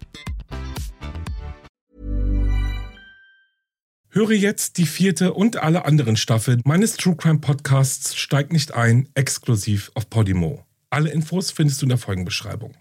Höre 4.13 4.31
jetzt 4.31 4.77
die 4.77 4.87
vierte 4.87 5.33
und 5.33 5.55
alle 5.55 5.85
anderen 5.85 6.17
Staffeln 6.17 6.61
meines 6.65 6.97
True 6.97 7.15
Crime 7.15 7.39
Podcasts 7.39 8.13
Steigt 8.17 8.51
nicht 8.51 8.73
ein, 8.73 9.07
exklusiv 9.13 9.89
auf 9.93 10.09
Podimo. 10.09 10.65
Alle 10.89 11.11
Infos 11.11 11.51
findest 11.51 11.81
du 11.81 11.85
in 11.85 11.89
der 11.91 11.97
Folgenbeschreibung. 11.97 12.73